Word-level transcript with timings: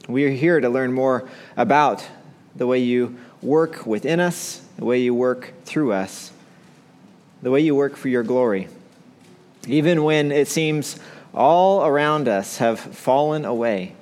We 0.07 0.25
are 0.25 0.31
here 0.31 0.59
to 0.59 0.69
learn 0.69 0.93
more 0.93 1.27
about 1.57 2.05
the 2.55 2.67
way 2.67 2.79
you 2.79 3.17
work 3.41 3.85
within 3.85 4.19
us, 4.19 4.61
the 4.77 4.85
way 4.85 4.99
you 4.99 5.15
work 5.15 5.53
through 5.65 5.93
us, 5.93 6.31
the 7.41 7.49
way 7.49 7.61
you 7.61 7.75
work 7.75 7.95
for 7.95 8.09
your 8.09 8.23
glory. 8.23 8.67
Even 9.67 10.03
when 10.03 10.31
it 10.31 10.47
seems 10.47 10.99
all 11.33 11.85
around 11.85 12.27
us 12.27 12.57
have 12.57 12.79
fallen 12.79 13.45
away, 13.45 13.95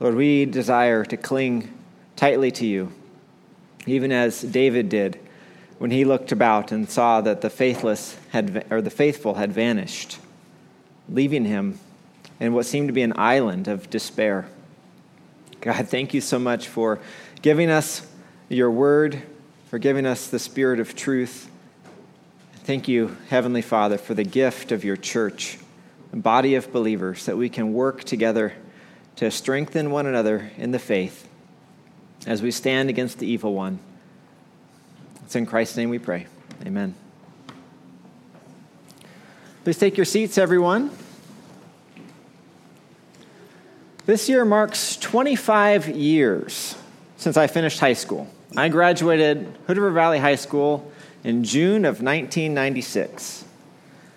Lord, 0.00 0.14
we 0.14 0.46
desire 0.46 1.04
to 1.04 1.16
cling 1.16 1.72
tightly 2.16 2.50
to 2.52 2.66
you, 2.66 2.90
even 3.86 4.12
as 4.12 4.40
David 4.40 4.88
did 4.88 5.18
when 5.78 5.90
he 5.90 6.04
looked 6.04 6.32
about 6.32 6.72
and 6.72 6.88
saw 6.88 7.20
that 7.20 7.42
the 7.42 7.50
faithless 7.50 8.16
had 8.30 8.64
or 8.70 8.80
the 8.80 8.90
faithful 8.90 9.34
had 9.34 9.52
vanished, 9.52 10.18
leaving 11.08 11.44
him 11.44 11.78
in 12.40 12.54
what 12.54 12.64
seemed 12.64 12.88
to 12.88 12.94
be 12.94 13.02
an 13.02 13.12
island 13.16 13.68
of 13.68 13.90
despair. 13.90 14.48
God, 15.62 15.88
thank 15.88 16.12
you 16.12 16.20
so 16.20 16.38
much 16.38 16.68
for 16.68 17.00
giving 17.40 17.70
us 17.70 18.06
your 18.50 18.70
word, 18.70 19.22
for 19.70 19.78
giving 19.78 20.04
us 20.04 20.28
the 20.28 20.38
spirit 20.38 20.78
of 20.78 20.94
truth 20.94 21.48
Thank 22.64 22.86
you, 22.86 23.16
Heavenly 23.28 23.60
Father, 23.60 23.98
for 23.98 24.14
the 24.14 24.22
gift 24.22 24.70
of 24.70 24.84
your 24.84 24.96
church, 24.96 25.58
a 26.12 26.16
body 26.16 26.54
of 26.54 26.72
believers, 26.72 27.26
that 27.26 27.36
we 27.36 27.48
can 27.48 27.72
work 27.72 28.04
together 28.04 28.52
to 29.16 29.32
strengthen 29.32 29.90
one 29.90 30.06
another 30.06 30.52
in 30.56 30.70
the 30.70 30.78
faith 30.78 31.28
as 32.24 32.40
we 32.40 32.52
stand 32.52 32.88
against 32.88 33.18
the 33.18 33.26
evil 33.26 33.52
one. 33.52 33.80
It's 35.24 35.34
in 35.34 35.44
Christ's 35.44 35.76
name 35.76 35.90
we 35.90 35.98
pray. 35.98 36.28
Amen. 36.64 36.94
Please 39.64 39.78
take 39.78 39.96
your 39.96 40.06
seats, 40.06 40.38
everyone. 40.38 40.96
This 44.04 44.28
year 44.28 44.44
marks 44.44 44.96
25 44.96 45.90
years 45.90 46.74
since 47.16 47.36
I 47.36 47.46
finished 47.46 47.78
high 47.78 47.92
school. 47.92 48.26
I 48.56 48.68
graduated 48.68 49.46
Hood 49.68 49.76
River 49.76 49.92
Valley 49.92 50.18
High 50.18 50.34
School 50.34 50.90
in 51.22 51.44
June 51.44 51.84
of 51.84 52.02
1996. 52.02 53.44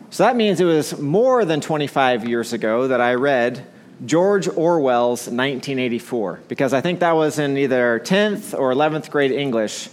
So 0.09 0.23
that 0.23 0.35
means 0.35 0.59
it 0.59 0.65
was 0.65 0.99
more 0.99 1.45
than 1.45 1.61
25 1.61 2.27
years 2.27 2.51
ago 2.51 2.87
that 2.87 2.99
I 2.99 3.13
read 3.13 3.63
George 4.03 4.47
Orwell's 4.47 5.27
1984, 5.27 6.39
because 6.47 6.73
I 6.73 6.81
think 6.81 6.99
that 7.01 7.11
was 7.11 7.37
in 7.37 7.55
either 7.55 8.01
10th 8.03 8.57
or 8.57 8.73
11th 8.73 9.11
grade 9.11 9.31
English 9.31 9.89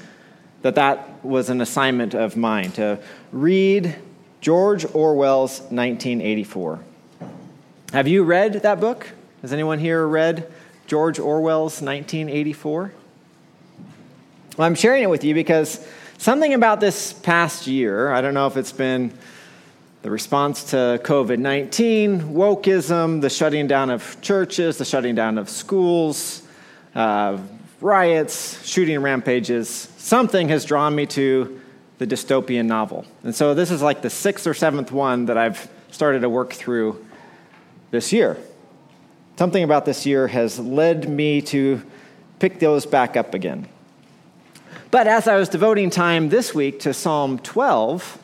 that 0.63 0.75
that 0.77 1.23
was 1.23 1.51
an 1.51 1.61
assignment 1.61 2.15
of 2.15 2.35
mine 2.35 2.73
to 2.73 2.99
read 3.31 3.95
George 4.41 4.87
Orwell's 4.95 5.61
1984. 5.61 6.81
Have 7.93 8.09
you 8.09 8.25
read 8.25 8.55
that 8.55 8.81
book? 8.81 9.09
Has 9.43 9.53
anyone 9.53 9.79
here 9.79 10.07
read 10.07 10.51
George 10.87 11.19
Orwell's 11.19 11.83
1984? 11.83 12.93
Well, 14.57 14.67
I'm 14.67 14.75
sharing 14.75 15.03
it 15.03 15.11
with 15.11 15.25
you 15.25 15.35
because 15.35 15.87
Something 16.23 16.55
about 16.55 16.79
this 16.79 17.13
past 17.13 17.67
year, 17.67 18.13
I 18.13 18.21
don't 18.21 18.33
know 18.33 18.47
if 18.47 18.57
it's 18.57 18.71
been 18.71 19.13
the 20.03 20.11
response 20.13 20.63
to 20.71 21.01
COVID 21.03 21.41
19, 21.41 22.21
wokeism, 22.21 23.21
the 23.21 23.29
shutting 23.29 23.67
down 23.67 23.91
of 23.91 24.21
churches, 24.21 24.79
the 24.79 24.85
shutting 24.85 25.17
down 25.17 25.37
of 25.37 25.51
schools, 25.51 26.45
uh, 26.95 27.39
riots, 27.81 28.65
shooting 28.65 29.03
rampages, 29.03 29.69
something 29.97 30.49
has 30.49 30.65
drawn 30.65 30.95
me 30.95 31.07
to 31.07 31.61
the 31.99 32.07
dystopian 32.07 32.67
novel. 32.67 33.05
And 33.25 33.35
so 33.35 33.53
this 33.53 33.73
is 33.73 33.83
like 33.83 34.01
the 34.01 34.11
sixth 34.11 34.47
or 34.47 34.55
seventh 34.55 34.93
one 34.93 35.27
that 35.27 35.37
I've 35.37 35.69
started 35.91 36.21
to 36.21 36.29
work 36.29 36.53
through 36.53 37.05
this 37.91 38.13
year. 38.13 38.37
Something 39.43 39.65
about 39.65 39.85
this 39.85 40.07
year 40.07 40.29
has 40.29 40.61
led 40.61 41.09
me 41.09 41.43
to 41.43 41.83
pick 42.39 42.61
those 42.61 42.87
back 42.87 43.17
up 43.17 43.35
again. 43.35 43.67
But 44.93 45.09
as 45.09 45.27
I 45.27 45.35
was 45.35 45.49
devoting 45.49 45.91
time 45.91 46.29
this 46.29 46.55
week 46.55 46.79
to 46.83 46.95
Psalm 46.95 47.41
12, 47.41 48.19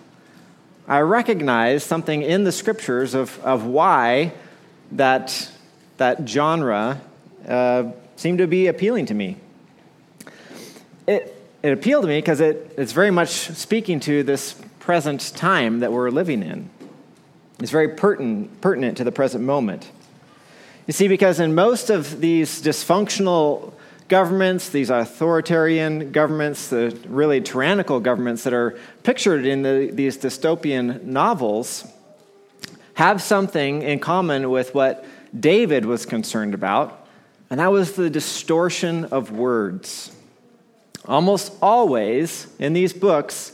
I 0.86 1.00
recognized 1.00 1.88
something 1.88 2.22
in 2.22 2.44
the 2.44 2.52
scriptures 2.52 3.14
of, 3.14 3.36
of 3.44 3.64
why 3.64 4.32
that, 4.92 5.50
that 5.96 6.28
genre 6.28 7.00
uh, 7.48 7.90
seemed 8.14 8.38
to 8.38 8.46
be 8.46 8.68
appealing 8.68 9.06
to 9.06 9.14
me. 9.14 9.38
It, 11.08 11.36
it 11.64 11.72
appealed 11.72 12.02
to 12.02 12.08
me 12.08 12.18
because 12.18 12.40
it, 12.40 12.74
it's 12.78 12.92
very 12.92 13.10
much 13.10 13.30
speaking 13.30 13.98
to 13.98 14.22
this 14.22 14.54
present 14.78 15.34
time 15.34 15.80
that 15.80 15.90
we're 15.92 16.10
living 16.10 16.44
in. 16.44 16.70
It's 17.58 17.72
very 17.72 17.88
pertinent, 17.88 18.60
pertinent 18.60 18.98
to 18.98 19.02
the 19.02 19.10
present 19.10 19.42
moment. 19.42 19.90
You 20.88 20.94
see, 20.94 21.06
because 21.06 21.38
in 21.38 21.54
most 21.54 21.90
of 21.90 22.22
these 22.22 22.62
dysfunctional 22.62 23.74
governments, 24.08 24.70
these 24.70 24.88
authoritarian 24.88 26.12
governments, 26.12 26.68
the 26.68 26.98
really 27.06 27.42
tyrannical 27.42 28.00
governments 28.00 28.42
that 28.44 28.54
are 28.54 28.74
pictured 29.02 29.44
in 29.44 29.60
the, 29.60 29.90
these 29.92 30.16
dystopian 30.16 31.04
novels, 31.04 31.86
have 32.94 33.20
something 33.20 33.82
in 33.82 33.98
common 33.98 34.48
with 34.48 34.74
what 34.74 35.04
David 35.38 35.84
was 35.84 36.06
concerned 36.06 36.54
about, 36.54 37.06
and 37.50 37.60
that 37.60 37.70
was 37.70 37.92
the 37.92 38.08
distortion 38.08 39.04
of 39.04 39.30
words. 39.30 40.10
Almost 41.04 41.52
always 41.60 42.46
in 42.58 42.72
these 42.72 42.94
books, 42.94 43.52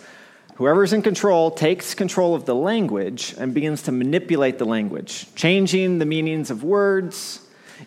whoever's 0.54 0.92
in 0.92 1.02
control 1.02 1.50
takes 1.50 1.94
control 1.94 2.34
of 2.34 2.44
the 2.44 2.54
language 2.54 3.34
and 3.38 3.54
begins 3.54 3.82
to 3.82 3.92
manipulate 3.92 4.58
the 4.58 4.64
language, 4.64 5.26
changing 5.34 5.98
the 5.98 6.06
meanings 6.06 6.50
of 6.50 6.62
words, 6.62 7.40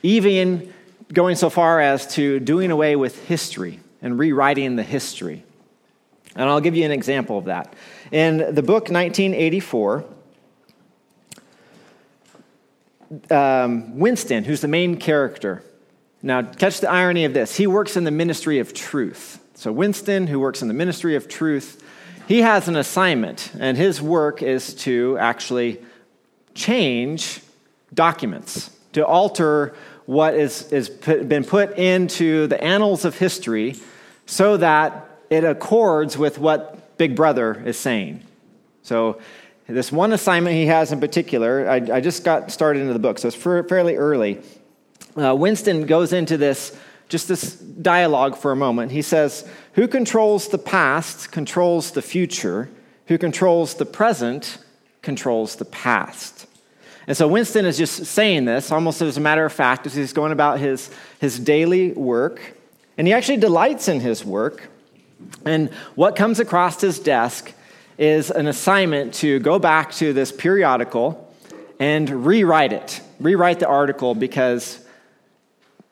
even 0.04 0.74
going 1.12 1.36
so 1.36 1.50
far 1.50 1.80
as 1.80 2.08
to 2.16 2.40
doing 2.40 2.72
away 2.72 2.96
with 2.96 3.28
history 3.28 3.80
and 4.02 4.20
rewriting 4.20 4.76
the 4.76 4.84
history. 4.84 5.44
And 6.36 6.48
I'll 6.48 6.62
give 6.62 6.76
you 6.76 6.86
an 6.86 6.92
example 6.92 7.38
of 7.38 7.46
that. 7.46 7.74
In 8.12 8.54
the 8.54 8.62
book 8.62 8.90
1984, 8.90 10.06
um, 13.32 13.98
Winston, 13.98 14.44
who's 14.44 14.62
the 14.62 14.68
main 14.68 14.98
character, 14.98 15.64
now 16.22 16.42
catch 16.42 16.82
the 16.82 16.90
irony 16.90 17.26
of 17.26 17.34
this. 17.34 17.56
He 17.56 17.68
works 17.68 17.96
in 17.96 18.04
the 18.04 18.12
ministry 18.12 18.60
of 18.60 18.74
truth. 18.74 19.40
So, 19.56 19.72
Winston, 19.72 20.28
who 20.28 20.40
works 20.40 20.62
in 20.62 20.68
the 20.68 20.74
ministry 20.74 21.16
of 21.16 21.28
truth, 21.28 21.84
he 22.28 22.42
has 22.42 22.68
an 22.68 22.76
assignment, 22.76 23.52
and 23.58 23.78
his 23.78 24.02
work 24.02 24.42
is 24.42 24.74
to 24.76 25.18
actually 25.18 25.82
change 26.54 27.42
documents, 27.94 28.70
to 28.92 29.06
alter 29.06 29.74
what 30.06 30.36
is, 30.36 30.72
is 30.74 30.90
put, 30.90 31.30
been 31.30 31.46
put 31.46 31.78
into 31.78 32.48
the 32.48 32.62
annals 32.62 33.06
of 33.06 33.18
history 33.18 33.76
so 34.26 34.58
that 34.58 35.10
it 35.30 35.46
accords 35.46 36.18
with 36.18 36.38
what 36.38 36.98
Big 36.98 37.16
Brother 37.16 37.64
is 37.66 37.78
saying. 37.78 38.24
So, 38.84 39.22
this 39.68 39.92
one 39.92 40.14
assignment 40.14 40.56
he 40.56 40.68
has 40.68 40.92
in 40.92 41.00
particular, 41.00 41.70
I, 41.70 41.76
I 41.76 42.02
just 42.02 42.24
got 42.24 42.52
started 42.52 42.82
into 42.82 42.94
the 42.94 43.00
book, 43.00 43.20
so 43.20 43.28
it's 43.28 43.36
fairly 43.36 43.96
early. 43.96 44.42
Uh, 45.16 45.36
Winston 45.36 45.86
goes 45.86 46.14
into 46.14 46.38
this, 46.38 46.78
just 47.10 47.28
this 47.28 47.56
dialogue 47.56 48.38
for 48.38 48.52
a 48.52 48.56
moment. 48.56 48.92
He 48.92 49.02
says, 49.02 49.48
Who 49.78 49.88
controls 49.88 50.48
the 50.48 50.58
past 50.58 51.32
controls 51.32 51.92
the 51.92 52.02
future. 52.02 52.68
Who 53.06 53.20
controls 53.20 53.76
the 53.76 53.86
present 53.86 54.58
controls 55.04 55.56
the 55.56 55.66
past. 55.66 56.48
And 57.06 57.16
so 57.16 57.28
Winston 57.28 57.64
is 57.66 57.78
just 57.78 58.06
saying 58.06 58.46
this 58.46 58.72
almost 58.72 59.04
as 59.04 59.18
a 59.18 59.22
matter 59.22 59.46
of 59.46 59.54
fact 59.54 59.86
as 59.86 59.94
he's 59.94 60.14
going 60.14 60.32
about 60.32 60.60
his, 60.60 60.90
his 61.22 61.40
daily 61.40 61.92
work. 61.92 62.56
And 62.98 63.06
he 63.06 63.14
actually 63.14 63.38
delights 63.38 63.88
in 63.88 64.00
his 64.00 64.26
work. 64.26 64.68
And 65.46 65.70
what 65.94 66.16
comes 66.16 66.40
across 66.40 66.82
his 66.82 66.98
desk 66.98 67.54
is 68.00 68.32
an 68.32 68.48
assignment 68.48 69.14
to 69.16 69.40
go 69.40 69.60
back 69.60 69.92
to 69.94 70.12
this 70.12 70.32
periodical 70.32 71.32
and 71.80 72.26
rewrite 72.26 72.74
it, 72.74 73.00
rewrite 73.20 73.60
the 73.60 73.68
article 73.68 74.16
because 74.16 74.84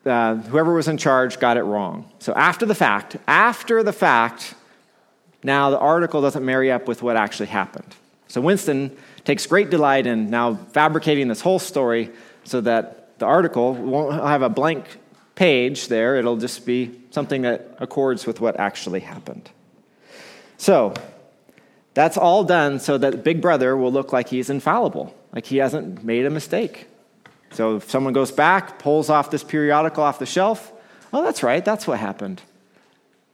uh, 0.05 0.35
whoever 0.35 0.73
was 0.73 0.87
in 0.87 0.97
charge 0.97 1.39
got 1.39 1.57
it 1.57 1.63
wrong. 1.63 2.09
So 2.19 2.33
after 2.33 2.65
the 2.65 2.75
fact, 2.75 3.17
after 3.27 3.83
the 3.83 3.93
fact, 3.93 4.53
now 5.43 5.69
the 5.69 5.79
article 5.79 6.21
doesn't 6.21 6.45
marry 6.45 6.71
up 6.71 6.87
with 6.87 7.01
what 7.01 7.17
actually 7.17 7.47
happened. 7.47 7.95
So 8.27 8.41
Winston 8.41 8.95
takes 9.23 9.45
great 9.45 9.69
delight 9.69 10.07
in 10.07 10.29
now 10.29 10.55
fabricating 10.55 11.27
this 11.27 11.41
whole 11.41 11.59
story 11.59 12.11
so 12.43 12.61
that 12.61 13.17
the 13.19 13.25
article 13.25 13.73
won't 13.73 14.13
have 14.13 14.41
a 14.41 14.49
blank 14.49 14.85
page 15.35 15.87
there. 15.87 16.15
It'll 16.17 16.37
just 16.37 16.65
be 16.65 16.99
something 17.11 17.43
that 17.43 17.75
accords 17.79 18.25
with 18.25 18.41
what 18.41 18.59
actually 18.59 19.01
happened. 19.01 19.49
So, 20.57 20.93
that's 21.93 22.17
all 22.17 22.43
done 22.43 22.79
so 22.79 22.97
that 22.97 23.23
Big 23.23 23.41
Brother 23.41 23.75
will 23.75 23.91
look 23.91 24.11
like 24.11 24.27
he's 24.27 24.49
infallible, 24.49 25.15
like 25.33 25.45
he 25.45 25.57
hasn't 25.57 26.03
made 26.03 26.25
a 26.25 26.29
mistake. 26.29 26.87
So, 27.55 27.77
if 27.77 27.89
someone 27.89 28.13
goes 28.13 28.31
back, 28.31 28.79
pulls 28.79 29.09
off 29.09 29.31
this 29.31 29.43
periodical 29.43 30.03
off 30.03 30.19
the 30.19 30.25
shelf, 30.25 30.73
oh, 31.13 31.23
that's 31.23 31.41
right, 31.41 31.63
that's 31.63 31.87
what 31.87 31.99
happened. 31.99 32.41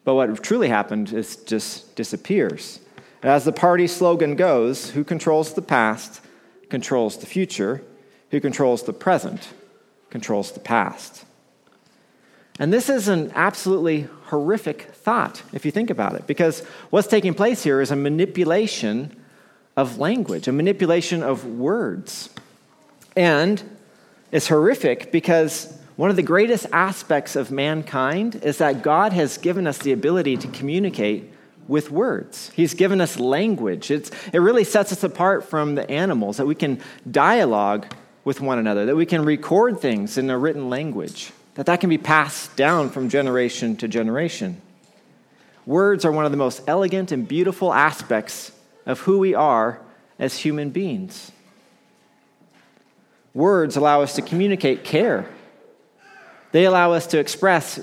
But 0.04 0.16
what 0.16 0.44
truly 0.44 0.70
happened 0.70 1.12
is 1.12 1.38
just 1.38 1.96
disappears. 1.96 2.80
And 3.24 3.32
As 3.32 3.46
the 3.46 3.52
party 3.52 3.88
slogan 3.88 4.36
goes, 4.36 4.92
who 4.92 5.04
controls 5.04 5.54
the 5.54 5.62
past 5.62 6.22
controls 6.70 7.18
the 7.18 7.26
future, 7.26 7.84
who 8.30 8.40
controls 8.40 8.84
the 8.84 8.94
present 8.94 9.50
controls 10.10 10.52
the 10.52 10.60
past. 10.60 11.26
And 12.60 12.72
this 12.72 12.90
is 12.90 13.08
an 13.08 13.32
absolutely 13.34 14.08
horrific 14.26 14.84
thought, 14.94 15.42
if 15.52 15.66
you 15.66 15.72
think 15.72 15.90
about 15.90 16.16
it, 16.16 16.28
because 16.28 16.62
what's 16.92 17.08
taking 17.08 17.34
place 17.34 17.64
here 17.64 17.82
is 17.82 17.92
a 17.92 17.96
manipulation 17.96 19.16
of 19.76 19.98
language, 19.98 20.48
a 20.48 20.52
manipulation 20.52 21.24
of 21.24 21.46
words. 21.46 22.30
And 23.16 23.64
it's 24.32 24.48
horrific 24.48 25.12
because 25.12 25.78
one 25.96 26.10
of 26.10 26.16
the 26.16 26.24
greatest 26.24 26.66
aspects 26.72 27.36
of 27.36 27.52
mankind 27.52 28.36
is 28.44 28.58
that 28.60 28.82
God 28.82 29.14
has 29.14 29.38
given 29.38 29.68
us 29.68 29.78
the 29.78 29.92
ability 29.92 30.38
to 30.38 30.48
communicate 30.48 31.32
with 31.68 31.92
words. 31.92 32.52
He's 32.56 32.74
given 32.74 33.02
us 33.02 33.20
language. 33.20 33.92
It's, 33.92 34.12
it 34.34 34.40
really 34.40 34.64
sets 34.64 34.92
us 34.92 35.04
apart 35.04 35.46
from 35.46 35.76
the 35.76 35.90
animals, 35.90 36.38
that 36.38 36.46
we 36.46 36.56
can 36.56 36.82
dialogue 37.10 37.94
with 38.24 38.42
one 38.42 38.60
another, 38.60 38.86
that 38.86 38.96
we 38.96 39.06
can 39.06 39.26
record 39.26 39.80
things 39.80 40.18
in 40.18 40.30
a 40.30 40.38
written 40.38 40.70
language 40.70 41.32
that 41.56 41.66
that 41.66 41.82
can 41.82 41.90
be 41.90 41.98
passed 41.98 42.56
down 42.56 42.90
from 42.90 43.10
generation 43.10 43.76
to 43.78 43.88
generation. 43.88 44.62
Words 45.66 46.06
are 46.06 46.12
one 46.12 46.26
of 46.26 46.32
the 46.32 46.38
most 46.38 46.62
elegant 46.68 47.12
and 47.12 47.28
beautiful 47.28 47.74
aspects 47.74 48.52
of 48.86 49.02
who 49.02 49.20
we 49.20 49.36
are 49.36 49.80
as 50.18 50.38
human 50.38 50.70
beings. 50.70 51.32
Words 53.34 53.78
allow 53.78 54.02
us 54.02 54.16
to 54.16 54.22
communicate 54.22 54.84
care. 54.84 55.30
They 56.52 56.66
allow 56.66 56.92
us 56.92 57.08
to 57.08 57.20
express 57.20 57.80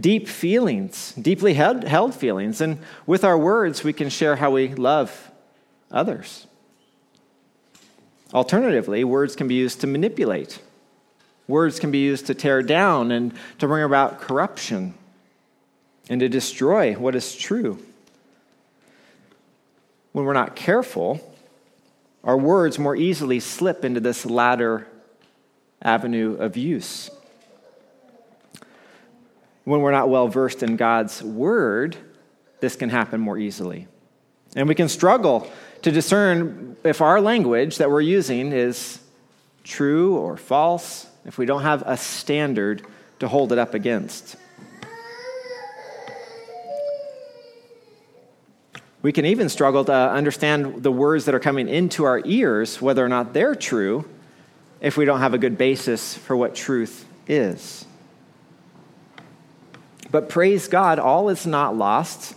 deep 0.00 0.28
feelings, 0.28 1.12
deeply 1.14 1.54
held, 1.54 2.14
feelings. 2.14 2.60
And 2.60 2.78
with 3.06 3.24
our 3.24 3.36
words, 3.36 3.82
we 3.82 3.92
can 3.92 4.08
share 4.08 4.36
how 4.36 4.52
we 4.52 4.68
love 4.68 5.30
others. 5.90 6.46
Alternatively, 8.32 9.02
words 9.02 9.34
can 9.34 9.48
be 9.48 9.54
used 9.54 9.80
to 9.80 9.88
manipulate 9.88 10.60
Words 11.50 11.80
can 11.80 11.90
be 11.90 11.98
used 11.98 12.28
to 12.28 12.34
tear 12.34 12.62
down 12.62 13.10
and 13.10 13.34
to 13.58 13.66
bring 13.66 13.82
about 13.82 14.20
corruption 14.20 14.94
and 16.08 16.20
to 16.20 16.28
destroy 16.28 16.94
what 16.94 17.16
is 17.16 17.34
true. 17.34 17.84
When 20.12 20.24
we're 20.24 20.32
not 20.32 20.54
careful, 20.54 21.29
our 22.22 22.36
words 22.36 22.78
more 22.78 22.94
easily 22.94 23.40
slip 23.40 23.84
into 23.84 24.00
this 24.00 24.26
latter 24.26 24.86
avenue 25.82 26.36
of 26.36 26.56
use. 26.56 27.10
When 29.64 29.80
we're 29.80 29.92
not 29.92 30.08
well 30.08 30.28
versed 30.28 30.62
in 30.62 30.76
God's 30.76 31.22
word, 31.22 31.96
this 32.60 32.76
can 32.76 32.90
happen 32.90 33.20
more 33.20 33.38
easily. 33.38 33.88
And 34.56 34.68
we 34.68 34.74
can 34.74 34.88
struggle 34.88 35.50
to 35.82 35.90
discern 35.90 36.76
if 36.84 37.00
our 37.00 37.20
language 37.20 37.78
that 37.78 37.90
we're 37.90 38.00
using 38.00 38.52
is 38.52 38.98
true 39.64 40.16
or 40.16 40.36
false, 40.36 41.06
if 41.24 41.38
we 41.38 41.46
don't 41.46 41.62
have 41.62 41.82
a 41.86 41.96
standard 41.96 42.82
to 43.20 43.28
hold 43.28 43.52
it 43.52 43.58
up 43.58 43.74
against. 43.74 44.36
We 49.02 49.12
can 49.12 49.24
even 49.24 49.48
struggle 49.48 49.84
to 49.86 49.92
understand 49.92 50.82
the 50.82 50.92
words 50.92 51.24
that 51.24 51.34
are 51.34 51.40
coming 51.40 51.68
into 51.68 52.04
our 52.04 52.20
ears, 52.24 52.82
whether 52.82 53.04
or 53.04 53.08
not 53.08 53.32
they're 53.32 53.54
true, 53.54 54.08
if 54.80 54.96
we 54.96 55.04
don't 55.04 55.20
have 55.20 55.34
a 55.34 55.38
good 55.38 55.56
basis 55.56 56.14
for 56.14 56.36
what 56.36 56.54
truth 56.54 57.06
is. 57.26 57.84
But 60.10 60.28
praise 60.28 60.68
God, 60.68 60.98
all 60.98 61.28
is 61.28 61.46
not 61.46 61.76
lost. 61.76 62.34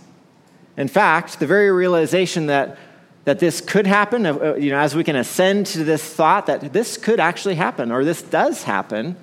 In 0.78 0.88
fact, 0.88 1.40
the 1.40 1.48
very 1.48 1.72
realization 1.72 2.48
that 2.48 2.78
that 3.26 3.40
this 3.40 3.62
could 3.62 3.88
happen, 3.88 4.26
uh, 4.26 4.56
you 4.56 4.72
know, 4.72 4.80
as 4.80 4.96
we 4.96 5.04
can 5.04 5.16
ascend 5.16 5.66
to 5.68 5.84
this 5.84 6.04
thought 6.04 6.48
that 6.48 6.74
this 6.74 6.98
could 6.98 7.20
actually 7.20 7.56
happen, 7.56 7.92
or 7.92 8.04
this 8.04 8.22
does 8.22 8.64
happen, 8.64 9.16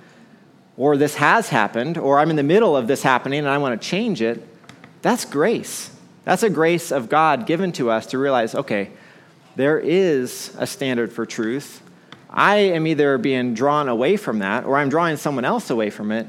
or 0.77 0.97
this 0.97 1.17
has 1.17 1.51
happened, 1.51 1.99
or 1.99 2.19
I'm 2.19 2.31
in 2.31 2.37
the 2.37 2.43
middle 2.43 2.77
of 2.77 2.87
this 2.87 3.03
happening 3.03 3.41
and 3.41 3.49
I 3.49 3.59
want 3.59 3.81
to 3.81 3.87
change 3.87 4.23
it, 4.23 4.47
that's 5.03 5.27
grace. 5.27 5.95
That's 6.25 6.43
a 6.43 6.51
grace 6.51 6.93
of 6.93 7.09
God 7.09 7.47
given 7.47 7.73
to 7.73 7.91
us 7.91 8.07
to 8.07 8.19
realize, 8.19 8.55
okay, 8.55 8.91
there 9.57 9.79
is 9.79 10.55
a 10.59 10.67
standard 10.67 11.13
for 11.13 11.27
truth. 11.27 11.83
I 12.29 12.57
am 12.57 12.87
either 12.87 13.19
being 13.19 13.55
drawn 13.55 13.89
away 13.89 14.17
from 14.17 14.39
that 14.41 14.65
or 14.65 14.77
I'm 14.77 14.89
drawing 14.89 15.17
someone 15.17 15.45
else 15.45 15.71
away 15.71 15.91
from 15.91 16.13
it, 16.13 16.27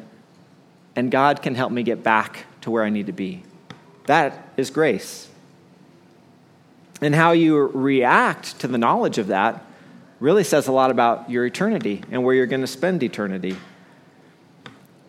and 0.95 1.11
God 1.11 1.41
can 1.41 1.55
help 1.55 1.71
me 1.71 1.83
get 1.83 2.03
back 2.03 2.45
to 2.61 2.71
where 2.71 2.83
I 2.83 2.89
need 2.89 3.07
to 3.07 3.13
be. 3.13 3.43
That 4.07 4.49
is 4.57 4.69
grace. 4.69 5.29
And 7.01 7.13
how 7.15 7.31
you 7.31 7.57
react 7.57 8.59
to 8.59 8.67
the 8.67 8.77
knowledge 8.77 9.17
of 9.17 9.27
that 9.27 9.63
really 10.19 10.43
says 10.43 10.67
a 10.67 10.71
lot 10.71 10.91
about 10.91 11.29
your 11.29 11.45
eternity 11.45 12.03
and 12.11 12.23
where 12.23 12.35
you're 12.35 12.45
going 12.45 12.61
to 12.61 12.67
spend 12.67 13.01
eternity. 13.03 13.55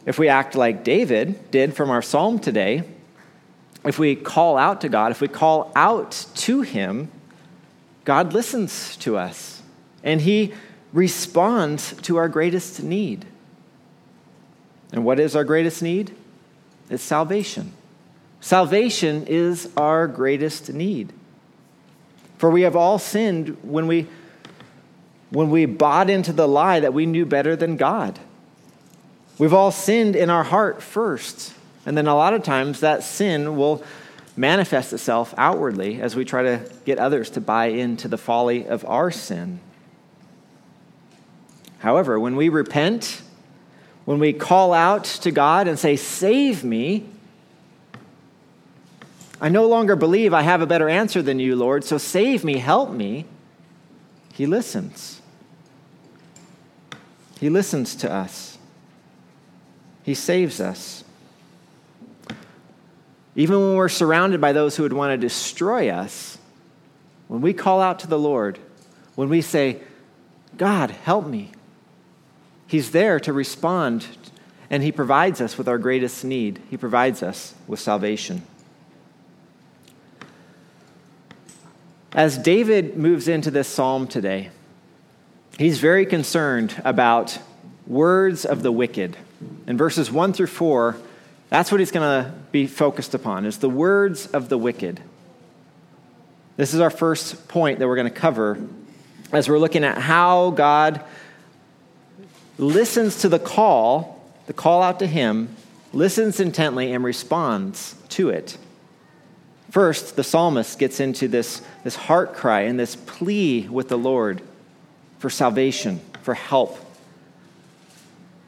If 0.07 0.19
we 0.19 0.29
act 0.29 0.55
like 0.55 0.85
David 0.85 1.51
did 1.51 1.75
from 1.75 1.91
our 1.91 2.03
psalm 2.03 2.39
today, 2.39 2.85
if 3.85 3.99
we 3.99 4.15
call 4.15 4.57
out 4.57 4.81
to 4.83 4.89
God, 4.89 5.11
if 5.11 5.21
we 5.21 5.29
call 5.29 5.73
out 5.75 6.27
to 6.35 6.63
Him, 6.63 7.11
God 8.05 8.33
listens 8.33 8.97
to 8.99 9.17
us 9.17 9.63
and 10.05 10.21
He 10.21 10.53
responds 10.93 11.95
to 12.03 12.17
our 12.17 12.29
greatest 12.29 12.83
need. 12.83 13.25
And 14.93 15.05
what 15.05 15.19
is 15.19 15.35
our 15.35 15.45
greatest 15.45 15.83
need? 15.83 16.15
It's 16.91 17.03
salvation. 17.03 17.73
Salvation 18.41 19.27
is 19.27 19.71
our 19.77 20.07
greatest 20.07 20.73
need. 20.73 21.13
For 22.39 22.51
we 22.51 22.63
have 22.63 22.77
all 22.77 22.99
sinned 22.99 23.57
when 23.63 23.87
we, 23.87 24.09
when 25.31 25.49
we 25.49 25.65
bought 25.65 26.11
into 26.11 26.33
the 26.33 26.49
lie 26.49 26.81
that 26.81 26.93
we 26.93 27.07
knew 27.07 27.25
better 27.25 27.57
than 27.57 27.77
God. 27.77 28.19
We've 29.39 29.55
all 29.55 29.71
sinned 29.71 30.15
in 30.17 30.29
our 30.29 30.45
heart 30.45 30.83
first. 30.83 31.55
And 31.85 31.97
then 31.97 32.07
a 32.07 32.15
lot 32.15 32.35
of 32.35 32.43
times 32.43 32.81
that 32.81 33.03
sin 33.03 33.57
will 33.57 33.83
manifest 34.37 34.93
itself 34.93 35.35
outwardly 35.37 36.01
as 36.01 36.17
we 36.17 36.25
try 36.25 36.43
to 36.43 36.71
get 36.85 36.99
others 36.99 37.31
to 37.31 37.41
buy 37.41 37.67
into 37.67 38.09
the 38.09 38.19
folly 38.19 38.67
of 38.67 38.85
our 38.85 39.11
sin. 39.11 39.61
However, 41.81 42.19
when 42.19 42.37
we 42.37 42.49
repent, 42.49 43.23
when 44.05 44.19
we 44.19 44.33
call 44.33 44.73
out 44.73 45.05
to 45.05 45.31
God 45.31 45.67
and 45.69 45.79
say, 45.79 45.97
Save 45.97 46.65
me, 46.65 47.09
I 49.41 49.49
no 49.49 49.67
longer 49.67 49.97
believe 49.97 50.33
I 50.33 50.43
have 50.43 50.63
a 50.63 50.67
better 50.67 50.89
answer 50.89 51.21
than 51.21 51.41
you, 51.41 51.57
Lord, 51.57 51.83
so 51.83 51.99
save 51.99 52.45
me, 52.45 52.59
help 52.59 52.93
me. 52.93 53.27
He 54.33 54.47
listens. 54.47 55.21
He 57.41 57.51
listens 57.51 57.97
to 57.97 58.11
us. 58.11 58.57
He 60.05 60.15
saves 60.15 60.61
us. 60.61 61.03
Even 63.35 63.61
when 63.61 63.77
we're 63.77 63.89
surrounded 63.89 64.41
by 64.41 64.53
those 64.53 64.77
who 64.77 64.83
would 64.83 64.93
want 64.93 65.13
to 65.13 65.17
destroy 65.17 65.89
us, 65.89 66.39
when 67.29 67.41
we 67.41 67.53
call 67.53 67.81
out 67.81 68.01
to 68.01 68.07
the 68.07 68.19
Lord, 68.19 68.59
when 69.15 69.29
we 69.29 69.41
say, 69.41 69.81
God, 70.57 70.91
help 70.91 71.27
me, 71.27 71.51
He's 72.67 72.91
there 72.91 73.21
to 73.21 73.33
respond, 73.33 74.07
and 74.71 74.83
He 74.83 74.93
provides 74.93 75.41
us 75.41 75.57
with 75.57 75.69
our 75.69 75.79
greatest 75.79 76.25
need. 76.25 76.61
He 76.71 76.77
provides 76.77 77.23
us 77.23 77.55
with 77.67 77.81
salvation. 77.81 78.43
As 82.15 82.37
David 82.37 82.99
moves 82.99 83.29
into 83.29 83.51
this 83.51 83.69
psalm 83.69 84.07
today, 84.07 84.51
he's 85.59 85.79
very 85.79 86.05
concerned 86.05 86.81
about 86.85 87.39
words 87.87 88.45
of 88.45 88.63
the 88.63 88.71
wicked. 88.71 89.17
In 89.67 89.79
verses 89.79 90.13
1 90.13 90.35
through 90.35 90.49
4, 90.49 90.97
That's 91.53 91.71
what 91.71 91.81
he's 91.81 91.91
going 91.91 92.25
to 92.25 92.33
be 92.51 92.67
focused 92.67 93.13
upon, 93.13 93.45
is 93.45 93.59
the 93.59 93.69
words 93.69 94.27
of 94.29 94.49
the 94.49 94.57
wicked. 94.57 95.03
This 96.57 96.73
is 96.73 96.81
our 96.81 96.89
first 96.89 97.47
point 97.47 97.79
that 97.79 97.87
we're 97.87 97.97
going 97.97 98.11
to 98.11 98.19
cover 98.19 98.59
as 99.33 99.51
we're 99.51 99.59
looking 99.59 99.85
at 99.85 99.99
how 99.99 100.53
God 100.53 101.05
listens 102.57 103.21
to 103.21 103.29
the 103.29 103.39
call, 103.39 104.25
the 104.47 104.55
call 104.55 104.83
out 104.83 105.01
to 105.01 105.07
him, 105.07 105.55
listens 105.93 106.41
intently, 106.41 106.91
and 106.91 107.05
responds 107.05 107.97
to 108.09 108.31
it. 108.31 108.57
First, 109.71 110.17
the 110.17 110.25
psalmist 110.25 110.79
gets 110.79 111.01
into 111.01 111.29
this, 111.29 111.61
this 111.85 111.97
heart 111.97 112.33
cry 112.33 112.63
and 112.63 112.81
this 112.81 112.97
plea 112.97 113.69
with 113.69 113.91
the 113.91 113.99
Lord 113.99 114.41
for 115.19 115.29
salvation, 115.29 116.01
for 116.23 116.33
help. 116.33 116.79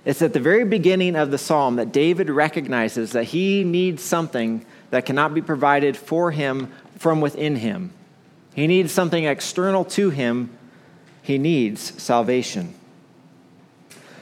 It's 0.05 0.21
at 0.21 0.35
the 0.35 0.41
very 0.41 0.65
beginning 0.65 1.17
of 1.17 1.31
the 1.31 1.39
psalm 1.39 1.77
that 1.77 1.93
David 1.93 2.29
recognizes 2.29 3.13
that 3.13 3.25
he 3.25 3.65
needs 3.65 4.03
something 4.03 4.65
that 4.91 5.07
cannot 5.07 5.33
be 5.33 5.41
provided 5.41 5.97
for 5.97 6.31
him 6.31 6.71
from 6.99 7.21
within 7.21 7.57
him. 7.57 7.93
He 8.55 8.67
needs 8.67 8.93
something 8.93 9.25
external 9.25 9.85
to 9.87 10.11
him. 10.11 10.51
He 11.23 11.39
needs 11.39 12.01
salvation. 12.03 12.75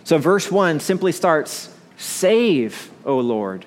So, 0.05 0.19
verse 0.19 0.51
1 0.51 0.81
simply 0.81 1.13
starts 1.13 1.69
Save, 1.97 2.91
O 3.05 3.19
Lord. 3.19 3.67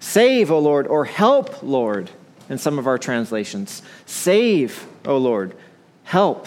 Save, 0.00 0.50
O 0.50 0.58
Lord, 0.58 0.86
or 0.86 1.04
help, 1.04 1.62
Lord, 1.62 2.10
in 2.48 2.58
some 2.58 2.78
of 2.78 2.86
our 2.86 2.98
translations. 2.98 3.82
Save, 4.06 4.86
O 5.04 5.16
Lord. 5.16 5.54
Help. 6.04 6.46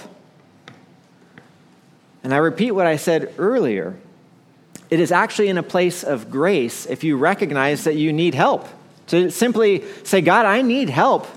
And 2.24 2.34
I 2.34 2.38
repeat 2.38 2.72
what 2.72 2.88
I 2.88 2.96
said 2.96 3.34
earlier. 3.38 3.96
It 4.92 5.00
is 5.00 5.14
actually 5.14 5.48
in 5.48 5.58
a 5.58 5.64
place 5.64 6.04
of 6.04 6.30
grace 6.30 6.86
if 6.86 7.06
you 7.06 7.16
recognize 7.16 7.86
that 7.86 7.96
you 7.96 8.12
need 8.12 8.36
help. 8.36 8.68
To 9.08 9.32
simply 9.32 9.84
say, 10.04 10.20
God, 10.20 10.46
I 10.46 10.62
need 10.62 10.90
help, 10.90 11.28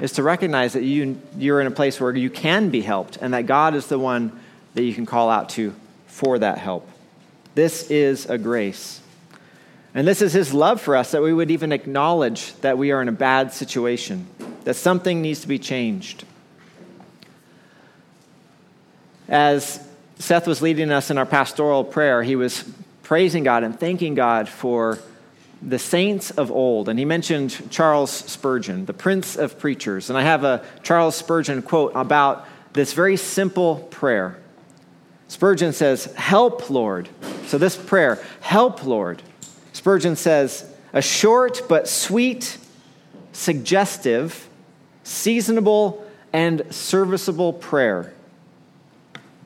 is 0.00 0.12
to 0.12 0.24
recognize 0.24 0.72
that 0.72 0.82
you, 0.82 1.20
you're 1.36 1.60
in 1.60 1.68
a 1.68 1.72
place 1.72 2.00
where 2.00 2.14
you 2.14 2.28
can 2.28 2.70
be 2.70 2.80
helped 2.80 3.18
and 3.18 3.34
that 3.34 3.46
God 3.46 3.74
is 3.74 3.86
the 3.86 3.98
one 3.98 4.38
that 4.74 4.82
you 4.82 4.92
can 4.94 5.06
call 5.06 5.30
out 5.30 5.48
to 5.50 5.74
for 6.06 6.38
that 6.40 6.58
help. 6.58 6.88
This 7.54 7.90
is 7.90 8.26
a 8.26 8.36
grace. 8.36 9.00
And 9.94 10.06
this 10.06 10.20
is 10.20 10.32
His 10.32 10.52
love 10.52 10.80
for 10.80 10.96
us 10.96 11.12
that 11.12 11.22
we 11.22 11.32
would 11.32 11.50
even 11.50 11.72
acknowledge 11.72 12.54
that 12.60 12.78
we 12.78 12.90
are 12.90 13.00
in 13.00 13.08
a 13.08 13.12
bad 13.12 13.52
situation, 13.52 14.26
that 14.64 14.74
something 14.74 15.22
needs 15.22 15.40
to 15.42 15.48
be 15.48 15.58
changed. 15.58 16.24
As 19.28 19.87
Seth 20.18 20.46
was 20.46 20.60
leading 20.60 20.90
us 20.90 21.10
in 21.10 21.18
our 21.18 21.26
pastoral 21.26 21.84
prayer, 21.84 22.22
he 22.22 22.36
was 22.36 22.64
praising 23.02 23.44
God 23.44 23.62
and 23.62 23.78
thanking 23.78 24.14
God 24.14 24.48
for 24.48 24.98
the 25.62 25.78
saints 25.78 26.30
of 26.30 26.50
old. 26.50 26.88
And 26.88 26.98
he 26.98 27.04
mentioned 27.04 27.70
Charles 27.70 28.10
Spurgeon, 28.10 28.86
the 28.86 28.92
prince 28.92 29.36
of 29.36 29.58
preachers. 29.58 30.10
And 30.10 30.18
I 30.18 30.22
have 30.22 30.44
a 30.44 30.64
Charles 30.82 31.16
Spurgeon 31.16 31.62
quote 31.62 31.92
about 31.94 32.46
this 32.74 32.92
very 32.92 33.16
simple 33.16 33.76
prayer. 33.90 34.38
Spurgeon 35.28 35.72
says, 35.72 36.04
Help, 36.16 36.70
Lord. 36.70 37.08
So, 37.46 37.58
this 37.58 37.76
prayer, 37.76 38.22
Help, 38.40 38.84
Lord. 38.84 39.22
Spurgeon 39.72 40.16
says, 40.16 40.70
A 40.92 41.02
short 41.02 41.62
but 41.68 41.88
sweet, 41.88 42.58
suggestive, 43.32 44.48
seasonable, 45.02 46.04
and 46.32 46.62
serviceable 46.70 47.52
prayer. 47.52 48.12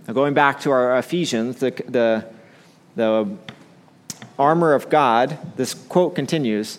Now, 0.06 0.14
going 0.14 0.34
back 0.34 0.60
to 0.60 0.70
our 0.70 0.98
Ephesians, 0.98 1.60
the, 1.60 1.70
the, 1.88 2.26
the 2.96 3.36
armor 4.38 4.74
of 4.74 4.88
God, 4.88 5.38
this 5.56 5.74
quote 5.74 6.14
continues 6.14 6.78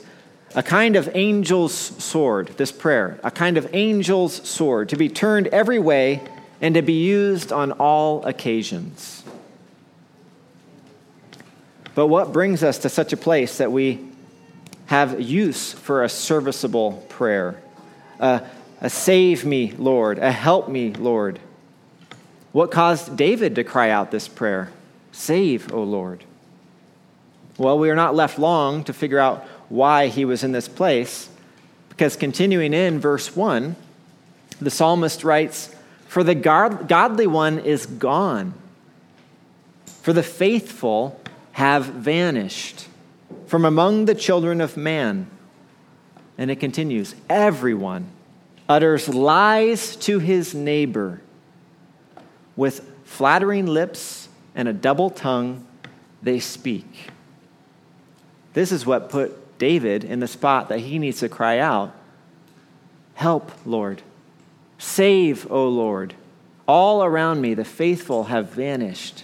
a 0.55 0.61
kind 0.61 0.95
of 0.95 1.09
angel's 1.15 1.73
sword, 1.73 2.49
this 2.57 2.71
prayer, 2.71 3.19
a 3.23 3.31
kind 3.31 3.57
of 3.57 3.73
angel's 3.73 4.47
sword 4.47 4.89
to 4.89 4.95
be 4.95 5.09
turned 5.09 5.47
every 5.47 5.79
way 5.79 6.21
and 6.61 6.75
to 6.75 6.81
be 6.81 6.93
used 6.93 7.51
on 7.51 7.71
all 7.73 8.23
occasions. 8.25 9.23
But 11.95 12.07
what 12.07 12.33
brings 12.33 12.63
us 12.63 12.79
to 12.79 12.89
such 12.89 13.13
a 13.13 13.17
place 13.17 13.57
that 13.57 13.71
we 13.71 13.99
have 14.87 15.19
use 15.19 15.73
for 15.73 16.03
a 16.03 16.09
serviceable 16.09 17.03
prayer? 17.09 17.61
A, 18.19 18.43
a 18.81 18.89
save 18.89 19.45
me, 19.45 19.73
Lord, 19.77 20.19
a 20.19 20.31
help 20.31 20.69
me, 20.69 20.93
Lord. 20.93 21.39
What 22.53 22.69
caused 22.69 23.17
David 23.17 23.55
to 23.55 23.63
cry 23.63 23.89
out 23.89 24.11
this 24.11 24.27
prayer? 24.27 24.71
Save, 25.11 25.73
O 25.73 25.83
Lord. 25.83 26.23
Well, 27.57 27.77
we 27.77 27.89
are 27.89 27.95
not 27.95 28.15
left 28.15 28.39
long 28.39 28.83
to 28.85 28.93
figure 28.93 29.19
out 29.19 29.43
why 29.69 30.07
he 30.07 30.23
was 30.23 30.43
in 30.43 30.51
this 30.51 30.67
place, 30.67 31.29
because 31.89 32.15
continuing 32.15 32.73
in 32.73 32.99
verse 32.99 33.35
1, 33.35 33.75
the 34.61 34.69
psalmist 34.69 35.23
writes, 35.23 35.75
For 36.07 36.23
the 36.23 36.35
godly 36.35 37.27
one 37.27 37.57
is 37.57 37.87
gone, 37.87 38.53
for 40.01 40.13
the 40.13 40.23
faithful 40.23 41.19
have 41.53 41.85
vanished 41.85 42.87
from 43.47 43.65
among 43.65 44.05
the 44.05 44.15
children 44.15 44.61
of 44.61 44.77
man. 44.77 45.27
And 46.37 46.51
it 46.51 46.59
continues, 46.59 47.15
Everyone 47.29 48.07
utters 48.69 49.09
lies 49.09 49.95
to 49.97 50.19
his 50.19 50.53
neighbor 50.53 51.22
with 52.55 52.89
flattering 53.03 53.65
lips 53.65 54.29
and 54.55 54.67
a 54.67 54.73
double 54.73 55.09
tongue 55.09 55.65
they 56.21 56.39
speak. 56.39 57.09
This 58.53 58.71
is 58.71 58.85
what 58.85 59.09
put 59.09 59.57
David 59.57 60.03
in 60.03 60.19
the 60.19 60.27
spot 60.27 60.69
that 60.69 60.79
he 60.79 60.99
needs 60.99 61.19
to 61.19 61.29
cry 61.29 61.59
out 61.59 61.93
Help, 63.15 63.51
Lord. 63.65 64.01
Save, 64.77 65.49
O 65.51 65.67
Lord. 65.67 66.15
All 66.67 67.03
around 67.03 67.41
me, 67.41 67.53
the 67.53 67.65
faithful 67.65 68.25
have 68.25 68.49
vanished. 68.49 69.23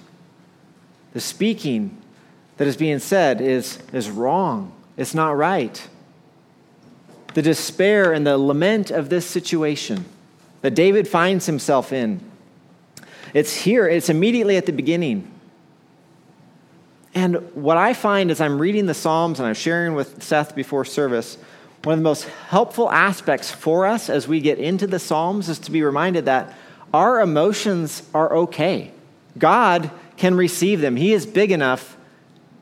The 1.13 1.19
speaking 1.19 1.97
that 2.57 2.67
is 2.67 2.77
being 2.77 2.99
said 2.99 3.41
is, 3.41 3.79
is 3.91 4.09
wrong, 4.09 4.73
it's 4.95 5.15
not 5.15 5.35
right. 5.35 5.87
The 7.33 7.41
despair 7.41 8.13
and 8.13 8.25
the 8.25 8.37
lament 8.37 8.91
of 8.91 9.09
this 9.09 9.25
situation 9.25 10.05
that 10.61 10.75
David 10.75 11.07
finds 11.07 11.45
himself 11.45 11.93
in 11.93 12.28
it's 13.33 13.55
here, 13.55 13.87
it's 13.87 14.09
immediately 14.09 14.57
at 14.57 14.65
the 14.65 14.73
beginning. 14.73 15.31
And 17.13 17.53
what 17.55 17.77
I 17.77 17.93
find 17.93 18.31
as 18.31 18.39
I'm 18.39 18.59
reading 18.59 18.85
the 18.85 18.93
Psalms 18.93 19.39
and 19.39 19.47
I'm 19.47 19.55
sharing 19.55 19.95
with 19.95 20.21
Seth 20.21 20.55
before 20.55 20.85
service, 20.85 21.37
one 21.83 21.93
of 21.93 21.99
the 21.99 22.03
most 22.03 22.25
helpful 22.49 22.91
aspects 22.91 23.49
for 23.49 23.85
us 23.85 24.09
as 24.09 24.27
we 24.27 24.41
get 24.41 24.59
into 24.59 24.85
the 24.85 24.99
Psalms 24.99 25.49
is 25.49 25.59
to 25.59 25.71
be 25.71 25.81
reminded 25.81 26.25
that 26.25 26.53
our 26.93 27.21
emotions 27.21 28.03
are 28.13 28.33
okay. 28.35 28.91
God 29.37 29.89
can 30.17 30.35
receive 30.35 30.81
them. 30.81 30.95
He 30.95 31.13
is 31.13 31.25
big 31.25 31.51
enough 31.51 31.97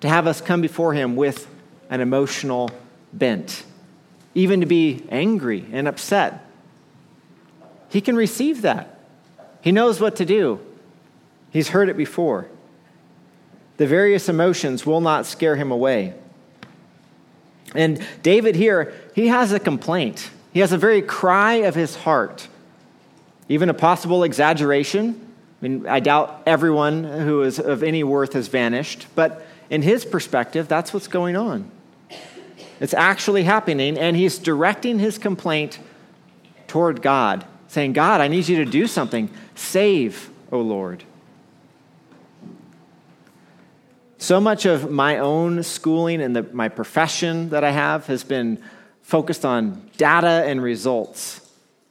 to 0.02 0.08
have 0.08 0.28
us 0.28 0.42
come 0.42 0.62
before 0.62 0.94
Him 0.94 1.16
with 1.16 1.48
an 1.90 2.02
emotional 2.02 2.70
bent, 3.12 3.64
even 4.36 4.60
to 4.60 4.66
be 4.66 5.04
angry 5.10 5.66
and 5.72 5.88
upset. 5.88 6.46
He 7.90 8.02
can 8.02 8.16
receive 8.16 8.62
that. 8.62 8.97
He 9.68 9.74
knows 9.74 10.00
what 10.00 10.16
to 10.16 10.26
do, 10.26 10.62
he's 11.52 11.68
heard 11.68 11.90
it 11.90 11.98
before. 11.98 12.48
The 13.76 13.86
various 13.86 14.30
emotions 14.30 14.86
will 14.86 15.02
not 15.02 15.26
scare 15.26 15.58
him 15.58 15.72
away. 15.72 16.14
And 17.76 18.02
David 18.24 18.56
here, 18.56 18.94
he 19.14 19.28
has 19.28 19.52
a 19.52 19.60
complaint. 19.60 20.30
He 20.54 20.62
has 20.62 20.72
a 20.72 20.78
very 20.78 21.02
cry 21.02 21.56
of 21.56 21.76
his 21.76 21.98
heart, 21.98 22.48
even 23.50 23.68
a 23.68 23.74
possible 23.74 24.24
exaggeration. 24.24 25.20
I 25.62 25.68
mean, 25.68 25.86
I 25.86 26.00
doubt 26.00 26.44
everyone 26.46 27.04
who 27.04 27.42
is 27.42 27.60
of 27.60 27.84
any 27.84 28.06
worth 28.06 28.32
has 28.36 28.48
vanished, 28.48 29.08
but 29.16 29.46
in 29.70 29.82
his 29.82 30.06
perspective, 30.06 30.70
that's 30.70 30.94
what's 30.94 31.10
going 31.10 31.36
on. 31.36 31.70
It's 32.80 32.94
actually 32.94 33.44
happening, 33.44 33.98
and 33.98 34.16
he's 34.16 34.40
directing 34.40 34.98
his 34.98 35.18
complaint 35.18 35.78
toward 36.70 37.02
God 37.02 37.46
saying, 37.68 37.94
God, 37.94 38.22
I 38.22 38.28
need 38.28 38.48
you 38.48 38.64
to 38.64 38.66
do 38.66 38.88
something. 38.88 39.30
Save, 39.58 40.30
O 40.52 40.62
Lord. 40.62 41.04
So 44.20 44.40
much 44.40 44.66
of 44.66 44.92
my 44.92 45.18
own 45.18 45.64
schooling 45.64 46.22
and 46.22 46.36
the, 46.36 46.44
my 46.44 46.70
profession 46.70 47.50
that 47.50 47.64
I 47.64 47.72
have 47.72 48.06
has 48.08 48.24
been 48.24 48.62
focused 49.02 49.46
on 49.46 49.90
data 49.98 50.44
and 50.46 50.62
results. 50.62 51.42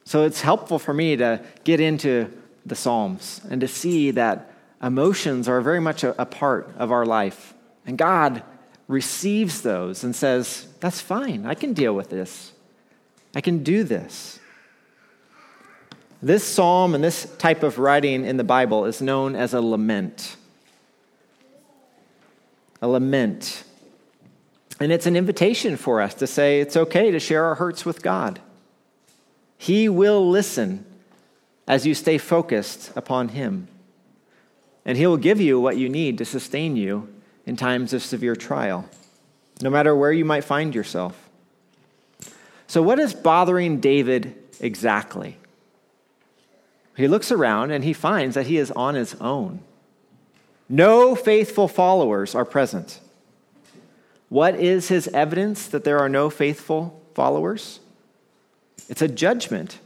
So 0.04 0.24
it's 0.24 0.40
helpful 0.40 0.78
for 0.78 0.94
me 0.94 1.16
to 1.16 1.44
get 1.64 1.80
into 1.80 2.30
the 2.64 2.76
Psalms 2.76 3.40
and 3.50 3.60
to 3.60 3.68
see 3.68 4.12
that 4.12 4.50
emotions 4.82 5.48
are 5.48 5.60
very 5.60 5.80
much 5.80 6.04
a, 6.04 6.20
a 6.20 6.26
part 6.26 6.72
of 6.78 6.92
our 6.92 7.04
life. 7.04 7.54
And 7.84 7.98
God 7.98 8.42
receives 8.86 9.62
those 9.62 10.04
and 10.04 10.14
says, 10.14 10.68
That's 10.80 11.00
fine. 11.00 11.46
I 11.46 11.54
can 11.54 11.72
deal 11.72 11.94
with 11.94 12.10
this. 12.10 12.52
I 13.34 13.40
can 13.40 13.62
do 13.62 13.82
this. 13.82 14.38
This 16.22 16.44
psalm 16.44 16.94
and 16.94 17.04
this 17.04 17.30
type 17.38 17.62
of 17.62 17.78
writing 17.78 18.24
in 18.24 18.36
the 18.36 18.44
Bible 18.44 18.86
is 18.86 19.02
known 19.02 19.36
as 19.36 19.52
a 19.52 19.60
lament. 19.60 20.36
A 22.80 22.88
lament. 22.88 23.64
And 24.80 24.92
it's 24.92 25.06
an 25.06 25.16
invitation 25.16 25.76
for 25.76 26.00
us 26.00 26.14
to 26.14 26.26
say 26.26 26.60
it's 26.60 26.76
okay 26.76 27.10
to 27.10 27.20
share 27.20 27.44
our 27.44 27.54
hurts 27.56 27.84
with 27.84 28.02
God. 28.02 28.40
He 29.58 29.88
will 29.88 30.28
listen 30.28 30.84
as 31.66 31.86
you 31.86 31.94
stay 31.94 32.18
focused 32.18 32.92
upon 32.96 33.28
Him. 33.28 33.68
And 34.84 34.96
He 34.96 35.06
will 35.06 35.16
give 35.16 35.40
you 35.40 35.58
what 35.60 35.76
you 35.76 35.88
need 35.88 36.18
to 36.18 36.24
sustain 36.24 36.76
you 36.76 37.12
in 37.44 37.56
times 37.56 37.92
of 37.92 38.02
severe 38.02 38.36
trial, 38.36 38.88
no 39.62 39.70
matter 39.70 39.94
where 39.96 40.12
you 40.12 40.24
might 40.24 40.44
find 40.44 40.74
yourself. 40.74 41.28
So, 42.66 42.82
what 42.82 42.98
is 42.98 43.14
bothering 43.14 43.80
David 43.80 44.34
exactly? 44.60 45.38
He 46.96 47.08
looks 47.08 47.30
around 47.30 47.70
and 47.70 47.84
he 47.84 47.92
finds 47.92 48.34
that 48.34 48.46
he 48.46 48.56
is 48.56 48.70
on 48.72 48.94
his 48.94 49.14
own. 49.20 49.60
No 50.68 51.14
faithful 51.14 51.68
followers 51.68 52.34
are 52.34 52.44
present. 52.44 53.00
What 54.28 54.56
is 54.56 54.88
his 54.88 55.06
evidence 55.08 55.68
that 55.68 55.84
there 55.84 55.98
are 55.98 56.08
no 56.08 56.30
faithful 56.30 57.00
followers? 57.14 57.80
It's 58.88 59.02
a 59.02 59.08
judgment. 59.08 59.78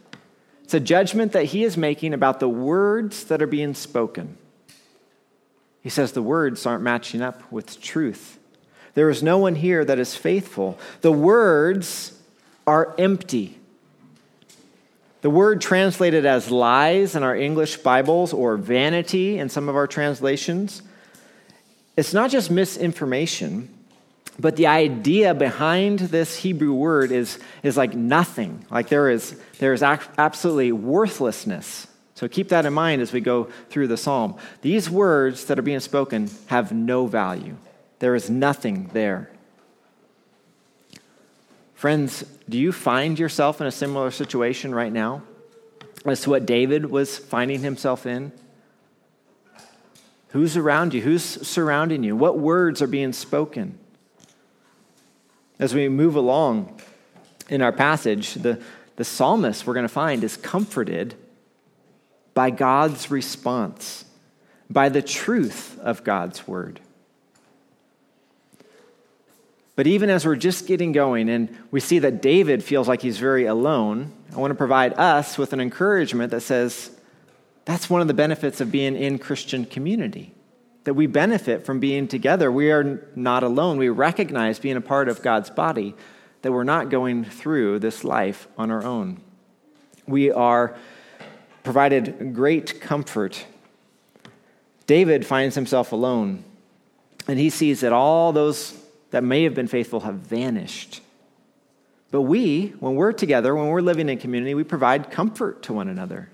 It's 0.64 0.72
a 0.72 0.80
judgment 0.80 1.32
that 1.32 1.46
he 1.46 1.64
is 1.64 1.76
making 1.76 2.14
about 2.14 2.40
the 2.40 2.48
words 2.48 3.24
that 3.24 3.42
are 3.42 3.46
being 3.46 3.74
spoken. 3.74 4.38
He 5.82 5.90
says 5.90 6.12
the 6.12 6.22
words 6.22 6.64
aren't 6.64 6.82
matching 6.82 7.22
up 7.22 7.50
with 7.50 7.80
truth. 7.80 8.38
There 8.94 9.10
is 9.10 9.22
no 9.22 9.38
one 9.38 9.56
here 9.56 9.84
that 9.84 9.98
is 9.98 10.16
faithful. 10.16 10.78
The 11.00 11.12
words 11.12 12.18
are 12.66 12.94
empty. 12.98 13.59
The 15.22 15.30
word 15.30 15.60
translated 15.60 16.24
as 16.24 16.50
lies 16.50 17.14
in 17.14 17.22
our 17.22 17.36
English 17.36 17.78
Bibles 17.78 18.32
or 18.32 18.56
vanity 18.56 19.38
in 19.38 19.50
some 19.50 19.68
of 19.68 19.76
our 19.76 19.86
translations, 19.86 20.82
it's 21.96 22.14
not 22.14 22.30
just 22.30 22.50
misinformation, 22.50 23.68
but 24.38 24.56
the 24.56 24.66
idea 24.68 25.34
behind 25.34 25.98
this 25.98 26.36
Hebrew 26.36 26.72
word 26.72 27.12
is, 27.12 27.38
is 27.62 27.76
like 27.76 27.94
nothing. 27.94 28.64
Like 28.70 28.88
there 28.88 29.10
is, 29.10 29.38
there 29.58 29.74
is 29.74 29.82
absolutely 29.82 30.72
worthlessness. 30.72 31.86
So 32.14 32.26
keep 32.26 32.48
that 32.48 32.64
in 32.64 32.72
mind 32.72 33.02
as 33.02 33.12
we 33.12 33.20
go 33.20 33.44
through 33.68 33.88
the 33.88 33.98
psalm. 33.98 34.36
These 34.62 34.88
words 34.88 35.44
that 35.46 35.58
are 35.58 35.62
being 35.62 35.80
spoken 35.80 36.30
have 36.46 36.72
no 36.72 37.06
value, 37.06 37.56
there 37.98 38.14
is 38.14 38.30
nothing 38.30 38.88
there. 38.94 39.30
Friends, 41.80 42.26
do 42.46 42.58
you 42.58 42.72
find 42.72 43.18
yourself 43.18 43.62
in 43.62 43.66
a 43.66 43.70
similar 43.70 44.10
situation 44.10 44.74
right 44.74 44.92
now 44.92 45.22
as 46.04 46.20
to 46.20 46.28
what 46.28 46.44
David 46.44 46.90
was 46.90 47.16
finding 47.16 47.60
himself 47.60 48.04
in? 48.04 48.32
Who's 50.28 50.58
around 50.58 50.92
you? 50.92 51.00
Who's 51.00 51.24
surrounding 51.24 52.04
you? 52.04 52.14
What 52.14 52.38
words 52.38 52.82
are 52.82 52.86
being 52.86 53.14
spoken? 53.14 53.78
As 55.58 55.74
we 55.74 55.88
move 55.88 56.16
along 56.16 56.82
in 57.48 57.62
our 57.62 57.72
passage, 57.72 58.34
the, 58.34 58.60
the 58.96 59.04
psalmist 59.04 59.66
we're 59.66 59.72
going 59.72 59.84
to 59.84 59.88
find 59.88 60.22
is 60.22 60.36
comforted 60.36 61.14
by 62.34 62.50
God's 62.50 63.10
response, 63.10 64.04
by 64.68 64.90
the 64.90 65.00
truth 65.00 65.78
of 65.78 66.04
God's 66.04 66.46
word. 66.46 66.80
But 69.80 69.86
even 69.86 70.10
as 70.10 70.26
we're 70.26 70.36
just 70.36 70.66
getting 70.66 70.92
going 70.92 71.30
and 71.30 71.48
we 71.70 71.80
see 71.80 72.00
that 72.00 72.20
David 72.20 72.62
feels 72.62 72.86
like 72.86 73.00
he's 73.00 73.16
very 73.16 73.46
alone, 73.46 74.12
I 74.30 74.36
want 74.36 74.50
to 74.50 74.54
provide 74.54 74.92
us 74.98 75.38
with 75.38 75.54
an 75.54 75.60
encouragement 75.62 76.32
that 76.32 76.42
says 76.42 76.90
that's 77.64 77.88
one 77.88 78.02
of 78.02 78.06
the 78.06 78.12
benefits 78.12 78.60
of 78.60 78.70
being 78.70 78.94
in 78.94 79.18
Christian 79.18 79.64
community. 79.64 80.34
That 80.84 80.92
we 80.92 81.06
benefit 81.06 81.64
from 81.64 81.80
being 81.80 82.08
together. 82.08 82.52
We 82.52 82.70
are 82.70 83.08
not 83.16 83.42
alone. 83.42 83.78
We 83.78 83.88
recognize 83.88 84.58
being 84.58 84.76
a 84.76 84.82
part 84.82 85.08
of 85.08 85.22
God's 85.22 85.48
body, 85.48 85.94
that 86.42 86.52
we're 86.52 86.62
not 86.62 86.90
going 86.90 87.24
through 87.24 87.78
this 87.78 88.04
life 88.04 88.48
on 88.58 88.70
our 88.70 88.84
own. 88.84 89.22
We 90.06 90.30
are 90.30 90.76
provided 91.64 92.34
great 92.34 92.82
comfort. 92.82 93.46
David 94.86 95.24
finds 95.24 95.54
himself 95.54 95.90
alone, 95.92 96.44
and 97.26 97.38
he 97.38 97.48
sees 97.48 97.80
that 97.80 97.94
all 97.94 98.34
those 98.34 98.76
that 99.10 99.24
may 99.24 99.44
have 99.44 99.54
been 99.54 99.66
faithful 99.66 100.00
have 100.00 100.16
vanished. 100.16 101.00
But 102.10 102.22
we, 102.22 102.74
when 102.80 102.96
we're 102.96 103.12
together, 103.12 103.54
when 103.54 103.68
we're 103.68 103.80
living 103.80 104.08
in 104.08 104.18
community, 104.18 104.54
we 104.54 104.64
provide 104.64 105.10
comfort 105.10 105.62
to 105.64 105.72
one 105.72 105.88
another. 105.88 106.28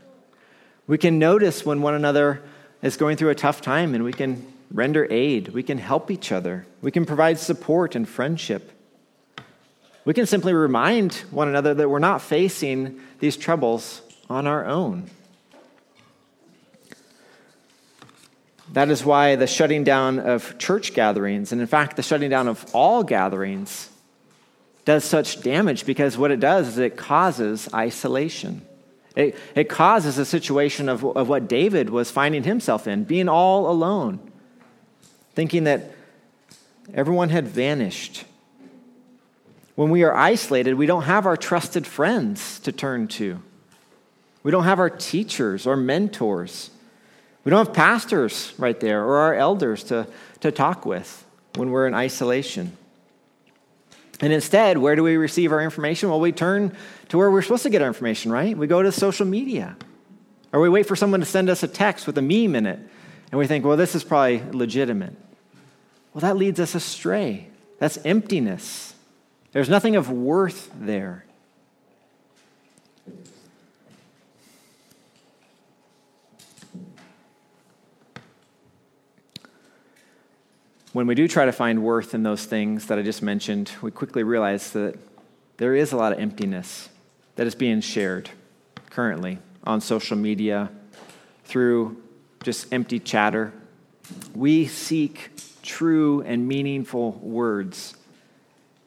We 0.87 0.99
can 0.99 1.19
notice 1.19 1.67
when 1.67 1.83
one 1.83 1.95
another 1.95 2.43
is 2.83 2.97
going 2.97 3.17
through 3.17 3.31
a 3.31 3.35
tough 3.35 3.61
time 3.61 3.95
and 3.95 4.05
we 4.05 4.13
can 4.13 4.47
render 4.71 5.07
aid. 5.11 5.49
We 5.49 5.63
can 5.63 5.79
help 5.79 6.11
each 6.11 6.33
other. 6.33 6.67
We 6.81 6.91
can 6.91 7.05
provide 7.05 7.39
support 7.39 7.95
and 7.95 8.09
friendship. 8.09 8.73
We 10.05 10.15
can 10.15 10.27
simply 10.27 10.55
remind 10.55 11.15
one 11.31 11.49
another 11.49 11.75
that 11.75 11.91
we're 11.91 11.99
not 11.99 12.23
facing 12.23 13.01
these 13.19 13.37
troubles 13.37 14.03
on 14.31 14.47
our 14.47 14.65
own. 14.65 15.11
That 18.73 18.91
is 18.91 19.05
why 19.05 19.37
the 19.37 19.47
shutting 19.47 19.85
down 19.85 20.19
of 20.19 20.59
church 20.59 20.93
gatherings, 20.93 21.53
and 21.53 21.61
in 21.61 21.67
fact, 21.67 21.97
the 21.97 22.03
shutting 22.03 22.31
down 22.31 22.49
of 22.49 22.65
all 22.75 23.03
gatherings, 23.05 23.91
does 24.85 25.05
such 25.05 25.41
damage 25.43 25.85
because 25.85 26.17
what 26.17 26.31
it 26.31 26.41
does 26.41 26.69
is 26.69 26.79
it 26.79 26.97
causes 26.97 27.69
isolation. 27.75 28.63
It, 29.17 29.37
it 29.55 29.69
causes 29.69 30.19
a 30.19 30.25
situation 30.25 30.89
of, 30.89 31.05
of 31.05 31.29
what 31.29 31.49
David 31.49 31.91
was 31.91 32.11
finding 32.11 32.45
himself 32.45 32.87
in, 32.87 33.05
being 33.05 33.29
all 33.29 33.71
alone, 33.71 34.21
thinking 35.35 35.65
that 35.65 35.91
everyone 36.95 37.31
had 37.31 37.49
vanished. 37.49 38.25
When 39.75 39.91
we 39.91 40.05
are 40.05 40.15
isolated, 40.15 40.75
we 40.75 40.87
don't 40.87 41.03
have 41.03 41.27
our 41.27 41.37
trusted 41.37 41.87
friends 41.87 42.61
to 42.61 42.73
turn 42.73 43.09
to. 43.09 43.43
We 44.43 44.51
don't 44.51 44.65
have 44.65 44.79
our 44.79 44.91
teachers 44.91 45.67
or 45.67 45.77
mentors. 45.77 46.71
We 47.47 47.51
don't 47.51 47.65
have 47.65 47.77
pastors 47.77 48.53
right 48.59 48.79
there 48.81 49.05
or 49.05 49.19
our 49.19 49.35
elders 49.35 49.85
to, 49.85 50.09
to 50.41 50.51
talk 50.51 50.85
with 50.85 51.25
when 51.55 51.71
we're 51.71 51.87
in 51.87 51.95
isolation. 51.95 52.77
And 54.21 54.33
instead, 54.33 54.79
where 54.79 54.97
do 54.97 55.05
we 55.05 55.17
receive 55.17 55.53
our 55.53 55.61
information? 55.61 56.09
Well, 56.09 56.19
we 56.19 56.33
turn 56.33 56.77
to 57.11 57.17
where 57.17 57.31
we're 57.31 57.43
supposed 57.43 57.63
to 57.63 57.71
get 57.71 57.83
our 57.83 57.87
information, 57.87 58.33
right? 58.33 58.59
We 58.59 58.67
go 58.67 58.83
to 58.83 58.91
social 58.91 59.27
media. 59.27 59.77
Or 60.53 60.61
we 60.61 60.69
wait 60.69 60.87
for 60.87 60.97
someone 60.97 61.21
to 61.21 61.27
send 61.27 61.49
us 61.49 61.63
a 61.63 61.69
text 61.69 62.09
with 62.09 62.19
a 62.19 62.23
meme 62.23 62.57
in 62.57 62.67
it, 62.67 62.81
and 63.31 63.39
we 63.39 63.47
think, 63.47 63.65
well, 63.65 63.77
this 63.77 63.95
is 63.95 64.03
probably 64.03 64.43
legitimate. 64.51 65.15
Well, 66.13 66.23
that 66.23 66.37
leads 66.37 66.59
us 66.59 66.75
astray. 66.75 67.47
That's 67.79 67.97
emptiness. 67.99 68.93
There's 69.53 69.69
nothing 69.69 69.95
of 69.95 70.11
worth 70.11 70.69
there. 70.75 71.26
When 80.97 81.07
we 81.07 81.15
do 81.15 81.29
try 81.29 81.45
to 81.45 81.53
find 81.53 81.83
worth 81.83 82.15
in 82.15 82.23
those 82.23 82.47
things 82.47 82.87
that 82.87 82.99
I 82.99 83.03
just 83.03 83.21
mentioned, 83.23 83.71
we 83.83 83.91
quickly 83.91 84.23
realize 84.23 84.71
that 84.71 84.99
there 85.59 85.75
is 85.75 85.93
a 85.93 85.97
lot 85.99 86.15
of 86.15 86.19
emptiness 86.19 86.89
that 87.35 87.47
is 87.47 87.55
being 87.55 87.83
shared 87.83 88.31
currently 88.89 89.37
on 89.63 89.83
social 89.83 90.17
media 90.17 90.71
through 91.45 92.03
just 92.43 92.73
empty 92.73 92.99
chatter. 92.99 93.53
We 94.35 94.67
seek 94.69 95.33
true 95.63 96.23
and 96.23 96.49
meaningful 96.49 97.13
words, 97.21 97.95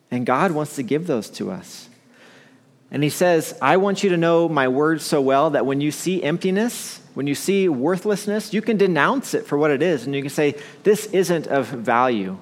and 0.10 0.26
God 0.26 0.50
wants 0.50 0.78
to 0.78 0.82
give 0.82 1.06
those 1.06 1.30
to 1.30 1.52
us. 1.52 1.90
And 2.90 3.04
He 3.04 3.12
says, 3.12 3.56
I 3.62 3.78
want 3.78 4.04
you 4.04 4.10
to 4.10 4.18
know 4.18 4.50
my 4.50 4.68
words 4.68 5.06
so 5.06 5.22
well 5.22 5.52
that 5.52 5.68
when 5.68 5.80
you 5.80 5.92
see 5.92 6.24
emptiness, 6.24 7.02
when 7.20 7.28
you 7.28 7.36
see 7.36 7.68
worthlessness, 7.68 8.54
you 8.54 8.62
can 8.62 8.78
denounce 8.78 9.34
it 9.34 9.46
for 9.46 9.58
what 9.58 9.72
it 9.72 9.82
is, 9.82 10.06
and 10.06 10.16
you 10.16 10.22
can 10.22 10.30
say, 10.30 10.56
This 10.84 11.06
isn't 11.08 11.48
of 11.48 11.68
value. 11.68 12.38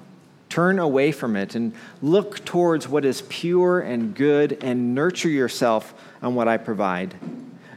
Turn 0.48 0.78
away 0.78 1.10
from 1.10 1.34
it 1.34 1.56
and 1.56 1.72
look 2.00 2.44
towards 2.44 2.86
what 2.86 3.04
is 3.04 3.22
pure 3.22 3.80
and 3.80 4.14
good 4.14 4.56
and 4.62 4.94
nurture 4.94 5.30
yourself 5.30 5.92
on 6.22 6.36
what 6.36 6.46
I 6.46 6.58
provide. 6.58 7.16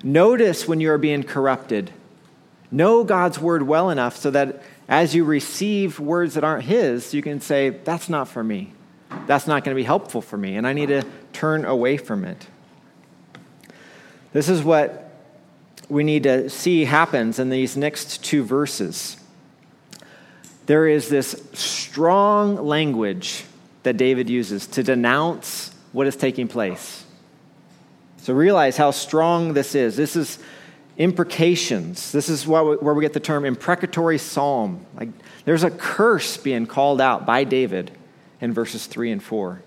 Notice 0.04 0.68
when 0.68 0.80
you 0.80 0.92
are 0.92 1.00
being 1.00 1.24
corrupted. 1.24 1.90
Know 2.70 3.04
God's 3.04 3.40
word 3.40 3.64
well 3.64 3.90
enough 3.90 4.16
so 4.16 4.30
that 4.30 4.62
as 4.88 5.16
you 5.16 5.24
receive 5.24 6.00
words 6.00 6.36
that 6.36 6.44
aren't 6.44 6.66
His, 6.66 7.16
you 7.16 7.24
can 7.24 7.42
say, 7.42 7.70
That's 7.70 8.10
not 8.10 8.28
for 8.28 8.44
me. 8.44 8.74
That's 9.26 9.48
not 9.48 9.64
going 9.64 9.76
to 9.76 9.80
be 9.80 9.86
helpful 9.86 10.22
for 10.22 10.38
me, 10.38 10.56
and 10.56 10.68
I 10.68 10.74
need 10.74 10.90
to 10.90 11.04
turn 11.34 11.66
away 11.66 11.98
from 11.98 12.26
it. 12.26 12.46
This 14.34 14.48
is 14.48 14.62
what 14.62 15.11
we 15.91 16.06
need 16.06 16.23
to 16.23 16.49
see 16.49 16.86
happens 16.86 17.38
in 17.38 17.49
these 17.49 17.75
next 17.75 18.23
two 18.23 18.43
verses. 18.45 19.17
There 20.65 20.88
is 20.88 21.10
this 21.10 21.43
strong 21.51 22.56
language 22.56 23.43
that 23.84 23.97
David 23.97 24.30
uses 24.30 24.67
to 24.67 24.84
denounce 24.84 25.75
what 25.91 26.08
is 26.08 26.15
taking 26.15 26.47
place. 26.47 27.04
So 28.17 28.34
realize 28.34 28.77
how 28.77 28.91
strong 28.91 29.54
this 29.54 29.75
is. 29.75 29.97
This 29.97 30.15
is 30.15 30.39
imprecations. 30.97 32.13
This 32.13 32.30
is 32.30 32.47
where 32.47 32.77
we 32.77 33.01
get 33.01 33.12
the 33.12 33.19
term 33.19 33.43
imprecatory 33.43 34.17
psalm. 34.17 34.86
Like 34.95 35.10
there's 35.43 35.63
a 35.63 35.71
curse 35.71 36.38
being 36.38 36.67
called 36.67 37.01
out 37.01 37.25
by 37.25 37.43
David 37.43 37.91
in 38.39 38.54
verses 38.54 38.88
3 38.88 39.12
and 39.12 39.23
4. 39.23 39.62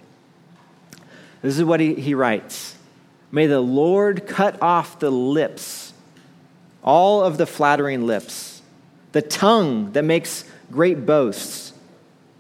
This 1.43 1.59
is 1.59 1.65
what 1.65 1.81
he, 1.81 1.95
he 1.95 2.15
writes 2.15 2.77
May 3.31 3.47
the 3.47 3.61
Lord 3.61 4.27
cut 4.27 4.63
off 4.63 5.01
the 5.01 5.11
lips, 5.11 5.93
all 6.85 7.23
of 7.23 7.39
the 7.39 7.47
flattering 7.47 8.07
lips, 8.07 8.63
the 9.13 9.23
tongue 9.23 9.93
that 9.93 10.05
makes 10.05 10.45
great 10.71 11.07
boasts, 11.07 11.73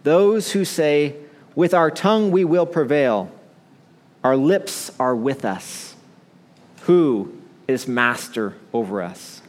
those 0.02 0.52
who 0.52 0.64
say, 0.64 1.16
With 1.54 1.72
our 1.72 1.90
tongue 1.90 2.30
we 2.30 2.44
will 2.44 2.66
prevail, 2.66 3.32
our 4.22 4.36
lips 4.36 4.90
are 5.00 5.16
with 5.16 5.44
us. 5.44 5.96
Who 6.82 7.40
is 7.66 7.88
master 7.88 8.54
over 8.72 9.02
us? 9.02 9.40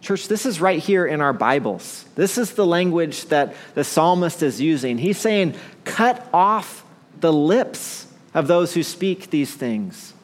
Church, 0.00 0.28
this 0.28 0.46
is 0.46 0.60
right 0.60 0.78
here 0.78 1.06
in 1.06 1.20
our 1.20 1.32
Bibles. 1.32 2.04
This 2.14 2.38
is 2.38 2.52
the 2.52 2.66
language 2.66 3.26
that 3.26 3.54
the 3.74 3.84
psalmist 3.84 4.42
is 4.42 4.60
using. 4.60 4.96
He's 4.96 5.18
saying, 5.18 5.54
cut 5.84 6.26
off 6.32 6.84
the 7.20 7.32
lips 7.32 8.06
of 8.32 8.46
those 8.46 8.74
who 8.74 8.82
speak 8.82 9.30
these 9.30 9.54
things, 9.54 10.14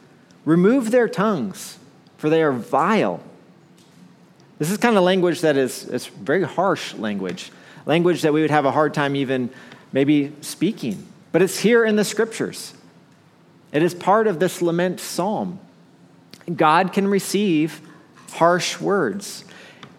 remove 0.45 0.91
their 0.91 1.09
tongues, 1.09 1.79
for 2.25 2.31
they 2.31 2.43
are 2.43 2.53
vile. 2.53 3.21
This 4.59 4.71
is 4.71 4.79
kind 4.79 4.97
of 4.97 5.03
language 5.03 5.43
that 5.43 5.59
is, 5.59 5.85
is 5.85 6.07
very 6.07 6.43
harsh 6.43 6.95
language, 6.95 7.53
language 7.85 8.23
that 8.23 8.33
we 8.33 8.41
would 8.41 8.51
have 8.51 8.65
a 8.65 8.71
hard 8.71 8.95
time 8.95 9.15
even 9.15 9.51
maybe 9.93 10.33
speaking. 10.41 11.07
But 11.33 11.43
it's 11.43 11.59
here 11.59 11.85
in 11.85 11.97
the 11.97 12.05
scriptures. 12.05 12.73
It 13.73 13.83
is 13.83 13.93
part 13.93 14.27
of 14.27 14.41
this 14.41 14.63
lament 14.63 15.01
psalm. 15.01 15.61
God 16.57 16.95
can 16.95 17.09
receive 17.09 17.83
harsh 18.31 18.81
words. 18.81 19.45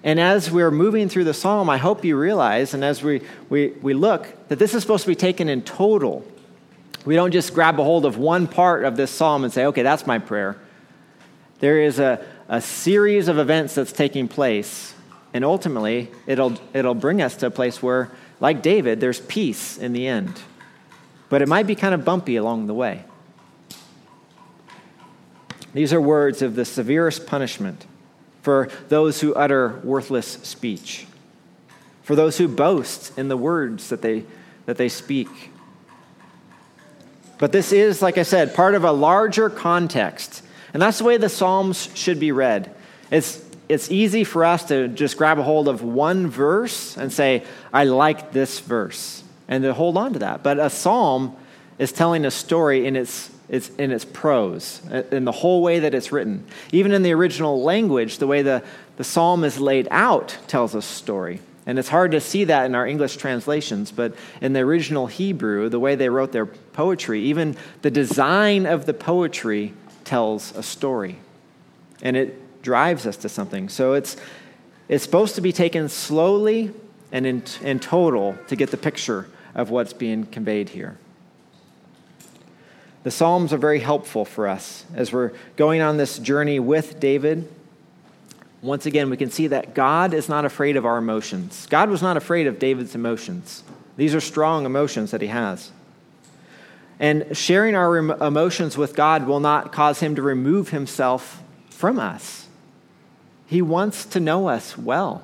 And 0.03 0.19
as 0.19 0.49
we're 0.49 0.71
moving 0.71 1.09
through 1.09 1.25
the 1.25 1.33
psalm, 1.35 1.69
I 1.69 1.77
hope 1.77 2.03
you 2.03 2.17
realize, 2.17 2.73
and 2.73 2.83
as 2.83 3.03
we, 3.03 3.21
we, 3.49 3.67
we 3.83 3.93
look, 3.93 4.25
that 4.47 4.57
this 4.57 4.73
is 4.73 4.81
supposed 4.81 5.03
to 5.03 5.09
be 5.09 5.15
taken 5.15 5.47
in 5.47 5.61
total. 5.61 6.25
We 7.05 7.13
don't 7.13 7.29
just 7.29 7.53
grab 7.53 7.79
a 7.79 7.83
hold 7.83 8.03
of 8.03 8.17
one 8.17 8.47
part 8.47 8.83
of 8.83 8.97
this 8.97 9.11
psalm 9.11 9.43
and 9.43 9.53
say, 9.53 9.67
okay, 9.67 9.83
that's 9.83 10.07
my 10.07 10.17
prayer. 10.17 10.57
There 11.59 11.81
is 11.81 11.99
a, 11.99 12.23
a 12.47 12.61
series 12.61 13.27
of 13.27 13.37
events 13.37 13.75
that's 13.75 13.91
taking 13.91 14.27
place, 14.27 14.93
and 15.33 15.45
ultimately, 15.45 16.11
it'll, 16.27 16.57
it'll 16.73 16.95
bring 16.95 17.21
us 17.21 17.35
to 17.37 17.47
a 17.47 17.51
place 17.51 17.81
where, 17.81 18.11
like 18.39 18.61
David, 18.61 18.99
there's 18.99 19.21
peace 19.21 19.77
in 19.77 19.93
the 19.93 20.07
end. 20.07 20.39
But 21.29 21.41
it 21.41 21.47
might 21.47 21.67
be 21.67 21.75
kind 21.75 21.93
of 21.93 22.05
bumpy 22.05 22.35
along 22.35 22.67
the 22.67 22.73
way. 22.73 23.03
These 25.73 25.91
are 25.91 25.99
words 25.99 26.41
of 26.41 26.55
the 26.55 26.63
severest 26.63 27.27
punishment 27.27 27.85
for 28.41 28.69
those 28.89 29.21
who 29.21 29.33
utter 29.33 29.81
worthless 29.83 30.27
speech, 30.43 31.07
for 32.03 32.15
those 32.15 32.37
who 32.37 32.47
boast 32.47 33.17
in 33.17 33.27
the 33.27 33.35
words 33.35 33.89
that 33.89 34.01
they, 34.01 34.23
that 34.67 34.77
they 34.77 34.87
speak. 34.87 35.27
But 37.37 37.51
this 37.51 37.71
is, 37.73 38.01
like 38.01 38.17
I 38.17 38.23
said, 38.23 38.55
part 38.55 38.75
of 38.75 38.83
a 38.83 38.91
larger 38.91 39.49
context. 39.49 40.43
And 40.75 40.81
that's 40.81 40.97
the 40.97 41.05
way 41.05 41.15
the 41.15 41.29
Psalms 41.29 41.87
should 41.93 42.19
be 42.19 42.33
read. 42.33 42.69
It's, 43.09 43.41
it's 43.69 43.89
easy 43.89 44.25
for 44.25 44.43
us 44.43 44.65
to 44.65 44.89
just 44.89 45.15
grab 45.15 45.39
a 45.39 45.41
hold 45.41 45.69
of 45.69 45.81
one 45.81 46.27
verse 46.27 46.97
and 46.97 47.13
say, 47.13 47.45
I 47.71 47.85
like 47.85 48.33
this 48.33 48.59
verse, 48.59 49.23
and 49.47 49.63
to 49.63 49.73
hold 49.73 49.95
on 49.95 50.11
to 50.11 50.19
that. 50.19 50.43
But 50.43 50.59
a 50.59 50.69
psalm 50.69 51.33
is 51.79 51.93
telling 51.93 52.25
a 52.25 52.29
story 52.29 52.85
in 52.85 52.97
its 52.97 53.31
it's 53.47 53.69
in 53.69 53.91
its 53.91 54.03
prose, 54.03 54.81
in 55.11 55.23
the 55.23 55.31
whole 55.31 55.63
way 55.63 55.79
that 55.79 55.93
it's 55.93 56.11
written. 56.11 56.43
Even 56.73 56.91
in 56.91 57.03
the 57.03 57.13
original 57.13 57.63
language, 57.63 58.17
the 58.17 58.27
way 58.27 58.41
the, 58.41 58.61
the 58.97 59.05
psalm 59.05 59.45
is 59.45 59.57
laid 59.57 59.87
out 59.91 60.37
tells 60.47 60.75
a 60.75 60.81
story. 60.81 61.39
And 61.65 61.79
it's 61.79 61.87
hard 61.87 62.11
to 62.11 62.19
see 62.19 62.43
that 62.43 62.65
in 62.65 62.75
our 62.75 62.85
English 62.85 63.15
translations, 63.15 63.93
but 63.93 64.13
in 64.41 64.51
the 64.51 64.59
original 64.59 65.07
Hebrew, 65.07 65.69
the 65.69 65.79
way 65.79 65.95
they 65.95 66.09
wrote 66.09 66.33
their 66.33 66.45
poetry, 66.45 67.21
even 67.21 67.55
the 67.81 67.91
design 67.91 68.65
of 68.65 68.85
the 68.85 68.93
poetry 68.93 69.73
tells 70.05 70.55
a 70.55 70.63
story. 70.63 71.17
And 72.01 72.15
it 72.15 72.61
drives 72.61 73.05
us 73.05 73.17
to 73.17 73.29
something. 73.29 73.69
So 73.69 73.93
it's, 73.93 74.15
it's 74.87 75.03
supposed 75.03 75.35
to 75.35 75.41
be 75.41 75.51
taken 75.51 75.89
slowly 75.89 76.71
and 77.11 77.25
in, 77.25 77.43
in 77.61 77.79
total 77.79 78.37
to 78.47 78.55
get 78.55 78.71
the 78.71 78.77
picture 78.77 79.27
of 79.53 79.69
what's 79.69 79.93
being 79.93 80.25
conveyed 80.25 80.69
here. 80.69 80.97
The 83.03 83.11
Psalms 83.11 83.53
are 83.53 83.57
very 83.57 83.79
helpful 83.79 84.25
for 84.25 84.47
us 84.47 84.83
as 84.95 85.13
we're 85.13 85.31
going 85.57 85.81
on 85.81 85.97
this 85.97 86.17
journey 86.17 86.59
with 86.59 86.99
David. 86.99 87.47
Once 88.63 88.87
again, 88.87 89.11
we 89.11 89.17
can 89.17 89.29
see 89.29 89.45
that 89.47 89.75
God 89.75 90.13
is 90.13 90.27
not 90.27 90.43
afraid 90.43 90.75
of 90.75 90.87
our 90.87 90.97
emotions. 90.97 91.67
God 91.69 91.91
was 91.91 92.01
not 92.01 92.17
afraid 92.17 92.47
of 92.47 92.57
David's 92.57 92.95
emotions. 92.95 93.63
These 93.95 94.15
are 94.15 94.19
strong 94.19 94.65
emotions 94.65 95.11
that 95.11 95.21
he 95.21 95.27
has. 95.27 95.71
And 96.99 97.35
sharing 97.35 97.75
our 97.75 97.97
emotions 97.97 98.77
with 98.77 98.95
God 98.95 99.27
will 99.27 99.39
not 99.39 99.71
cause 99.71 99.99
him 99.99 100.15
to 100.15 100.21
remove 100.21 100.69
himself 100.69 101.41
from 101.69 101.99
us. 101.99 102.47
He 103.47 103.61
wants 103.61 104.05
to 104.05 104.19
know 104.19 104.47
us 104.47 104.77
well. 104.77 105.23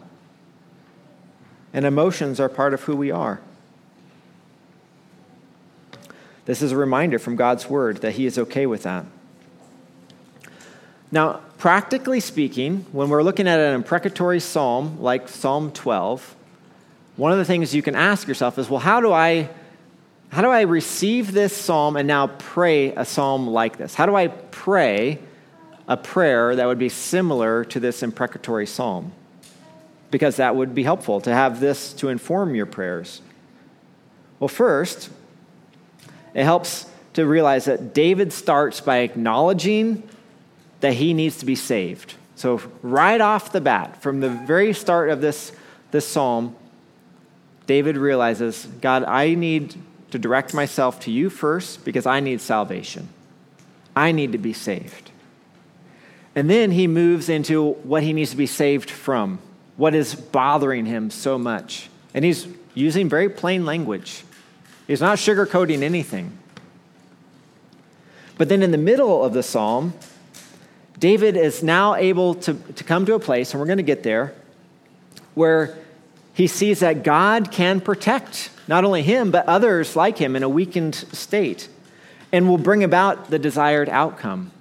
And 1.73 1.85
emotions 1.85 2.39
are 2.39 2.49
part 2.49 2.73
of 2.73 2.81
who 2.83 2.95
we 2.95 3.11
are. 3.11 3.39
This 6.45 6.61
is 6.61 6.71
a 6.71 6.77
reminder 6.77 7.19
from 7.19 7.35
God's 7.35 7.69
word 7.69 7.97
that 7.97 8.13
He 8.13 8.25
is 8.25 8.37
okay 8.37 8.65
with 8.65 8.83
that. 8.83 9.05
Now, 11.11 11.41
practically 11.57 12.19
speaking, 12.19 12.85
when 12.91 13.09
we're 13.09 13.23
looking 13.23 13.47
at 13.47 13.59
an 13.59 13.73
imprecatory 13.75 14.39
psalm 14.39 14.99
like 15.01 15.29
Psalm 15.29 15.71
12, 15.71 16.35
one 17.17 17.31
of 17.31 17.37
the 17.37 17.45
things 17.45 17.75
you 17.75 17.81
can 17.81 17.95
ask 17.95 18.27
yourself 18.27 18.57
is, 18.57 18.69
well, 18.69 18.79
how 18.79 19.01
do 19.01 19.11
I 19.11 19.49
how 20.31 20.41
do 20.41 20.47
I 20.47 20.61
receive 20.61 21.33
this 21.33 21.55
psalm 21.55 21.97
and 21.97 22.07
now 22.07 22.27
pray 22.27 22.95
a 22.95 23.03
psalm 23.03 23.47
like 23.47 23.75
this? 23.77 23.93
How 23.93 24.05
do 24.05 24.15
I 24.15 24.29
pray 24.29 25.19
a 25.89 25.97
prayer 25.97 26.55
that 26.55 26.65
would 26.65 26.79
be 26.79 26.87
similar 26.87 27.65
to 27.65 27.81
this 27.81 28.01
imprecatory 28.01 28.65
psalm? 28.65 29.11
Because 30.09 30.37
that 30.37 30.55
would 30.55 30.73
be 30.73 30.83
helpful 30.83 31.19
to 31.21 31.33
have 31.33 31.59
this 31.59 31.91
to 31.93 32.07
inform 32.07 32.55
your 32.55 32.65
prayers. 32.65 33.21
Well, 34.39 34.47
first, 34.47 35.09
it 36.33 36.45
helps 36.45 36.89
to 37.13 37.25
realize 37.25 37.65
that 37.65 37.93
David 37.93 38.31
starts 38.31 38.79
by 38.79 38.99
acknowledging 38.99 40.01
that 40.79 40.93
he 40.93 41.13
needs 41.13 41.39
to 41.39 41.45
be 41.45 41.55
saved. 41.55 42.15
So, 42.35 42.61
right 42.81 43.19
off 43.19 43.51
the 43.51 43.61
bat, 43.61 44.01
from 44.01 44.21
the 44.21 44.29
very 44.29 44.71
start 44.71 45.09
of 45.09 45.19
this, 45.19 45.51
this 45.91 46.07
psalm, 46.07 46.55
David 47.67 47.97
realizes 47.97 48.65
God, 48.79 49.03
I 49.03 49.35
need 49.35 49.75
to 50.11 50.19
direct 50.19 50.53
myself 50.53 50.99
to 51.01 51.11
you 51.11 51.29
first 51.29 51.83
because 51.83 52.05
I 52.05 52.19
need 52.19 52.41
salvation. 52.41 53.09
I 53.95 54.11
need 54.11 54.31
to 54.31 54.37
be 54.37 54.53
saved. 54.53 55.11
And 56.35 56.49
then 56.49 56.71
he 56.71 56.87
moves 56.87 57.27
into 57.27 57.73
what 57.83 58.03
he 58.03 58.13
needs 58.13 58.31
to 58.31 58.37
be 58.37 58.45
saved 58.45 58.89
from, 58.89 59.39
what 59.75 59.93
is 59.93 60.15
bothering 60.15 60.85
him 60.85 61.09
so 61.09 61.37
much. 61.37 61.89
And 62.13 62.23
he's 62.23 62.47
using 62.73 63.09
very 63.09 63.29
plain 63.29 63.65
language. 63.65 64.23
He's 64.87 65.01
not 65.01 65.17
sugarcoating 65.17 65.81
anything. 65.81 66.37
But 68.37 68.49
then 68.49 68.63
in 68.63 68.71
the 68.71 68.77
middle 68.77 69.23
of 69.23 69.33
the 69.33 69.43
psalm, 69.43 69.93
David 70.97 71.35
is 71.35 71.63
now 71.63 71.95
able 71.95 72.35
to, 72.35 72.53
to 72.53 72.83
come 72.83 73.05
to 73.05 73.15
a 73.15 73.19
place, 73.19 73.51
and 73.51 73.59
we're 73.59 73.67
going 73.67 73.77
to 73.77 73.83
get 73.83 74.03
there, 74.03 74.33
where 75.33 75.77
he 76.33 76.47
sees 76.47 76.79
that 76.79 77.03
God 77.03 77.51
can 77.51 77.81
protect 77.81 78.49
not 78.67 78.83
only 78.83 79.03
him, 79.03 79.31
but 79.31 79.45
others 79.47 79.95
like 79.95 80.17
him 80.17 80.35
in 80.35 80.43
a 80.43 80.49
weakened 80.49 80.95
state 80.95 81.67
and 82.31 82.47
will 82.47 82.57
bring 82.57 82.83
about 82.83 83.29
the 83.29 83.39
desired 83.39 83.89
outcome. 83.89 84.51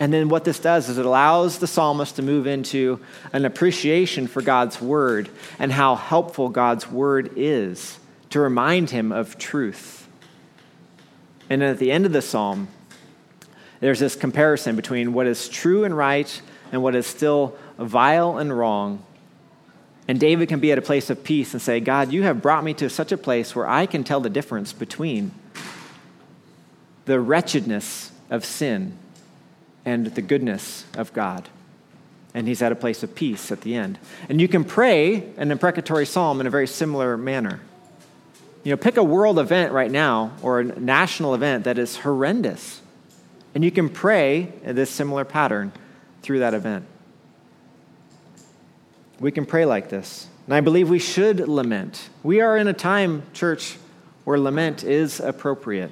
And 0.00 0.12
then 0.12 0.28
what 0.28 0.44
this 0.44 0.58
does 0.58 0.88
is 0.88 0.98
it 0.98 1.06
allows 1.06 1.58
the 1.58 1.66
psalmist 1.66 2.16
to 2.16 2.22
move 2.22 2.46
into 2.46 3.00
an 3.32 3.44
appreciation 3.44 4.26
for 4.26 4.42
God's 4.42 4.80
word 4.80 5.28
and 5.58 5.70
how 5.70 5.94
helpful 5.94 6.48
God's 6.48 6.90
word 6.90 7.32
is 7.36 7.98
to 8.30 8.40
remind 8.40 8.90
him 8.90 9.12
of 9.12 9.38
truth. 9.38 10.08
And 11.48 11.62
at 11.62 11.78
the 11.78 11.92
end 11.92 12.06
of 12.06 12.12
the 12.12 12.22
psalm, 12.22 12.68
there's 13.80 14.00
this 14.00 14.16
comparison 14.16 14.76
between 14.76 15.12
what 15.12 15.26
is 15.26 15.48
true 15.48 15.84
and 15.84 15.96
right 15.96 16.40
and 16.72 16.82
what 16.82 16.94
is 16.94 17.06
still 17.06 17.56
vile 17.78 18.38
and 18.38 18.56
wrong. 18.56 19.04
And 20.06 20.20
David 20.20 20.48
can 20.48 20.60
be 20.60 20.70
at 20.70 20.78
a 20.78 20.82
place 20.82 21.08
of 21.08 21.24
peace 21.24 21.54
and 21.54 21.62
say, 21.62 21.80
God, 21.80 22.12
you 22.12 22.24
have 22.24 22.42
brought 22.42 22.62
me 22.62 22.74
to 22.74 22.90
such 22.90 23.10
a 23.10 23.16
place 23.16 23.56
where 23.56 23.66
I 23.66 23.86
can 23.86 24.04
tell 24.04 24.20
the 24.20 24.28
difference 24.28 24.72
between 24.72 25.32
the 27.06 27.20
wretchedness 27.20 28.10
of 28.30 28.44
sin 28.44 28.96
and 29.84 30.06
the 30.06 30.22
goodness 30.22 30.84
of 30.96 31.12
God. 31.12 31.48
And 32.34 32.48
he's 32.48 32.62
at 32.62 32.72
a 32.72 32.76
place 32.76 33.02
of 33.02 33.14
peace 33.14 33.52
at 33.52 33.60
the 33.62 33.76
end. 33.76 33.98
And 34.28 34.40
you 34.40 34.48
can 34.48 34.64
pray 34.64 35.24
an 35.36 35.50
imprecatory 35.50 36.04
psalm 36.04 36.40
in 36.40 36.46
a 36.46 36.50
very 36.50 36.66
similar 36.66 37.16
manner. 37.16 37.60
You 38.64 38.72
know, 38.72 38.76
pick 38.76 38.96
a 38.96 39.04
world 39.04 39.38
event 39.38 39.72
right 39.72 39.90
now 39.90 40.32
or 40.42 40.60
a 40.60 40.64
national 40.64 41.34
event 41.34 41.64
that 41.64 41.78
is 41.78 41.98
horrendous. 41.98 42.80
And 43.54 43.62
you 43.62 43.70
can 43.70 43.88
pray 43.88 44.52
this 44.64 44.90
similar 44.90 45.24
pattern 45.24 45.72
through 46.22 46.40
that 46.40 46.54
event. 46.54 46.86
We 49.20 49.30
can 49.30 49.46
pray 49.46 49.64
like 49.64 49.88
this 49.88 50.26
And 50.46 50.54
I 50.54 50.60
believe 50.60 50.90
we 50.90 50.98
should 50.98 51.40
lament. 51.40 52.10
We 52.22 52.40
are 52.40 52.56
in 52.56 52.68
a 52.68 52.72
time, 52.72 53.22
church, 53.32 53.76
where 54.24 54.38
lament 54.38 54.84
is 54.84 55.20
appropriate. 55.20 55.90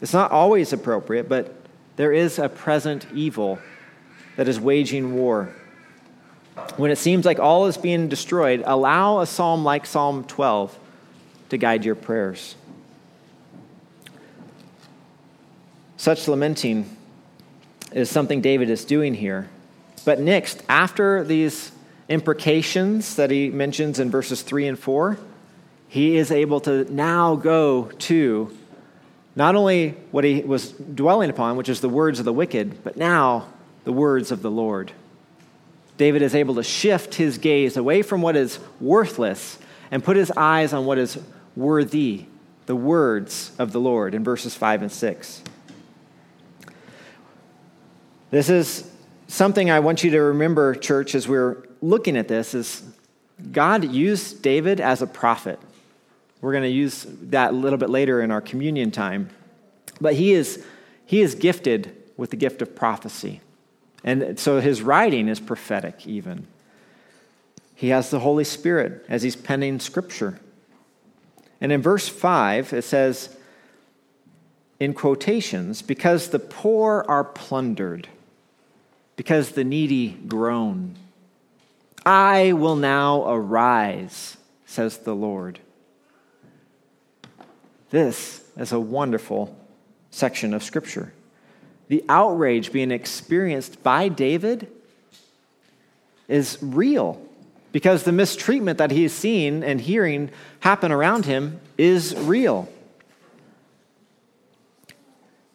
It's 0.00 0.12
not 0.12 0.30
always 0.30 0.72
appropriate, 0.72 1.28
but 1.28 1.54
there 1.96 2.12
is 2.12 2.38
a 2.38 2.48
present 2.48 3.06
evil 3.14 3.58
that 4.36 4.48
is 4.48 4.58
waging 4.58 5.14
war. 5.14 5.54
When 6.76 6.90
it 6.90 6.98
seems 6.98 7.24
like 7.24 7.38
all 7.38 7.66
is 7.66 7.76
being 7.76 8.08
destroyed, 8.08 8.62
allow 8.66 9.20
a 9.20 9.26
psalm 9.26 9.64
like 9.64 9.86
Psalm 9.86 10.24
12 10.24 10.78
to 11.50 11.56
guide 11.56 11.84
your 11.84 11.94
prayers. 11.94 12.56
Such 15.96 16.28
lamenting 16.28 16.96
is 17.92 18.10
something 18.10 18.40
David 18.40 18.70
is 18.70 18.84
doing 18.84 19.14
here. 19.14 19.48
But 20.04 20.20
next, 20.20 20.62
after 20.68 21.24
these 21.24 21.72
imprecations 22.08 23.16
that 23.16 23.30
he 23.30 23.50
mentions 23.50 23.98
in 23.98 24.10
verses 24.10 24.42
3 24.42 24.68
and 24.68 24.78
4, 24.78 25.18
he 25.88 26.16
is 26.16 26.30
able 26.30 26.60
to 26.60 26.92
now 26.92 27.36
go 27.36 27.84
to 27.98 28.56
not 29.36 29.56
only 29.56 29.90
what 30.10 30.24
he 30.24 30.40
was 30.42 30.70
dwelling 30.72 31.30
upon, 31.30 31.56
which 31.56 31.68
is 31.68 31.80
the 31.80 31.88
words 31.88 32.18
of 32.18 32.24
the 32.24 32.32
wicked, 32.32 32.82
but 32.84 32.96
now 32.96 33.46
the 33.84 33.92
words 33.92 34.30
of 34.30 34.42
the 34.42 34.50
Lord. 34.50 34.92
David 35.96 36.22
is 36.22 36.34
able 36.34 36.56
to 36.56 36.62
shift 36.62 37.14
his 37.14 37.38
gaze 37.38 37.76
away 37.76 38.02
from 38.02 38.22
what 38.22 38.36
is 38.36 38.58
worthless 38.80 39.58
and 39.90 40.02
put 40.02 40.16
his 40.16 40.30
eyes 40.32 40.72
on 40.72 40.86
what 40.86 40.98
is 40.98 41.18
worthy, 41.54 42.26
the 42.66 42.76
words 42.76 43.52
of 43.58 43.72
the 43.72 43.80
Lord 43.80 44.14
in 44.14 44.24
verses 44.24 44.54
5 44.54 44.82
and 44.82 44.92
6. 44.92 45.42
This 48.30 48.48
is 48.50 48.90
something 49.28 49.70
I 49.70 49.80
want 49.80 50.02
you 50.02 50.10
to 50.12 50.20
remember, 50.20 50.74
church, 50.74 51.14
as 51.14 51.28
we're 51.28 51.62
looking 51.84 52.16
at 52.16 52.28
this 52.28 52.54
is 52.54 52.82
God 53.52 53.84
used 53.84 54.42
David 54.42 54.80
as 54.80 55.02
a 55.02 55.06
prophet. 55.06 55.58
We're 56.40 56.52
going 56.52 56.64
to 56.64 56.70
use 56.70 57.06
that 57.22 57.50
a 57.50 57.56
little 57.56 57.78
bit 57.78 57.90
later 57.90 58.20
in 58.22 58.30
our 58.30 58.40
communion 58.40 58.90
time. 58.90 59.30
But 60.00 60.14
he 60.14 60.32
is, 60.32 60.64
he 61.04 61.20
is 61.20 61.34
gifted 61.34 61.94
with 62.16 62.30
the 62.30 62.36
gift 62.36 62.62
of 62.62 62.74
prophecy. 62.74 63.40
And 64.02 64.38
so 64.38 64.60
his 64.60 64.82
writing 64.82 65.28
is 65.28 65.40
prophetic, 65.40 66.06
even. 66.06 66.46
He 67.74 67.88
has 67.88 68.10
the 68.10 68.20
Holy 68.20 68.44
Spirit 68.44 69.04
as 69.08 69.22
he's 69.22 69.36
penning 69.36 69.80
scripture. 69.80 70.38
And 71.60 71.72
in 71.72 71.82
verse 71.82 72.08
5, 72.08 72.72
it 72.72 72.82
says, 72.82 73.36
in 74.80 74.92
quotations, 74.92 75.82
because 75.82 76.28
the 76.28 76.38
poor 76.38 77.04
are 77.08 77.24
plundered, 77.24 78.08
because 79.16 79.52
the 79.52 79.64
needy 79.64 80.10
groan. 80.10 80.96
I 82.04 82.52
will 82.52 82.76
now 82.76 83.28
arise, 83.30 84.36
says 84.66 84.98
the 84.98 85.14
Lord. 85.14 85.58
This 87.90 88.44
is 88.56 88.72
a 88.72 88.80
wonderful 88.80 89.56
section 90.10 90.54
of 90.54 90.62
Scripture 90.62 91.12
the 91.88 92.04
outrage 92.08 92.72
being 92.72 92.90
experienced 92.90 93.82
by 93.82 94.08
David 94.08 94.70
is 96.28 96.58
real 96.60 97.20
because 97.72 98.04
the 98.04 98.12
mistreatment 98.12 98.78
that 98.78 98.90
he 98.90 99.04
is 99.04 99.12
seeing 99.12 99.62
and 99.62 99.80
hearing 99.80 100.30
happen 100.60 100.92
around 100.92 101.26
him 101.26 101.60
is 101.76 102.14
real. 102.16 102.68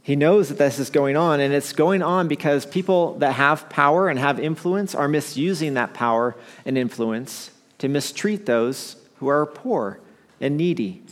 He 0.10 0.16
knows 0.16 0.50
that 0.50 0.58
this 0.58 0.80
is 0.80 0.90
going 0.90 1.16
on, 1.16 1.40
and 1.40 1.54
it's 1.54 1.72
going 1.72 2.02
on 2.02 2.28
because 2.28 2.66
people 2.66 3.14
that 3.20 3.34
have 3.34 3.70
power 3.70 4.10
and 4.10 4.18
have 4.18 4.40
influence 4.40 4.96
are 4.96 5.08
misusing 5.08 5.76
that 5.76 5.94
power 5.94 6.36
and 6.66 6.78
influence 6.78 7.52
to 7.78 7.88
mistreat 7.88 8.46
those 8.46 8.96
who 9.18 9.28
are 9.28 9.46
poor 9.46 10.00
and 10.42 10.58
needy 10.58 11.04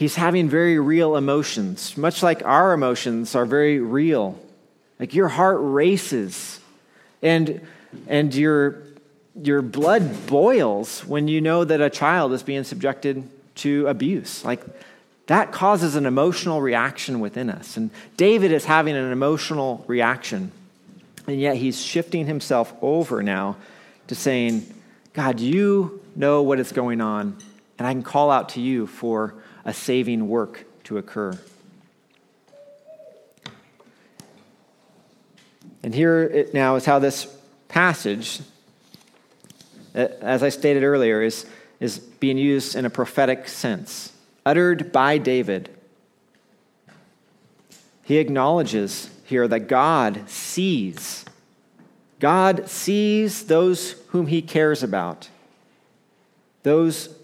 he's 0.00 0.14
having 0.14 0.48
very 0.48 0.78
real 0.78 1.14
emotions, 1.14 1.94
much 1.94 2.22
like 2.22 2.42
our 2.46 2.72
emotions 2.72 3.34
are 3.34 3.44
very 3.44 3.80
real. 3.80 4.40
Like 4.98 5.14
your 5.14 5.28
heart 5.28 5.58
races 5.60 6.58
and, 7.20 7.60
and 8.06 8.34
your, 8.34 8.82
your 9.34 9.60
blood 9.60 10.26
boils 10.26 11.04
when 11.04 11.28
you 11.28 11.42
know 11.42 11.64
that 11.64 11.82
a 11.82 11.90
child 11.90 12.32
is 12.32 12.42
being 12.42 12.64
subjected 12.64 13.28
to 13.56 13.86
abuse. 13.88 14.42
Like 14.42 14.64
that 15.26 15.52
causes 15.52 15.94
an 15.94 16.06
emotional 16.06 16.60
reaction 16.60 17.20
within 17.20 17.50
us. 17.50 17.76
And 17.76 17.90
David 18.16 18.50
is 18.50 18.64
having 18.64 18.96
an 18.96 19.12
emotional 19.12 19.84
reaction. 19.86 20.50
And 21.26 21.40
yet 21.40 21.56
he's 21.56 21.80
shifting 21.80 22.26
himself 22.26 22.74
over 22.82 23.22
now 23.22 23.56
to 24.08 24.14
saying, 24.14 24.66
God, 25.12 25.38
you 25.40 26.00
know 26.16 26.42
what 26.42 26.58
is 26.58 26.72
going 26.72 27.00
on, 27.00 27.36
and 27.78 27.86
I 27.86 27.92
can 27.92 28.02
call 28.02 28.30
out 28.30 28.50
to 28.50 28.60
you 28.60 28.86
for 28.86 29.34
a 29.64 29.72
saving 29.72 30.28
work 30.28 30.64
to 30.84 30.98
occur. 30.98 31.38
And 35.82 35.94
here 35.94 36.22
it 36.22 36.52
now 36.52 36.76
is 36.76 36.84
how 36.84 36.98
this 36.98 37.26
passage, 37.68 38.40
as 39.94 40.42
I 40.42 40.48
stated 40.50 40.82
earlier, 40.82 41.22
is, 41.22 41.46
is 41.78 41.98
being 41.98 42.36
used 42.36 42.76
in 42.76 42.84
a 42.84 42.90
prophetic 42.90 43.48
sense, 43.48 44.12
uttered 44.44 44.92
by 44.92 45.18
David. 45.18 45.70
He 48.04 48.18
acknowledges 48.18 49.10
here 49.24 49.46
that 49.46 49.68
God 49.68 50.28
sees. 50.28 51.24
God 52.18 52.68
sees 52.68 53.46
those 53.46 53.92
whom 54.08 54.26
he 54.26 54.42
cares 54.42 54.82
about, 54.82 55.28
those 56.62 57.14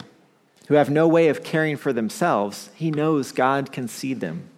who 0.67 0.75
have 0.75 0.89
no 0.89 1.07
way 1.07 1.29
of 1.29 1.43
caring 1.43 1.77
for 1.77 1.93
themselves, 1.93 2.69
he 2.75 2.91
knows 2.91 3.31
God 3.31 3.71
can 3.71 3.87
see 3.87 4.13
them. 4.13 4.49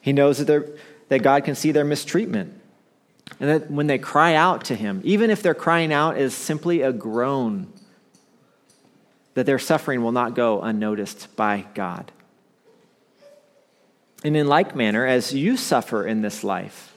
He 0.00 0.12
knows 0.12 0.44
that, 0.44 0.78
that 1.08 1.22
God 1.22 1.44
can 1.44 1.54
see 1.54 1.72
their 1.72 1.84
mistreatment. 1.84 2.54
And 3.40 3.50
that 3.50 3.70
when 3.70 3.88
they 3.88 3.98
cry 3.98 4.34
out 4.34 4.64
to 4.66 4.74
him, 4.74 5.00
even 5.04 5.30
if 5.30 5.42
their 5.42 5.54
crying 5.54 5.92
out 5.92 6.16
is 6.16 6.34
simply 6.34 6.80
a 6.80 6.92
groan, 6.92 7.72
that 9.38 9.46
their 9.46 9.60
suffering 9.60 10.02
will 10.02 10.10
not 10.10 10.34
go 10.34 10.60
unnoticed 10.60 11.36
by 11.36 11.64
God. 11.74 12.10
And 14.24 14.36
in 14.36 14.48
like 14.48 14.74
manner, 14.74 15.06
as 15.06 15.32
you 15.32 15.56
suffer 15.56 16.04
in 16.04 16.22
this 16.22 16.42
life, 16.42 16.92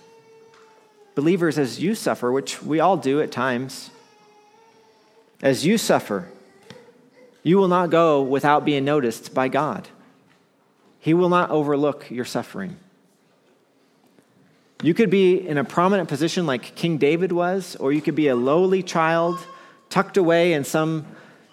believers, 1.13 1.60
as 1.60 1.80
you 1.80 1.93
suffer, 1.93 2.32
which 2.32 2.63
we 2.63 2.80
all 2.80 2.97
do 2.97 3.21
at 3.21 3.32
times, 3.32 3.91
as 5.43 5.67
you 5.67 5.77
suffer, 5.77 6.30
you 7.43 7.58
will 7.58 7.67
not 7.67 7.91
go 7.91 8.23
without 8.23 8.65
being 8.65 8.86
noticed 8.86 9.36
by 9.36 9.47
God. 9.47 9.88
He 10.99 11.13
will 11.13 11.30
not 11.30 11.51
overlook 11.51 12.10
your 12.10 12.25
suffering. 12.25 12.75
You 14.82 14.95
could 14.95 15.12
be 15.12 15.47
in 15.47 15.60
a 15.60 15.63
prominent 15.63 16.10
position 16.10 16.47
like 16.47 16.73
King 16.73 16.97
David 16.97 17.32
was, 17.32 17.75
or 17.75 17.93
you 17.93 18.01
could 18.01 18.15
be 18.15 18.30
a 18.30 18.36
lowly 18.36 18.82
child 18.82 19.38
tucked 19.89 20.17
away 20.17 20.54
in 20.54 20.63
some, 20.63 21.06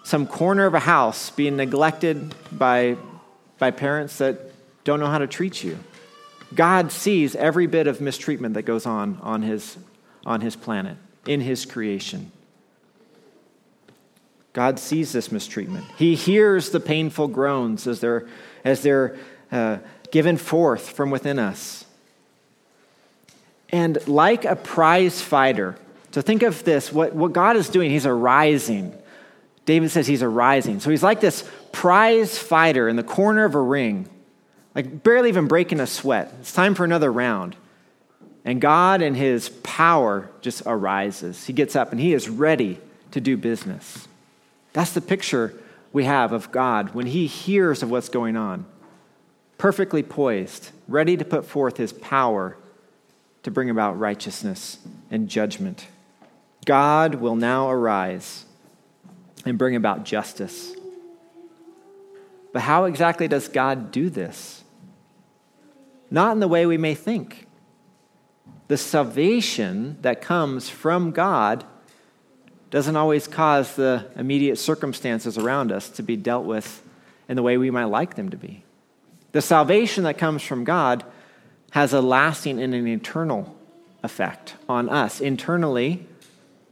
some 0.08 0.26
corner 0.26 0.64
of 0.64 0.72
a 0.72 0.80
house 0.80 1.28
being 1.28 1.54
neglected 1.58 2.34
by, 2.50 2.96
by 3.58 3.70
parents 3.70 4.16
that 4.16 4.40
don't 4.82 5.00
know 5.00 5.06
how 5.06 5.18
to 5.18 5.26
treat 5.26 5.62
you. 5.62 5.78
God 6.54 6.90
sees 6.90 7.36
every 7.36 7.66
bit 7.66 7.86
of 7.86 8.00
mistreatment 8.00 8.54
that 8.54 8.62
goes 8.62 8.86
on 8.86 9.18
on 9.20 9.42
his, 9.42 9.76
on 10.24 10.40
his 10.40 10.56
planet, 10.56 10.96
in 11.26 11.42
his 11.42 11.66
creation. 11.66 12.32
God 14.54 14.78
sees 14.78 15.12
this 15.12 15.30
mistreatment. 15.30 15.84
He 15.98 16.14
hears 16.14 16.70
the 16.70 16.80
painful 16.80 17.28
groans 17.28 17.86
as 17.86 18.00
they're, 18.00 18.26
as 18.64 18.80
they're 18.80 19.18
uh, 19.52 19.76
given 20.10 20.38
forth 20.38 20.88
from 20.88 21.10
within 21.10 21.38
us. 21.38 21.84
And 23.68 23.98
like 24.08 24.46
a 24.46 24.56
prize 24.56 25.20
fighter, 25.20 25.76
so 26.12 26.22
think 26.22 26.42
of 26.42 26.64
this 26.64 26.90
what, 26.90 27.14
what 27.14 27.34
God 27.34 27.56
is 27.56 27.68
doing, 27.68 27.90
He's 27.90 28.06
arising. 28.06 28.94
David 29.68 29.90
says 29.90 30.06
He's 30.06 30.22
arising. 30.22 30.80
So 30.80 30.88
He's 30.88 31.02
like 31.02 31.20
this 31.20 31.46
prize 31.72 32.38
fighter 32.38 32.88
in 32.88 32.96
the 32.96 33.02
corner 33.02 33.44
of 33.44 33.54
a 33.54 33.60
ring, 33.60 34.08
like 34.74 35.02
barely 35.02 35.28
even 35.28 35.46
breaking 35.46 35.78
a 35.78 35.86
sweat. 35.86 36.32
It's 36.40 36.54
time 36.54 36.74
for 36.74 36.86
another 36.86 37.12
round. 37.12 37.54
And 38.46 38.62
God, 38.62 39.02
and 39.02 39.14
His 39.14 39.50
power, 39.62 40.30
just 40.40 40.62
arises. 40.64 41.44
He 41.44 41.52
gets 41.52 41.76
up 41.76 41.92
and 41.92 42.00
He 42.00 42.14
is 42.14 42.30
ready 42.30 42.80
to 43.10 43.20
do 43.20 43.36
business. 43.36 44.08
That's 44.72 44.92
the 44.92 45.02
picture 45.02 45.52
we 45.92 46.04
have 46.04 46.32
of 46.32 46.50
God 46.50 46.94
when 46.94 47.06
He 47.06 47.26
hears 47.26 47.82
of 47.82 47.90
what's 47.90 48.08
going 48.08 48.38
on, 48.38 48.64
perfectly 49.58 50.02
poised, 50.02 50.70
ready 50.88 51.14
to 51.18 51.26
put 51.26 51.44
forth 51.44 51.76
His 51.76 51.92
power 51.92 52.56
to 53.42 53.50
bring 53.50 53.68
about 53.68 53.98
righteousness 53.98 54.78
and 55.10 55.28
judgment. 55.28 55.88
God 56.64 57.16
will 57.16 57.36
now 57.36 57.68
arise 57.68 58.46
and 59.44 59.58
bring 59.58 59.76
about 59.76 60.04
justice. 60.04 60.74
But 62.52 62.62
how 62.62 62.84
exactly 62.84 63.28
does 63.28 63.48
God 63.48 63.90
do 63.90 64.10
this? 64.10 64.64
Not 66.10 66.32
in 66.32 66.40
the 66.40 66.48
way 66.48 66.66
we 66.66 66.78
may 66.78 66.94
think. 66.94 67.46
The 68.68 68.76
salvation 68.76 69.98
that 70.02 70.20
comes 70.20 70.68
from 70.68 71.10
God 71.10 71.64
doesn't 72.70 72.96
always 72.96 73.26
cause 73.26 73.76
the 73.76 74.06
immediate 74.16 74.56
circumstances 74.56 75.38
around 75.38 75.72
us 75.72 75.88
to 75.90 76.02
be 76.02 76.16
dealt 76.16 76.44
with 76.44 76.82
in 77.28 77.36
the 77.36 77.42
way 77.42 77.56
we 77.56 77.70
might 77.70 77.84
like 77.84 78.14
them 78.14 78.28
to 78.30 78.36
be. 78.36 78.62
The 79.32 79.42
salvation 79.42 80.04
that 80.04 80.18
comes 80.18 80.42
from 80.42 80.64
God 80.64 81.04
has 81.70 81.92
a 81.92 82.00
lasting 82.00 82.60
and 82.60 82.74
an 82.74 82.86
eternal 82.86 83.54
effect 84.02 84.54
on 84.68 84.88
us. 84.88 85.20
Internally, 85.20 86.06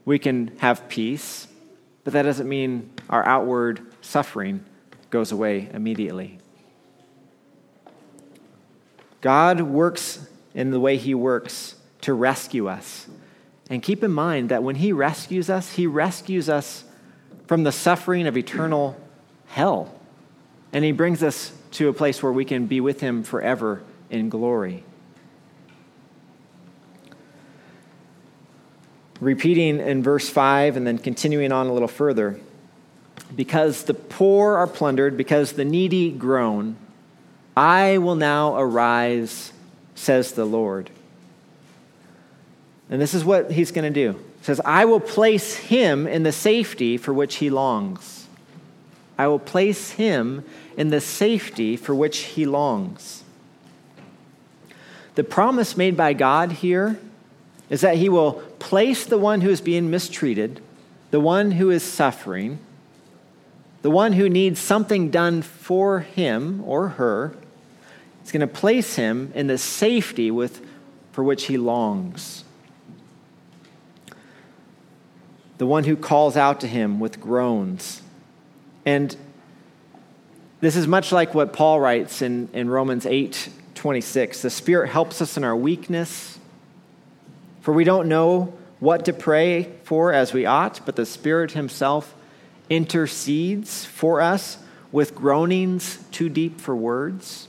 we 0.05 0.18
can 0.18 0.57
have 0.59 0.88
peace, 0.88 1.48
but 2.07 2.12
that 2.12 2.23
doesn't 2.23 2.49
mean 2.49 2.88
our 3.11 3.27
outward 3.27 3.81
suffering 4.01 4.64
goes 5.11 5.33
away 5.33 5.69
immediately. 5.73 6.38
God 9.21 9.61
works 9.61 10.25
in 10.55 10.71
the 10.71 10.79
way 10.79 10.99
He 10.99 11.16
works 11.16 11.75
to 12.03 12.14
rescue 12.14 12.69
us. 12.69 13.09
And 13.69 13.83
keep 13.83 14.05
in 14.05 14.12
mind 14.12 14.51
that 14.51 14.62
when 14.62 14.77
He 14.77 14.92
rescues 14.92 15.51
us, 15.51 15.73
He 15.73 15.88
rescues 15.88 16.49
us 16.49 16.85
from 17.49 17.64
the 17.64 17.73
suffering 17.73 18.29
of 18.29 18.37
eternal 18.37 18.97
hell. 19.49 19.92
And 20.73 20.85
He 20.85 20.92
brings 20.92 21.25
us 21.25 21.51
to 21.73 21.88
a 21.88 21.92
place 21.92 22.23
where 22.23 22.31
we 22.31 22.45
can 22.45 22.66
be 22.66 22.81
with 22.81 23.01
Him 23.01 23.25
forever 23.25 23.83
in 24.11 24.29
glory. 24.29 24.85
Repeating 29.20 29.81
in 29.81 30.02
verse 30.02 30.29
5 30.29 30.76
and 30.76 30.87
then 30.87 30.98
continuing 30.98 31.52
on 31.52 31.66
a 31.66 31.72
little 31.72 31.88
further 31.88 32.38
because 33.35 33.85
the 33.85 33.94
poor 33.94 34.57
are 34.57 34.66
plundered, 34.66 35.16
because 35.16 35.52
the 35.52 35.64
needy 35.64 36.11
groan, 36.11 36.76
I 37.57 37.98
will 37.98 38.14
now 38.14 38.57
arise, 38.57 39.52
says 39.94 40.33
the 40.33 40.44
Lord. 40.44 40.90
And 42.88 43.00
this 43.00 43.14
is 43.14 43.24
what 43.24 43.50
he's 43.50 43.72
going 43.72 43.92
to 43.92 44.12
do. 44.12 44.18
He 44.38 44.44
says, 44.44 44.61
I 44.64 44.85
will 44.85 45.00
place 45.00 45.57
him 45.57 46.07
in 46.07 46.22
the 46.22 46.33
safety 46.33 46.96
for 46.96 47.12
which 47.12 47.37
he 47.37 47.50
longs. 47.50 48.26
I 49.18 49.26
will 49.26 49.38
place 49.38 49.92
him 49.92 50.44
in 50.76 50.90
the 50.90 51.00
safety 51.00 51.76
for 51.76 51.94
which 51.94 52.18
he 52.18 52.44
longs. 52.44 53.24
The 55.14 55.24
promise 55.24 55.76
made 55.76 55.96
by 55.96 56.12
God 56.12 56.52
here 56.52 57.00
is 57.70 57.81
that 57.81 57.96
he 57.96 58.09
will 58.09 58.35
place 58.59 59.05
the 59.05 59.19
one 59.19 59.40
who 59.40 59.51
is 59.51 59.61
being 59.61 59.90
mistreated, 59.90 60.61
the 61.11 61.21
one 61.21 61.53
who 61.53 61.71
is 61.71 61.83
suffering, 61.83 62.59
the 63.83 63.90
one 63.90 64.14
who 64.14 64.29
needs 64.29 64.59
something 64.59 65.11
done 65.11 65.42
for 65.42 66.01
him 66.01 66.62
or 66.64 66.88
her, 66.90 67.37
is 68.25 68.33
going 68.33 68.40
to 68.40 68.47
place 68.47 68.97
him 68.97 69.31
in 69.35 69.47
the 69.47 69.59
safety 69.59 70.31
with, 70.31 70.61
for 71.12 71.23
which 71.23 71.45
he 71.45 71.57
longs. 71.57 72.45
The 75.59 75.66
one 75.66 75.85
who 75.85 75.97
calls 75.97 76.37
out 76.37 76.61
to 76.61 76.66
him 76.66 76.99
with 76.99 77.21
groans. 77.21 78.03
And 78.85 79.16
this 80.61 80.77
is 80.77 80.87
much 80.87 81.12
like 81.12 81.35
what 81.35 81.53
Paul 81.53 81.81
writes 81.81 82.23
in, 82.23 82.49
in 82.53 82.69
Romans 82.69 83.07
8 83.07 83.51
26. 83.75 84.42
The 84.42 84.51
Spirit 84.51 84.88
helps 84.90 85.23
us 85.23 85.37
in 85.37 85.45
our 85.45 85.55
weakness, 85.55 86.36
for 87.66 87.72
we 87.72 87.83
don't 87.83 88.07
know 88.07 88.55
what 88.79 89.07
to 89.07 89.12
pray 89.12 89.64
for 89.83 90.12
as 90.12 90.33
we 90.33 90.46
ought, 90.46 90.81
but 90.87 90.94
the 90.94 91.05
Spirit 91.05 91.50
Himself 91.50 92.14
intercedes 92.70 93.85
for 93.85 94.20
us 94.20 94.59
with 94.92 95.16
groanings 95.16 95.98
too 96.12 96.29
deep 96.29 96.61
for 96.61 96.76
words. 96.76 97.48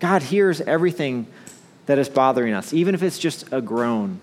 God 0.00 0.22
hears 0.22 0.62
everything 0.62 1.26
that 1.84 1.98
is 1.98 2.08
bothering 2.08 2.54
us, 2.54 2.72
even 2.72 2.94
if 2.94 3.02
it's 3.02 3.18
just 3.18 3.44
a 3.52 3.60
groan. 3.60 4.20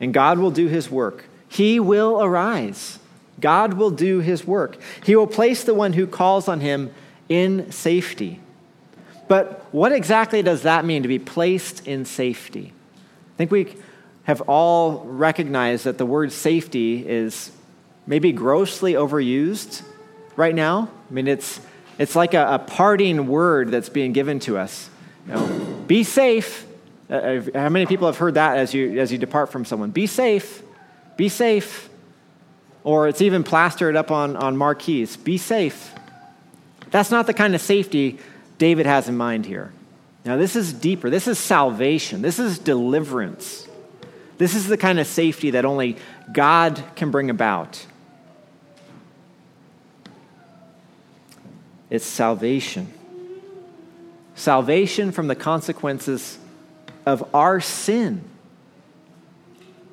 And 0.00 0.12
God 0.12 0.38
will 0.38 0.50
do 0.50 0.66
his 0.66 0.90
work. 0.90 1.24
He 1.48 1.80
will 1.80 2.22
arise. 2.22 2.98
God 3.40 3.72
will 3.72 3.90
do 3.90 4.20
his 4.20 4.46
work. 4.46 4.76
He 5.02 5.16
will 5.16 5.26
place 5.26 5.64
the 5.64 5.72
one 5.72 5.94
who 5.94 6.06
calls 6.06 6.46
on 6.46 6.60
him 6.60 6.92
in 7.30 7.72
safety. 7.72 8.40
But 9.28 9.64
what 9.72 9.92
exactly 9.92 10.42
does 10.42 10.64
that 10.64 10.84
mean 10.84 11.00
to 11.04 11.08
be 11.08 11.18
placed 11.18 11.88
in 11.88 12.04
safety? 12.04 12.73
I 13.34 13.36
think 13.36 13.50
we 13.50 13.76
have 14.24 14.42
all 14.42 15.04
recognized 15.04 15.84
that 15.84 15.98
the 15.98 16.06
word 16.06 16.32
safety 16.32 17.06
is 17.06 17.50
maybe 18.06 18.32
grossly 18.32 18.92
overused 18.94 19.82
right 20.36 20.54
now. 20.54 20.88
I 21.10 21.12
mean, 21.12 21.26
it's, 21.26 21.60
it's 21.98 22.16
like 22.16 22.34
a, 22.34 22.54
a 22.54 22.58
parting 22.58 23.26
word 23.26 23.70
that's 23.70 23.88
being 23.88 24.12
given 24.12 24.38
to 24.40 24.56
us. 24.56 24.88
You 25.26 25.34
know, 25.34 25.84
be 25.86 26.04
safe. 26.04 26.66
Uh, 27.10 27.40
how 27.54 27.68
many 27.68 27.86
people 27.86 28.06
have 28.06 28.16
heard 28.16 28.34
that 28.34 28.56
as 28.56 28.72
you, 28.72 28.98
as 29.00 29.12
you 29.12 29.18
depart 29.18 29.50
from 29.52 29.64
someone? 29.64 29.90
Be 29.90 30.06
safe. 30.06 30.62
Be 31.16 31.28
safe. 31.28 31.90
Or 32.82 33.08
it's 33.08 33.20
even 33.20 33.44
plastered 33.44 33.96
up 33.96 34.10
on, 34.10 34.36
on 34.36 34.56
marquees. 34.56 35.16
Be 35.16 35.38
safe. 35.38 35.92
That's 36.90 37.10
not 37.10 37.26
the 37.26 37.34
kind 37.34 37.54
of 37.54 37.60
safety 37.60 38.18
David 38.58 38.86
has 38.86 39.08
in 39.08 39.16
mind 39.16 39.44
here. 39.44 39.72
Now, 40.24 40.36
this 40.36 40.56
is 40.56 40.72
deeper. 40.72 41.10
This 41.10 41.28
is 41.28 41.38
salvation. 41.38 42.22
This 42.22 42.38
is 42.38 42.58
deliverance. 42.58 43.68
This 44.38 44.54
is 44.54 44.66
the 44.66 44.76
kind 44.76 44.98
of 44.98 45.06
safety 45.06 45.50
that 45.50 45.64
only 45.64 45.96
God 46.32 46.82
can 46.96 47.10
bring 47.10 47.30
about. 47.30 47.86
it's 51.94 52.04
salvation. 52.04 52.92
Salvation 54.34 55.12
from 55.12 55.28
the 55.28 55.36
consequences 55.36 56.38
of 57.06 57.32
our 57.32 57.60
sin. 57.60 58.24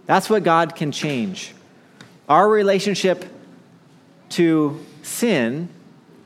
That's 0.08 0.28
what 0.28 0.44
God 0.44 0.76
can 0.76 0.91
change. 0.91 1.54
Our 2.28 2.50
relationship 2.50 3.26
to 4.30 4.84
sin 5.04 5.70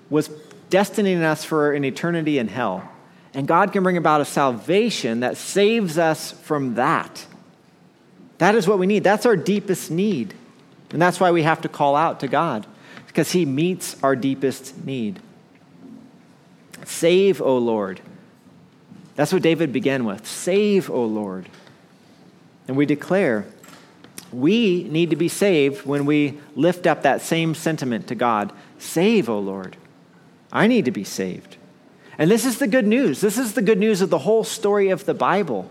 was 0.10 0.30
destining 0.70 1.24
us 1.24 1.44
for 1.44 1.74
an 1.74 1.84
eternity 1.84 2.40
in 2.40 2.48
hell. 2.48 2.90
And 3.36 3.48
God 3.48 3.74
can 3.74 3.84
bring 3.84 3.98
about 3.98 4.22
a 4.22 4.26
salvation 4.26 5.20
that 5.20 5.38
saves 5.38 5.98
us 5.98 6.32
from 6.32 6.76
that. 6.76 7.26
That 8.38 8.56
is 8.56 8.68
what 8.68 8.80
we 8.80 8.88
need. 8.88 9.04
That's 9.04 9.26
our 9.26 9.36
deepest 9.36 9.92
need. 9.92 10.34
And 10.92 11.02
that's 11.02 11.20
why 11.20 11.32
we 11.32 11.44
have 11.44 11.62
to 11.62 11.70
call 11.70 11.96
out 11.96 12.22
to 12.22 12.28
God, 12.28 12.66
because 13.08 13.32
He 13.32 13.46
meets 13.46 14.02
our 14.02 14.16
deepest 14.16 14.86
need. 14.86 15.20
Save, 16.86 17.42
O 17.42 17.58
Lord. 17.58 18.00
That's 19.16 19.34
what 19.34 19.42
David 19.42 19.74
began 19.74 20.06
with. 20.06 20.26
Save, 20.26 20.90
O 20.90 21.04
Lord. 21.06 21.48
And 22.68 22.78
we 22.78 22.86
declare 22.86 23.46
we 24.32 24.84
need 24.86 25.10
to 25.10 25.16
be 25.16 25.28
saved 25.28 25.86
when 25.86 26.06
we 26.06 26.40
lift 26.56 26.88
up 26.88 27.04
that 27.04 27.22
same 27.22 27.54
sentiment 27.54 28.08
to 28.08 28.16
God 28.16 28.52
Save, 28.78 29.30
O 29.30 29.40
Lord. 29.40 29.78
I 30.52 30.68
need 30.68 30.86
to 30.86 30.92
be 30.92 31.04
saved. 31.04 31.58
And 32.18 32.32
this 32.32 32.46
is 32.46 32.60
the 32.60 32.68
good 32.68 32.88
news. 32.88 33.22
This 33.22 33.38
is 33.38 33.54
the 33.54 33.62
good 33.62 33.80
news 33.80 34.02
of 34.02 34.10
the 34.10 34.20
whole 34.20 34.44
story 34.44 34.90
of 34.90 35.06
the 35.06 35.14
Bible. 35.14 35.70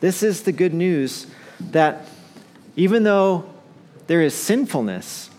This 0.00 0.22
is 0.22 0.42
the 0.42 0.52
good 0.52 0.74
news 0.74 1.26
that 1.60 2.06
even 2.76 3.02
though 3.04 3.50
there 4.06 4.20
is 4.20 4.34
sinfulness 4.34 5.30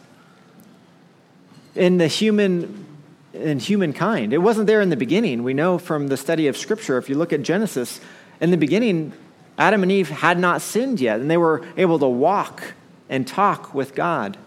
in 1.75 1.97
the 1.97 2.07
human 2.07 2.85
in 3.33 3.59
humankind. 3.59 4.33
It 4.33 4.39
wasn't 4.39 4.67
there 4.67 4.81
in 4.81 4.89
the 4.89 4.97
beginning. 4.97 5.43
We 5.43 5.53
know 5.53 5.77
from 5.77 6.07
the 6.07 6.17
study 6.17 6.47
of 6.47 6.57
Scripture, 6.57 6.97
if 6.97 7.07
you 7.09 7.15
look 7.15 7.31
at 7.31 7.43
Genesis, 7.43 7.99
in 8.41 8.51
the 8.51 8.57
beginning, 8.57 9.13
Adam 9.57 9.83
and 9.83 9.91
Eve 9.91 10.09
had 10.09 10.39
not 10.39 10.61
sinned 10.61 10.99
yet, 10.99 11.19
and 11.19 11.29
they 11.29 11.37
were 11.37 11.63
able 11.77 11.99
to 11.99 12.07
walk 12.07 12.73
and 13.09 13.27
talk 13.27 13.73
with 13.73 13.95
God. 13.95 14.37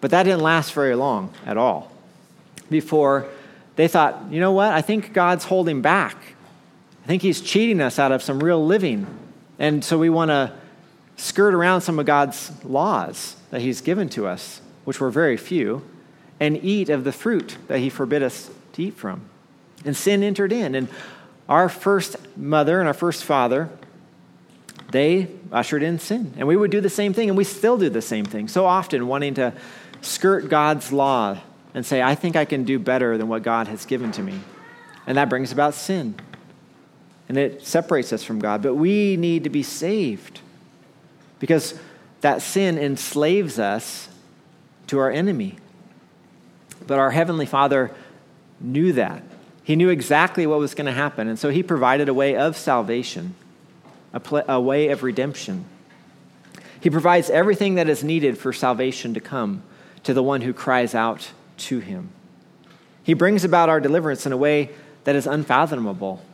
But 0.00 0.10
that 0.10 0.24
didn't 0.24 0.42
last 0.42 0.72
very 0.72 0.94
long 0.94 1.32
at 1.44 1.56
all 1.56 1.92
before 2.68 3.28
they 3.76 3.88
thought, 3.88 4.24
you 4.30 4.40
know 4.40 4.52
what? 4.52 4.72
I 4.72 4.82
think 4.82 5.12
God's 5.12 5.44
holding 5.44 5.82
back. 5.82 6.16
I 7.04 7.06
think 7.06 7.22
He's 7.22 7.40
cheating 7.40 7.80
us 7.80 7.98
out 7.98 8.12
of 8.12 8.22
some 8.22 8.42
real 8.42 8.64
living. 8.64 9.06
And 9.58 9.84
so 9.84 9.98
we 9.98 10.10
want 10.10 10.30
to 10.30 10.52
skirt 11.16 11.54
around 11.54 11.82
some 11.82 11.98
of 11.98 12.06
God's 12.06 12.52
laws 12.64 13.36
that 13.50 13.60
He's 13.60 13.80
given 13.80 14.08
to 14.10 14.26
us, 14.26 14.60
which 14.84 15.00
were 15.00 15.10
very 15.10 15.36
few 15.36 15.82
and 16.40 16.62
eat 16.62 16.88
of 16.90 17.04
the 17.04 17.12
fruit 17.12 17.56
that 17.68 17.78
he 17.78 17.88
forbid 17.88 18.22
us 18.22 18.50
to 18.74 18.82
eat 18.82 18.94
from. 18.94 19.22
And 19.84 19.96
sin 19.96 20.22
entered 20.22 20.52
in. 20.52 20.74
And 20.74 20.88
our 21.48 21.68
first 21.68 22.16
mother 22.36 22.78
and 22.80 22.88
our 22.88 22.94
first 22.94 23.24
father, 23.24 23.70
they 24.90 25.28
ushered 25.52 25.82
in 25.82 25.98
sin. 25.98 26.34
And 26.36 26.46
we 26.46 26.56
would 26.56 26.70
do 26.70 26.80
the 26.80 26.90
same 26.90 27.12
thing, 27.12 27.28
and 27.28 27.38
we 27.38 27.44
still 27.44 27.78
do 27.78 27.88
the 27.88 28.02
same 28.02 28.24
thing. 28.24 28.48
So 28.48 28.66
often, 28.66 29.06
wanting 29.06 29.34
to 29.34 29.52
skirt 30.02 30.48
God's 30.48 30.92
law 30.92 31.38
and 31.76 31.84
say, 31.84 32.00
I 32.02 32.14
think 32.14 32.36
I 32.36 32.46
can 32.46 32.64
do 32.64 32.78
better 32.78 33.18
than 33.18 33.28
what 33.28 33.42
God 33.42 33.68
has 33.68 33.84
given 33.84 34.10
to 34.12 34.22
me. 34.22 34.40
And 35.06 35.18
that 35.18 35.28
brings 35.28 35.52
about 35.52 35.74
sin. 35.74 36.14
And 37.28 37.36
it 37.36 37.66
separates 37.66 38.14
us 38.14 38.24
from 38.24 38.38
God. 38.38 38.62
But 38.62 38.76
we 38.76 39.18
need 39.18 39.44
to 39.44 39.50
be 39.50 39.62
saved 39.62 40.40
because 41.38 41.78
that 42.22 42.40
sin 42.40 42.78
enslaves 42.78 43.58
us 43.58 44.08
to 44.86 44.98
our 44.98 45.10
enemy. 45.10 45.58
But 46.86 46.98
our 46.98 47.10
Heavenly 47.10 47.44
Father 47.44 47.90
knew 48.58 48.94
that. 48.94 49.22
He 49.62 49.76
knew 49.76 49.90
exactly 49.90 50.46
what 50.46 50.58
was 50.58 50.74
going 50.74 50.86
to 50.86 50.92
happen. 50.92 51.28
And 51.28 51.38
so 51.38 51.50
He 51.50 51.62
provided 51.62 52.08
a 52.08 52.14
way 52.14 52.36
of 52.36 52.56
salvation, 52.56 53.34
a, 54.14 54.20
pl- 54.20 54.44
a 54.48 54.58
way 54.58 54.88
of 54.88 55.02
redemption. 55.02 55.66
He 56.80 56.88
provides 56.88 57.28
everything 57.28 57.74
that 57.74 57.90
is 57.90 58.02
needed 58.02 58.38
for 58.38 58.54
salvation 58.54 59.12
to 59.12 59.20
come 59.20 59.62
to 60.04 60.14
the 60.14 60.22
one 60.22 60.40
who 60.40 60.54
cries 60.54 60.94
out 60.94 61.32
to 61.58 61.78
him. 61.78 62.10
He 63.02 63.14
brings 63.14 63.44
about 63.44 63.68
our 63.68 63.80
deliverance 63.80 64.26
in 64.26 64.32
a 64.32 64.36
way 64.36 64.70
that 65.04 65.14
is 65.14 65.26
unfathomable. 65.26 66.24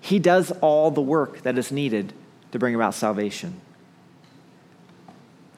He 0.00 0.18
does 0.18 0.52
all 0.60 0.90
the 0.90 1.00
work 1.00 1.42
that 1.42 1.58
is 1.58 1.72
needed 1.72 2.12
to 2.52 2.58
bring 2.58 2.74
about 2.74 2.94
salvation. 2.94 3.60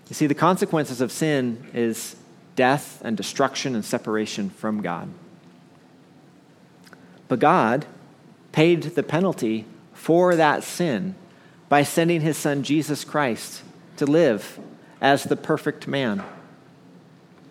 You 0.09 0.14
see, 0.14 0.27
the 0.27 0.35
consequences 0.35 1.01
of 1.01 1.12
sin 1.12 1.66
is 1.73 2.16
death 2.57 3.01
and 3.05 3.16
destruction 3.16 3.75
and 3.75 3.85
separation 3.85 4.51
from 4.51 4.83
God. 4.83 5.09
But 7.29 7.39
God 7.39 7.87
paid 8.53 8.83
the 8.83 9.03
penalty 9.03 9.64
for 9.95 10.37
that 10.37 10.62
sin 10.62 11.14
by 11.68 11.83
sending 11.83 12.20
his 12.20 12.37
son 12.37 12.62
Jesus 12.62 13.05
Christ 13.05 13.62
to 13.97 14.05
live 14.05 14.59
as 15.01 15.25
the 15.25 15.37
perfect 15.37 15.89
man. 15.89 16.23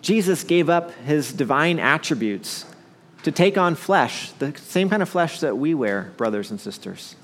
Jesus 0.02 0.44
gave 0.44 0.70
up 0.70 0.92
his 1.06 1.32
divine 1.32 1.80
attributes 1.80 2.66
to 3.24 3.32
take 3.32 3.58
on 3.58 3.76
flesh, 3.76 4.32
the 4.34 4.56
same 4.58 4.90
kind 4.90 5.02
of 5.02 5.10
flesh 5.10 5.40
that 5.42 5.58
we 5.58 5.74
wear, 5.74 6.12
brothers 6.18 6.50
and 6.50 6.60
sisters, 6.60 7.16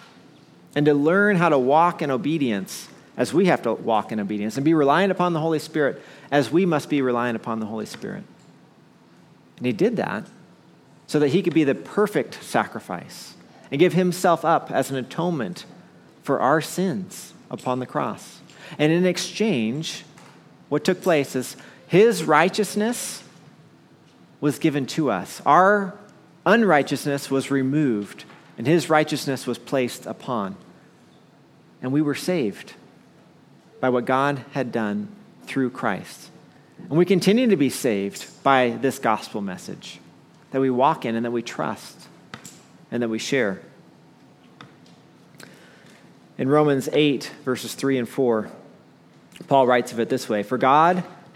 and 0.76 0.86
to 0.86 0.94
learn 0.94 1.38
how 1.38 1.50
to 1.50 1.58
walk 1.58 2.02
in 2.02 2.12
obedience 2.12 2.88
as 3.16 3.34
we 3.34 3.48
have 3.48 3.64
to 3.64 3.74
walk 3.74 4.12
in 4.12 4.20
obedience 4.20 4.58
and 4.58 4.64
be 4.64 4.76
reliant 4.76 5.12
upon 5.12 5.34
the 5.34 5.40
Holy 5.40 5.58
Spirit 5.58 6.00
as 6.30 6.52
we 6.52 6.66
must 6.66 6.88
be 6.88 7.02
reliant 7.02 7.36
upon 7.36 7.60
the 7.60 7.66
Holy 7.66 7.88
Spirit. 7.88 8.24
And 9.58 9.66
he 9.66 9.74
did 9.74 9.96
that 9.96 10.28
so 11.08 11.18
that 11.20 11.30
he 11.30 11.42
could 11.42 11.54
be 11.54 11.64
the 11.64 11.74
perfect 11.74 12.44
sacrifice 12.44 13.34
and 13.72 13.80
give 13.80 13.94
himself 13.94 14.46
up 14.46 14.72
as 14.72 14.92
an 14.92 14.98
atonement 14.98 15.66
for 16.22 16.40
our 16.40 16.62
sins 16.62 17.34
upon 17.50 17.80
the 17.80 17.86
cross. 17.88 18.40
And 18.78 18.92
in 18.92 19.06
exchange, 19.06 20.04
what 20.70 20.84
took 20.84 21.02
place 21.02 21.36
is 21.36 21.56
his 21.88 22.24
righteousness 22.24 23.24
was 24.40 24.60
given 24.60 24.86
to 24.86 25.10
us. 25.10 25.42
Our 25.46 25.98
unrighteousness 26.46 27.32
was 27.32 27.50
removed, 27.50 28.26
and 28.58 28.68
his 28.68 28.90
righteousness 28.90 29.48
was 29.48 29.58
placed 29.58 30.06
upon. 30.06 30.56
And 31.82 31.92
we 31.92 32.02
were 32.02 32.16
saved 32.16 32.74
by 33.80 33.90
what 33.90 34.06
God 34.06 34.44
had 34.52 34.72
done 34.72 35.10
through 35.46 35.70
Christ. 35.70 36.30
And 36.90 36.98
we 36.98 37.06
continue 37.06 37.48
to 37.48 37.58
be 37.58 37.70
saved 37.70 38.28
by 38.44 38.70
this 38.70 39.00
gospel 39.00 39.42
message 39.42 40.00
that 40.52 40.62
we 40.62 40.70
walk 40.70 41.06
in 41.06 41.16
and 41.16 41.26
that 41.26 41.32
we 41.32 41.42
trust 41.42 42.08
and 42.92 43.02
that 43.04 43.10
we 43.10 43.20
share. 43.20 43.62
In 46.38 46.50
Romans 46.50 46.88
8, 46.92 47.32
verses 47.44 47.74
3 47.74 47.98
and 47.98 48.10
4, 48.10 48.50
Paul 49.48 49.68
writes 49.68 49.92
of 49.92 50.00
it 50.00 50.10
this 50.10 50.30
way 50.30 50.44
For 50.44 50.58
God 50.58 51.04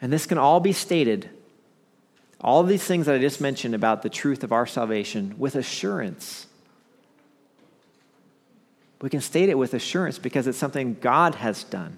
And 0.00 0.12
this 0.12 0.26
can 0.26 0.38
all 0.38 0.60
be 0.60 0.72
stated, 0.72 1.28
all 2.40 2.60
of 2.60 2.68
these 2.68 2.84
things 2.84 3.06
that 3.06 3.14
I 3.14 3.18
just 3.18 3.40
mentioned 3.40 3.74
about 3.74 4.02
the 4.02 4.08
truth 4.08 4.42
of 4.42 4.52
our 4.52 4.66
salvation, 4.66 5.34
with 5.38 5.54
assurance. 5.54 6.46
We 9.02 9.10
can 9.10 9.20
state 9.20 9.48
it 9.48 9.58
with 9.58 9.74
assurance 9.74 10.18
because 10.18 10.46
it's 10.46 10.58
something 10.58 10.96
God 11.00 11.36
has 11.36 11.64
done. 11.64 11.96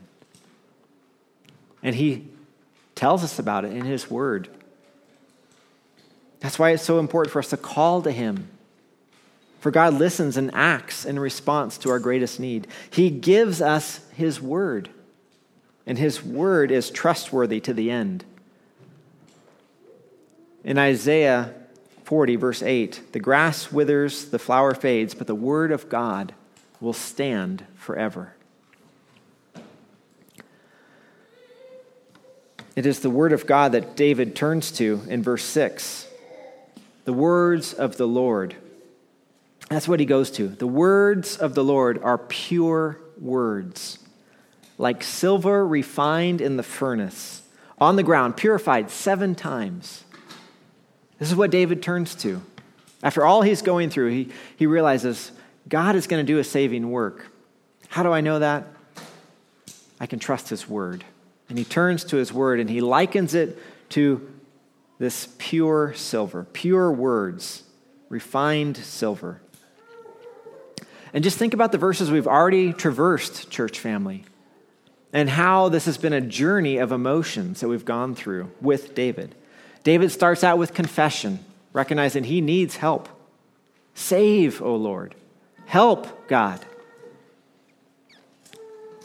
And 1.83 1.95
He 1.95 2.29
tells 2.95 3.25
us 3.25 3.39
about 3.39 3.65
it 3.65 3.73
in 3.73 3.85
His 3.85 4.11
Word. 4.11 4.49
That's 6.41 6.59
why 6.59 6.71
it's 6.71 6.83
so 6.83 6.99
important 6.99 7.33
for 7.33 7.39
us 7.39 7.51
to 7.51 7.57
call 7.57 8.03
to 8.03 8.11
Him 8.11 8.49
for 9.63 9.71
God 9.71 9.95
listens 9.95 10.37
and 10.37 10.51
acts 10.55 11.05
in 11.05 11.21
response 11.21 11.79
to 11.79 11.91
our 11.91 12.01
greatest 12.01 12.41
need. 12.41 12.67
He 12.91 13.11
gives 13.11 13.63
us 13.63 14.01
His 14.13 14.43
word, 14.43 14.91
and 15.87 15.99
His 15.99 16.23
word 16.23 16.71
is 16.71 16.91
trustworthy 16.91 17.61
to 17.61 17.75
the 17.75 17.91
end. 17.91 18.25
In 20.65 20.79
Isaiah 20.79 21.55
40, 22.05 22.37
verse 22.37 22.63
8, 22.63 23.13
the 23.13 23.21
grass 23.21 23.73
withers, 23.73 24.27
the 24.27 24.39
flower 24.39 24.75
fades, 24.75 25.15
but 25.15 25.27
the 25.27 25.35
word 25.35 25.73
of 25.73 25.89
God 25.89 26.35
will 26.81 26.93
stand 26.93 27.65
forever. 27.75 28.35
It 32.75 32.87
is 32.87 33.01
the 33.01 33.11
word 33.11 33.33
of 33.33 33.47
God 33.47 33.73
that 33.73 33.97
David 33.97 34.35
turns 34.35 34.73
to 34.73 35.03
in 35.09 35.23
verse 35.23 35.45
6. 35.45 36.07
The 37.05 37.13
words 37.13 37.75
of 37.75 37.97
the 37.97 38.07
Lord 38.07 38.57
that's 39.73 39.89
what 39.89 40.01
he 40.01 40.07
goes 40.07 40.31
to. 40.33 40.49
The 40.49 40.67
words 40.67 41.39
of 41.39 41.55
the 41.55 41.65
Lord 41.65 42.03
are 42.03 42.19
pure 42.19 42.99
words, 43.19 43.99
like 44.83 45.05
silver 45.05 45.65
refined 45.65 46.41
in 46.41 46.57
the 46.57 46.63
furnace, 46.65 47.43
on 47.79 47.95
the 47.95 48.03
ground, 48.03 48.37
purified 48.37 48.91
seven 48.91 49.33
times. 49.33 50.03
This 51.21 51.31
is 51.31 51.37
what 51.37 51.53
David 51.53 51.85
turns 51.85 52.17
to. 52.17 52.43
After 53.01 53.25
all 53.25 53.43
he's 53.43 53.63
going 53.63 53.91
through, 53.91 54.11
he, 54.11 54.33
he 54.57 54.67
realizes 54.67 55.31
God 55.69 55.95
is 55.95 56.09
going 56.09 56.27
to 56.27 56.33
do 56.33 56.41
a 56.41 56.45
saving 56.45 56.91
work. 56.91 57.27
How 57.91 58.03
do 58.03 58.11
I 58.11 58.23
know 58.23 58.41
that? 58.41 58.67
I 60.01 60.07
can 60.07 60.19
trust 60.19 60.49
his 60.49 60.69
word. 60.69 61.05
And 61.49 61.57
he 61.57 61.65
turns 61.65 62.03
to 62.07 62.17
his 62.17 62.33
word 62.33 62.59
and 62.59 62.69
he 62.69 62.81
likens 62.81 63.35
it 63.37 63.57
to 63.91 64.29
this 64.99 65.29
pure 65.39 65.95
silver, 65.95 66.45
pure 66.53 66.91
words, 66.91 67.63
refined 68.09 68.79
silver. 68.79 69.43
And 71.15 71.23
just 71.23 71.39
think 71.39 71.55
about 71.55 71.71
the 71.71 71.79
verses 71.79 72.11
we've 72.11 72.27
already 72.27 72.73
traversed, 72.73 73.49
church 73.49 73.79
family, 73.79 74.25
and 75.13 75.29
how 75.29 75.69
this 75.69 75.85
has 75.85 75.99
been 75.99 76.13
a 76.13 76.21
journey 76.21 76.79
of 76.79 76.93
emotions 76.93 77.61
that 77.61 77.69
we've 77.69 77.85
gone 77.85 78.15
through 78.15 78.51
with 78.61 78.95
David. 78.95 79.35
David 79.85 80.11
starts 80.11 80.43
out 80.43 80.59
with 80.59 80.75
confession, 80.75 81.41
recognizing 81.73 82.25
he 82.25 82.41
needs 82.41 82.77
help. 82.77 83.09
Save, 83.95 84.63
O 84.63 84.75
Lord. 84.77 85.15
Help, 85.67 86.29
God. 86.29 86.65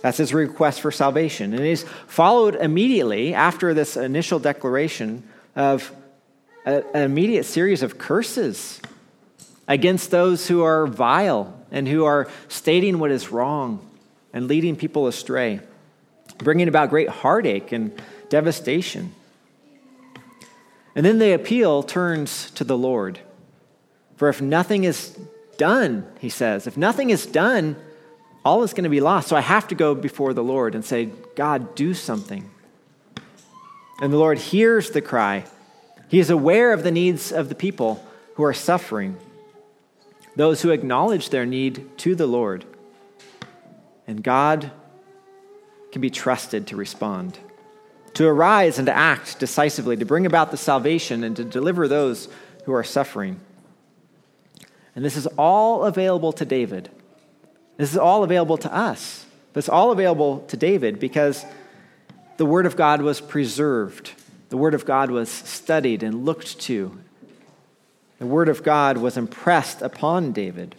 That's 0.01 0.18
his 0.18 0.34
request 0.34 0.82
for 0.82 0.91
salvation. 0.91 1.53
And 1.53 1.66
he's 1.66 1.84
followed 2.08 2.55
immediately 2.55 3.34
after 3.34 3.74
this 3.74 3.97
initial 3.97 4.39
declaration 4.39 5.24
of 5.55 5.91
an 6.66 6.84
immediate 6.93 7.45
series 7.45 7.82
of 7.82 7.97
curses 7.97 8.80
against 9.68 10.12
those 10.12 10.47
who 10.47 10.64
are 10.64 10.88
vile 10.88 11.58
and 11.72 11.88
who 11.88 12.05
are 12.05 12.30
stating 12.47 12.99
what 12.99 13.12
is 13.12 13.32
wrong 13.32 13.86
and 14.34 14.47
leading 14.47 14.76
people 14.76 15.08
astray, 15.08 15.60
bringing 16.38 16.68
about 16.68 16.90
great 16.90 17.10
heartache 17.10 17.72
and 17.72 17.92
devastation. 18.30 19.14
And 20.96 21.06
then 21.06 21.20
the 21.20 21.34
appeal 21.34 21.84
turns 21.84 22.52
to 22.52 22.64
the 22.64 22.78
Lord. 22.78 23.20
For 24.16 24.30
if 24.30 24.42
nothing 24.42 24.84
is 24.84 25.18
done, 25.58 26.08
he 26.20 26.30
says, 26.30 26.68
if 26.68 26.78
nothing 26.78 27.10
is 27.10 27.26
done, 27.26 27.76
all 28.44 28.64
is 28.64 28.74
going 28.74 28.84
to 28.84 28.90
be 28.90 29.02
lost. 29.02 29.28
So 29.28 29.36
I 29.36 29.42
have 29.42 29.68
to 29.68 29.76
go 29.76 29.94
before 29.94 30.34
the 30.34 30.44
Lord 30.44 30.74
and 30.74 30.84
say, 30.84 31.10
God, 31.36 31.76
do 31.76 31.94
something. 31.94 32.50
And 34.02 34.12
the 34.12 34.18
Lord 34.18 34.38
hears 34.38 34.92
the 34.92 35.02
cry. 35.02 35.46
He 36.08 36.20
is 36.20 36.30
aware 36.30 36.74
of 36.74 36.84
the 36.84 36.92
needs 36.92 37.32
of 37.32 37.50
the 37.50 37.56
people 37.56 38.04
who 38.36 38.44
are 38.44 38.54
suffering 38.54 39.18
those 40.38 40.62
who 40.62 40.70
acknowledge 40.70 41.30
their 41.30 41.48
need 41.48 41.98
to 41.98 42.14
the 42.14 42.28
Lord. 42.28 42.64
And 44.06 44.24
God 44.24 44.72
can 45.98 46.02
be 46.02 46.10
trusted 46.12 46.68
to 46.68 46.76
respond, 46.76 47.39
to 48.14 48.28
arise 48.28 48.78
and 48.78 48.86
to 48.86 48.95
act 48.95 49.39
decisively, 49.39 49.98
to 49.98 50.06
bring 50.06 50.28
about 50.28 50.52
the 50.52 50.58
salvation 50.58 51.24
and 51.24 51.36
to 51.36 51.43
deliver 51.43 51.88
those 51.88 52.30
who 52.66 52.74
are 52.74 52.84
suffering. 52.84 53.39
And 54.95 55.04
this 55.04 55.18
is 55.18 55.26
all 55.38 55.86
available 55.86 56.32
to 56.34 56.45
David. 56.45 56.91
This 57.78 57.91
is 57.91 57.98
all 57.98 58.24
available 58.24 58.58
to 58.58 58.72
us. 58.72 59.26
But 59.54 59.60
it's 59.60 59.70
all 59.70 59.91
available 59.91 60.41
to 60.50 60.58
David 60.58 61.00
because 61.00 61.43
the 62.38 62.45
Word 62.45 62.68
of 62.68 62.76
God 62.76 63.02
was 63.02 63.20
preserved. 63.20 64.12
The 64.50 64.58
Word 64.58 64.76
of 64.76 64.86
God 64.86 65.10
was 65.10 65.30
studied 65.30 66.04
and 66.04 66.26
looked 66.26 66.60
to 66.62 66.95
the 68.20 68.26
word 68.26 68.50
of 68.50 68.64
God 68.64 68.98
was 68.98 69.18
impressed 69.18 69.82
upon 69.82 70.32
David. 70.32 70.76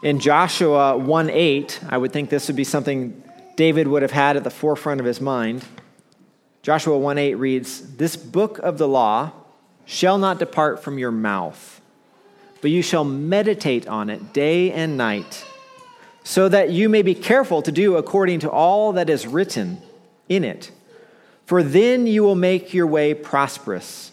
In 0.00 0.20
Joshua 0.20 0.96
1 0.96 1.30
8, 1.30 1.80
I 1.88 1.98
would 1.98 2.12
think 2.12 2.30
this 2.30 2.46
would 2.46 2.56
be 2.56 2.64
something 2.64 3.20
David 3.56 3.88
would 3.88 4.02
have 4.02 4.12
had 4.12 4.36
at 4.36 4.44
the 4.44 4.50
forefront 4.50 5.00
of 5.00 5.06
his 5.06 5.20
mind. 5.20 5.64
Joshua 6.62 6.96
1 6.96 7.18
8 7.18 7.34
reads, 7.34 7.96
This 7.96 8.14
book 8.14 8.58
of 8.58 8.78
the 8.78 8.86
law 8.86 9.32
shall 9.86 10.16
not 10.16 10.38
depart 10.38 10.84
from 10.84 10.98
your 10.98 11.10
mouth, 11.10 11.80
but 12.60 12.70
you 12.70 12.80
shall 12.80 13.02
meditate 13.02 13.88
on 13.88 14.08
it 14.08 14.32
day 14.32 14.70
and 14.70 14.96
night, 14.96 15.44
so 16.22 16.48
that 16.48 16.70
you 16.70 16.88
may 16.88 17.02
be 17.02 17.14
careful 17.14 17.60
to 17.62 17.72
do 17.72 17.96
according 17.96 18.38
to 18.40 18.50
all 18.50 18.92
that 18.92 19.10
is 19.10 19.26
written 19.26 19.82
in 20.28 20.44
it. 20.44 20.70
For 21.44 21.64
then 21.64 22.06
you 22.06 22.22
will 22.22 22.36
make 22.36 22.72
your 22.72 22.86
way 22.86 23.14
prosperous, 23.14 24.12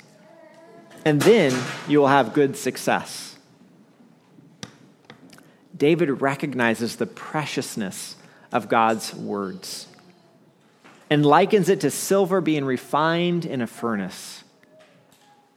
and 1.03 1.21
then 1.21 1.53
you 1.87 1.99
will 1.99 2.07
have 2.07 2.33
good 2.33 2.57
success. 2.57 3.34
David 5.75 6.21
recognizes 6.21 6.95
the 6.95 7.05
preciousness 7.05 8.15
of 8.51 8.69
God's 8.69 9.13
words 9.13 9.87
and 11.09 11.25
likens 11.25 11.69
it 11.69 11.81
to 11.81 11.91
silver 11.91 12.41
being 12.41 12.65
refined 12.65 13.45
in 13.45 13.61
a 13.61 13.67
furnace. 13.67 14.43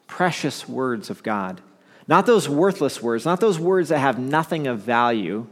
Precious 0.07 0.69
words 0.69 1.11
of 1.11 1.23
God. 1.23 1.61
Not 2.07 2.27
those 2.27 2.49
worthless 2.49 3.03
words, 3.03 3.25
not 3.25 3.41
those 3.41 3.59
words 3.59 3.91
that 3.91 3.99
have 3.99 4.19
nothing 4.19 4.67
of 4.67 4.81
value, 4.81 5.47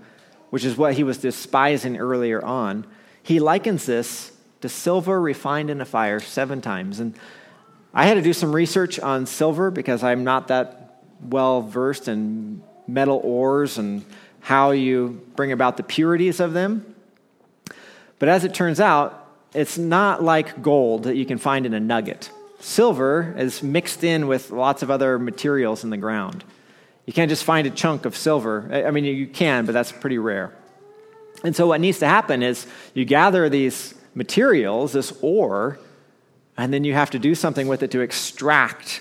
which 0.51 0.65
is 0.65 0.77
what 0.77 0.95
he 0.95 1.05
was 1.05 1.19
despising 1.19 1.99
earlier 1.99 2.45
on. 2.45 2.87
He 3.23 3.41
likens 3.41 3.87
this 3.87 4.33
to 4.63 4.69
silver 4.69 5.21
refined 5.21 5.71
in 5.71 5.81
a 5.81 5.85
fire 5.85 6.19
seven 6.21 6.61
times. 6.61 6.99
And 6.99 7.15
I 7.93 8.07
had 8.07 8.15
to 8.15 8.23
do 8.23 8.33
some 8.33 8.55
research 8.55 8.99
on 8.99 9.27
silver 9.27 9.71
because 9.71 10.03
I'm 10.03 10.25
not 10.25 10.49
that 10.49 11.03
well 11.21 11.63
versed 11.63 12.09
in 12.09 12.63
metal 12.87 13.21
ores 13.23 13.79
and 13.79 14.05
how 14.47 14.71
you 14.71 15.21
bring 15.35 15.51
about 15.51 15.77
the 15.77 15.83
purities 15.83 16.39
of 16.39 16.53
them. 16.53 16.95
But 18.21 18.29
as 18.29 18.45
it 18.45 18.55
turns 18.55 18.79
out, 18.79 19.29
it's 19.53 19.77
not 19.77 20.23
like 20.23 20.63
gold 20.63 21.03
that 21.03 21.17
you 21.17 21.27
can 21.27 21.37
find 21.37 21.67
in 21.67 21.75
a 21.75 21.81
nugget. 21.81 22.31
Silver 22.61 23.35
is 23.37 23.61
mixed 23.61 24.05
in 24.05 24.29
with 24.29 24.53
lots 24.53 24.85
of 24.85 24.91
other 24.91 25.19
materials 25.19 25.83
in 25.83 25.91
the 25.91 25.97
ground. 25.97 26.45
You 27.07 27.13
can't 27.13 27.29
just 27.29 27.43
find 27.43 27.67
a 27.67 27.71
chunk 27.71 28.05
of 28.05 28.17
silver. 28.17 28.71
I 28.87 28.93
mean, 28.93 29.05
you 29.05 29.27
can, 29.27 29.67
but 29.67 29.73
that's 29.73 29.91
pretty 29.91 30.19
rare. 30.19 30.55
And 31.43 31.57
so, 31.57 31.67
what 31.67 31.81
needs 31.81 31.99
to 31.99 32.07
happen 32.07 32.45
is 32.45 32.69
you 32.95 33.05
gather 33.05 33.49
these 33.49 33.95
materials, 34.15 34.93
this 34.93 35.13
ore, 35.23 35.81
and 36.57 36.73
then 36.73 36.85
you 36.85 36.95
have 36.95 37.11
to 37.11 37.19
do 37.19 37.35
something 37.35 37.67
with 37.67 37.83
it 37.83 37.91
to 37.91 38.01
extract, 38.01 39.01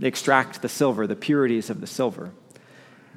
extract 0.00 0.62
the 0.62 0.70
silver, 0.70 1.06
the 1.06 1.16
purities 1.16 1.68
of 1.68 1.82
the 1.82 1.86
silver. 1.86 2.30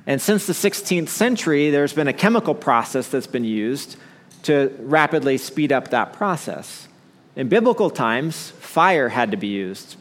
And 0.07 0.21
since 0.21 0.47
the 0.47 0.53
16th 0.53 1.09
century, 1.09 1.69
there's 1.69 1.91
been 1.91 2.07
a 2.07 2.13
chemical 2.13 2.55
process 2.55 3.09
that's 3.09 3.27
been 3.27 3.43
used 3.43 3.97
to 4.43 4.73
rapidly 4.79 5.37
speed 5.37 5.73
up 5.73 5.89
that 5.89 6.13
process. 6.13 6.87
In 7.35 7.49
biblical 7.49 7.89
times, 7.89 8.51
fire 8.51 9.09
had 9.09 9.31
to 9.31 9.37
be 9.37 9.47
used. 9.47 9.97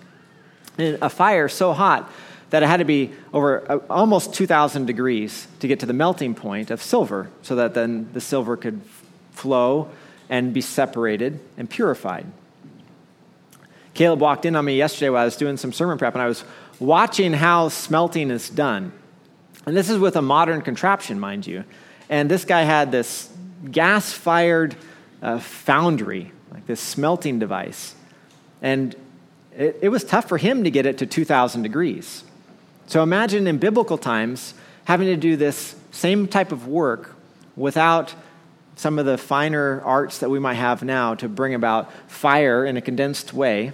And 0.79 0.97
a 1.03 1.11
fire 1.11 1.49
so 1.49 1.73
hot 1.73 2.11
that 2.51 2.63
it 2.63 2.67
had 2.67 2.77
to 2.77 2.85
be 2.85 3.13
over 3.33 3.71
uh, 3.71 3.79
almost 3.91 4.33
2,000 4.33 4.87
degrees 4.87 5.49
to 5.59 5.67
get 5.67 5.81
to 5.81 5.87
the 5.87 5.93
melting 5.93 6.37
point 6.37 6.71
of 6.71 6.81
silver 6.81 7.29
so 7.43 7.57
that 7.57 7.75
then 7.75 8.09
the 8.13 8.21
silver 8.21 8.57
could 8.57 8.81
flow 9.33 9.91
and 10.29 10.55
be 10.55 10.61
separated 10.61 11.41
and 11.57 11.69
purified. 11.69 12.27
Caleb 13.95 14.21
walked 14.21 14.45
in 14.45 14.55
on 14.55 14.65
me 14.65 14.77
yesterday 14.77 15.11
while 15.11 15.23
I 15.23 15.25
was 15.25 15.37
doing 15.37 15.57
some 15.57 15.73
sermon 15.73 15.99
prep, 15.99 16.15
and 16.15 16.23
I 16.23 16.27
was 16.27 16.45
watching 16.79 17.33
how 17.33 17.71
smelting 17.71 18.31
is 18.31 18.49
done. 18.49 18.93
And 19.67 19.77
this 19.77 19.91
is 19.91 19.99
with 19.99 20.17
a 20.17 20.23
modern 20.23 20.63
contraption, 20.63 21.19
mind 21.19 21.47
you. 21.47 21.65
And 22.09 22.31
this 22.31 22.45
guy 22.45 22.63
had 22.63 22.93
this 22.93 23.29
gas 23.71 24.13
fired 24.13 24.77
uh, 25.21 25.41
foundry, 25.41 26.33
like 26.53 26.67
this 26.67 26.81
smelting 26.81 27.39
device. 27.39 27.95
And 28.63 28.95
it, 29.57 29.79
it 29.83 29.89
was 29.89 30.05
tough 30.05 30.29
for 30.29 30.39
him 30.39 30.65
to 30.65 30.71
get 30.71 30.87
it 30.87 30.99
to 30.99 31.07
2,000 31.07 31.63
degrees. 31.63 32.23
So 32.87 33.03
imagine 33.03 33.47
in 33.47 33.59
biblical 33.59 33.99
times 33.99 34.55
having 34.85 35.09
to 35.09 35.17
do 35.17 35.37
this 35.37 35.75
same 35.91 36.29
type 36.29 36.53
of 36.53 36.69
work 36.69 37.17
without 37.57 38.15
some 38.77 38.99
of 38.99 39.07
the 39.07 39.19
finer 39.19 39.81
arts 39.83 40.19
that 40.19 40.29
we 40.29 40.39
might 40.39 40.55
have 40.55 40.85
now 40.85 41.15
to 41.15 41.29
bring 41.29 41.55
about 41.55 41.91
fire 42.09 42.65
in 42.65 42.77
a 42.77 42.81
condensed 42.81 43.33
way. 43.33 43.73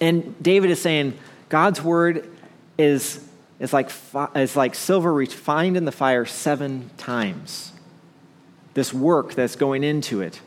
And 0.00 0.40
David 0.42 0.70
is 0.70 0.80
saying 0.80 1.18
God's 1.48 1.82
word 1.82 2.30
is, 2.78 3.26
is, 3.62 3.72
like, 3.72 3.90
is 4.34 4.56
like 4.56 4.74
silver 4.74 5.14
refined 5.14 5.76
in 5.76 5.86
the 5.86 5.92
fire 5.92 6.26
seven 6.26 6.90
times. 6.98 7.72
This 8.74 8.92
work 8.92 9.34
that's 9.34 9.54
going 9.54 9.84
into 9.84 10.20
it, 10.20 10.40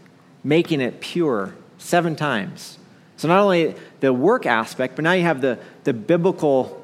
making 0.43 0.81
it 0.81 0.99
pure 0.99 1.55
seven 1.77 2.17
times. 2.17 2.77
So 3.15 3.29
not 3.29 3.39
only 3.39 3.75
the 4.01 4.11
work 4.11 4.45
aspect, 4.45 4.97
but 4.97 5.03
now 5.03 5.13
you 5.13 5.23
have 5.23 5.39
the, 5.39 5.57
the 5.85 5.93
biblical 5.93 6.83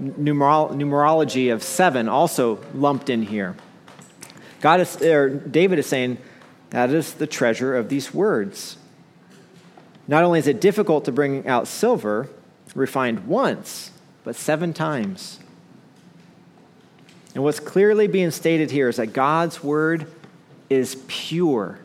numerolo- 0.00 0.70
numerology 0.72 1.50
of 1.50 1.62
seven 1.62 2.10
also 2.10 2.58
lumped 2.74 3.08
in 3.08 3.22
here. 3.22 3.56
God 4.60 4.80
is, 4.80 5.00
or 5.00 5.30
David 5.30 5.78
is 5.78 5.86
saying, 5.86 6.18
that 6.70 6.90
is 6.90 7.14
the 7.14 7.26
treasure 7.26 7.74
of 7.74 7.88
these 7.88 8.12
words. 8.12 8.76
Not 10.06 10.24
only 10.24 10.40
is 10.40 10.46
it 10.46 10.60
difficult 10.60 11.06
to 11.06 11.12
bring 11.12 11.48
out 11.48 11.66
silver 11.66 12.28
refined 12.74 13.26
once, 13.26 13.92
but 14.24 14.36
seven 14.36 14.74
times. 14.74 15.38
And 17.34 17.44
what's 17.44 17.60
clearly 17.60 18.08
being 18.08 18.30
stated 18.30 18.70
here 18.70 18.88
is 18.88 18.96
that 18.96 19.08
God's 19.08 19.62
word 19.62 20.06
is 20.68 20.96
pure. 21.06 21.78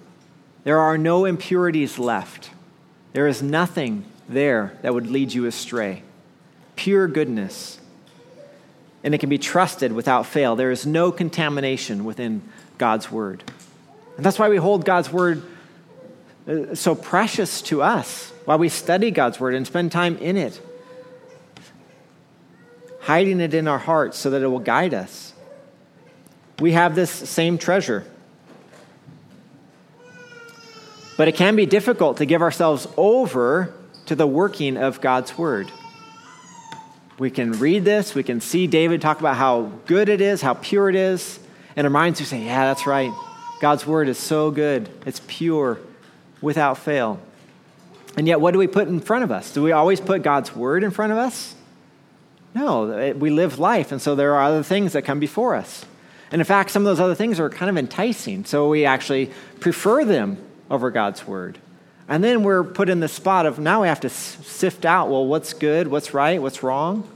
There 0.63 0.79
are 0.79 0.97
no 0.97 1.25
impurities 1.25 1.99
left. 1.99 2.49
There 3.13 3.27
is 3.27 3.43
nothing 3.43 4.05
there 4.27 4.73
that 4.81 4.93
would 4.93 5.07
lead 5.07 5.33
you 5.33 5.45
astray. 5.45 6.03
Pure 6.75 7.09
goodness. 7.09 7.79
And 9.03 9.13
it 9.13 9.19
can 9.19 9.29
be 9.29 9.37
trusted 9.37 9.91
without 9.91 10.25
fail. 10.25 10.55
There 10.55 10.71
is 10.71 10.85
no 10.85 11.11
contamination 11.11 12.05
within 12.05 12.41
God's 12.77 13.11
word. 13.11 13.43
And 14.17 14.25
that's 14.25 14.39
why 14.39 14.49
we 14.49 14.57
hold 14.57 14.85
God's 14.85 15.11
word 15.11 15.43
uh, 16.47 16.75
so 16.75 16.95
precious 16.95 17.61
to 17.63 17.81
us, 17.81 18.31
why 18.45 18.55
we 18.55 18.69
study 18.69 19.11
God's 19.11 19.39
word 19.39 19.53
and 19.53 19.65
spend 19.65 19.91
time 19.91 20.17
in 20.17 20.37
it, 20.37 20.59
hiding 23.01 23.39
it 23.39 23.53
in 23.53 23.67
our 23.67 23.79
hearts 23.79 24.17
so 24.17 24.29
that 24.31 24.41
it 24.41 24.47
will 24.47 24.59
guide 24.59 24.93
us. 24.93 25.24
We 26.59 26.71
have 26.71 26.95
this 26.95 27.11
same 27.11 27.57
treasure. 27.57 28.05
But 31.17 31.27
it 31.27 31.35
can 31.35 31.55
be 31.55 31.65
difficult 31.65 32.17
to 32.17 32.25
give 32.25 32.41
ourselves 32.41 32.87
over 32.97 33.73
to 34.05 34.15
the 34.15 34.27
working 34.27 34.77
of 34.77 35.01
God's 35.01 35.37
word. 35.37 35.71
We 37.17 37.31
can 37.31 37.53
read 37.53 37.85
this, 37.85 38.13
we 38.13 38.23
can 38.23 38.41
see 38.41 38.67
David 38.67 39.01
talk 39.01 39.19
about 39.19 39.37
how 39.37 39.71
good 39.85 40.09
it 40.09 40.19
is, 40.19 40.41
how 40.41 40.53
pure 40.55 40.89
it 40.89 40.95
is, 40.95 41.39
and 41.75 41.85
our 41.85 41.91
minds 41.91 42.19
will 42.19 42.27
say, 42.27 42.43
Yeah, 42.43 42.65
that's 42.65 42.85
right. 42.85 43.11
God's 43.61 43.87
word 43.87 44.09
is 44.09 44.17
so 44.17 44.51
good, 44.51 44.89
it's 45.05 45.21
pure, 45.27 45.79
without 46.41 46.77
fail. 46.77 47.19
And 48.17 48.27
yet, 48.27 48.41
what 48.41 48.51
do 48.51 48.59
we 48.59 48.67
put 48.67 48.87
in 48.87 48.99
front 48.99 49.23
of 49.23 49.31
us? 49.31 49.53
Do 49.53 49.63
we 49.63 49.71
always 49.71 50.01
put 50.01 50.23
God's 50.23 50.55
word 50.55 50.83
in 50.83 50.91
front 50.91 51.13
of 51.13 51.17
us? 51.17 51.55
No, 52.53 53.13
we 53.17 53.29
live 53.29 53.59
life, 53.59 53.91
and 53.91 54.01
so 54.01 54.15
there 54.15 54.35
are 54.35 54.43
other 54.43 54.63
things 54.63 54.93
that 54.93 55.03
come 55.03 55.19
before 55.19 55.55
us. 55.55 55.85
And 56.35 56.41
in 56.41 56.45
fact, 56.45 56.69
some 56.69 56.81
of 56.81 56.85
those 56.85 56.99
other 56.99 57.15
things 57.15 57.39
are 57.39 57.49
kind 57.49 57.69
of 57.69 57.77
enticing, 57.77 58.43
so 58.43 58.67
we 58.67 58.83
actually 58.83 59.31
prefer 59.61 60.03
them 60.03 60.37
over 60.69 60.91
God's 60.91 61.25
word. 61.25 61.59
And 62.09 62.21
then 62.21 62.43
we're 62.43 62.65
put 62.65 62.89
in 62.89 62.99
the 62.99 63.07
spot 63.07 63.45
of 63.45 63.57
now 63.57 63.83
we 63.83 63.87
have 63.87 64.01
to 64.01 64.09
sift 64.09 64.83
out 64.83 65.09
well, 65.09 65.25
what's 65.25 65.53
good, 65.53 65.87
what's 65.87 66.13
right, 66.13 66.41
what's 66.41 66.61
wrong. 66.61 67.07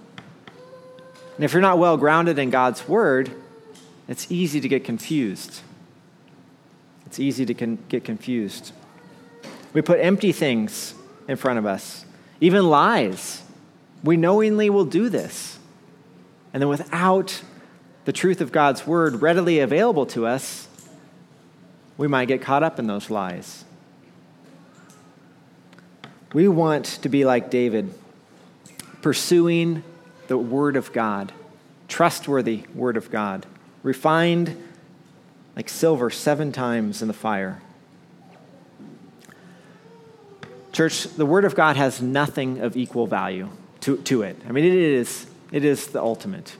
And 1.35 1.43
if 1.43 1.51
you're 1.51 1.61
not 1.61 1.79
well 1.79 1.97
grounded 1.97 2.39
in 2.39 2.49
God's 2.49 2.87
word, 2.87 3.29
it's 4.07 4.31
easy 4.31 4.61
to 4.61 4.69
get 4.69 4.85
confused. 4.85 5.63
It's 7.05 7.19
easy 7.19 7.45
to 7.45 7.53
con- 7.53 7.79
get 7.89 8.05
confused. 8.05 8.71
We 9.73 9.81
put 9.81 9.99
empty 9.99 10.31
things 10.31 10.93
in 11.27 11.35
front 11.35 11.59
of 11.59 11.65
us, 11.65 12.05
even 12.39 12.69
lies. 12.69 13.43
We 14.01 14.15
knowingly 14.15 14.69
will 14.69 14.85
do 14.85 15.09
this. 15.09 15.59
And 16.53 16.61
then 16.61 16.69
without 16.69 17.41
the 18.09 18.13
truth 18.13 18.41
of 18.41 18.51
God's 18.51 18.87
word 18.87 19.21
readily 19.21 19.59
available 19.59 20.07
to 20.07 20.25
us, 20.25 20.67
we 21.95 22.07
might 22.07 22.27
get 22.27 22.41
caught 22.41 22.63
up 22.63 22.79
in 22.79 22.87
those 22.87 23.11
lies. 23.11 23.65
We 26.33 26.47
want 26.47 26.85
to 27.03 27.07
be 27.07 27.23
like 27.23 27.51
David, 27.51 27.93
pursuing 29.03 29.83
the 30.27 30.39
word 30.39 30.75
of 30.75 30.91
God, 30.91 31.33
trustworthy 31.87 32.63
word 32.73 32.97
of 32.97 33.11
God, 33.11 33.45
refined 33.83 34.57
like 35.55 35.69
silver 35.69 36.09
seven 36.09 36.51
times 36.51 37.03
in 37.03 37.07
the 37.07 37.13
fire. 37.13 37.61
Church, 40.71 41.03
the 41.03 41.27
Word 41.27 41.45
of 41.45 41.53
God 41.53 41.75
has 41.75 42.01
nothing 42.01 42.61
of 42.61 42.75
equal 42.75 43.05
value 43.05 43.49
to, 43.81 43.97
to 43.97 44.23
it. 44.23 44.35
I 44.47 44.51
mean, 44.51 44.65
it 44.65 44.73
is, 44.73 45.27
it 45.51 45.63
is 45.63 45.85
the 45.89 46.01
ultimate. 46.01 46.55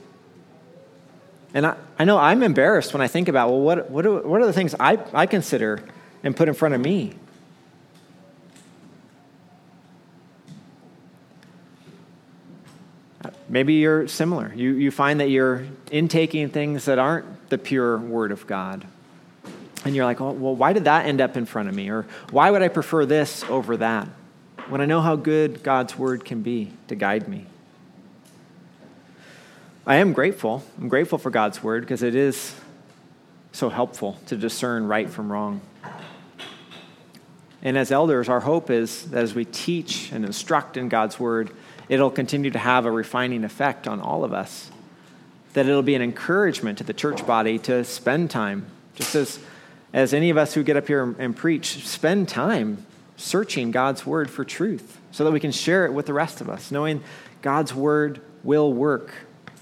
And 1.52 1.66
I, 1.66 1.76
I 1.98 2.04
know 2.04 2.18
I'm 2.18 2.42
embarrassed 2.42 2.92
when 2.92 3.02
I 3.02 3.08
think 3.08 3.28
about, 3.28 3.50
well, 3.50 3.60
what, 3.60 3.90
what, 3.90 4.06
are, 4.06 4.20
what 4.22 4.40
are 4.40 4.46
the 4.46 4.52
things 4.52 4.74
I, 4.78 4.98
I 5.12 5.26
consider 5.26 5.82
and 6.22 6.36
put 6.36 6.48
in 6.48 6.54
front 6.54 6.74
of 6.74 6.80
me? 6.80 7.14
Maybe 13.48 13.74
you're 13.74 14.06
similar. 14.06 14.52
You, 14.54 14.74
you 14.74 14.92
find 14.92 15.18
that 15.18 15.28
you're 15.28 15.66
intaking 15.90 16.50
things 16.50 16.84
that 16.84 17.00
aren't 17.00 17.50
the 17.50 17.58
pure 17.58 17.98
Word 17.98 18.30
of 18.30 18.46
God. 18.46 18.86
And 19.84 19.96
you're 19.96 20.04
like, 20.04 20.20
well, 20.20 20.34
well, 20.34 20.54
why 20.54 20.72
did 20.72 20.84
that 20.84 21.06
end 21.06 21.20
up 21.20 21.36
in 21.36 21.46
front 21.46 21.68
of 21.68 21.74
me? 21.74 21.90
Or 21.90 22.06
why 22.30 22.52
would 22.52 22.62
I 22.62 22.68
prefer 22.68 23.06
this 23.06 23.42
over 23.44 23.76
that? 23.78 24.06
When 24.68 24.80
I 24.80 24.84
know 24.84 25.00
how 25.00 25.16
good 25.16 25.64
God's 25.64 25.98
Word 25.98 26.24
can 26.24 26.42
be 26.42 26.70
to 26.86 26.94
guide 26.94 27.26
me. 27.26 27.46
I 29.90 29.96
am 29.96 30.12
grateful. 30.12 30.62
I'm 30.80 30.88
grateful 30.88 31.18
for 31.18 31.30
God's 31.30 31.64
Word 31.64 31.80
because 31.80 32.04
it 32.04 32.14
is 32.14 32.54
so 33.50 33.68
helpful 33.68 34.20
to 34.26 34.36
discern 34.36 34.86
right 34.86 35.10
from 35.10 35.32
wrong. 35.32 35.62
And 37.60 37.76
as 37.76 37.90
elders, 37.90 38.28
our 38.28 38.38
hope 38.38 38.70
is 38.70 39.10
that 39.10 39.24
as 39.24 39.34
we 39.34 39.44
teach 39.44 40.12
and 40.12 40.24
instruct 40.24 40.76
in 40.76 40.88
God's 40.90 41.18
Word, 41.18 41.50
it'll 41.88 42.12
continue 42.12 42.52
to 42.52 42.58
have 42.60 42.86
a 42.86 42.90
refining 42.92 43.42
effect 43.42 43.88
on 43.88 44.00
all 44.00 44.22
of 44.22 44.32
us. 44.32 44.70
That 45.54 45.66
it'll 45.66 45.82
be 45.82 45.96
an 45.96 46.02
encouragement 46.02 46.78
to 46.78 46.84
the 46.84 46.94
church 46.94 47.26
body 47.26 47.58
to 47.58 47.82
spend 47.82 48.30
time, 48.30 48.66
just 48.94 49.16
as, 49.16 49.40
as 49.92 50.14
any 50.14 50.30
of 50.30 50.36
us 50.36 50.54
who 50.54 50.62
get 50.62 50.76
up 50.76 50.86
here 50.86 51.16
and 51.18 51.36
preach, 51.36 51.84
spend 51.84 52.28
time 52.28 52.86
searching 53.16 53.72
God's 53.72 54.06
word 54.06 54.30
for 54.30 54.44
truth 54.44 55.00
so 55.10 55.24
that 55.24 55.32
we 55.32 55.40
can 55.40 55.50
share 55.50 55.84
it 55.84 55.92
with 55.92 56.06
the 56.06 56.14
rest 56.14 56.40
of 56.40 56.48
us, 56.48 56.70
knowing 56.70 57.02
God's 57.42 57.74
word 57.74 58.20
will 58.44 58.72
work. 58.72 59.12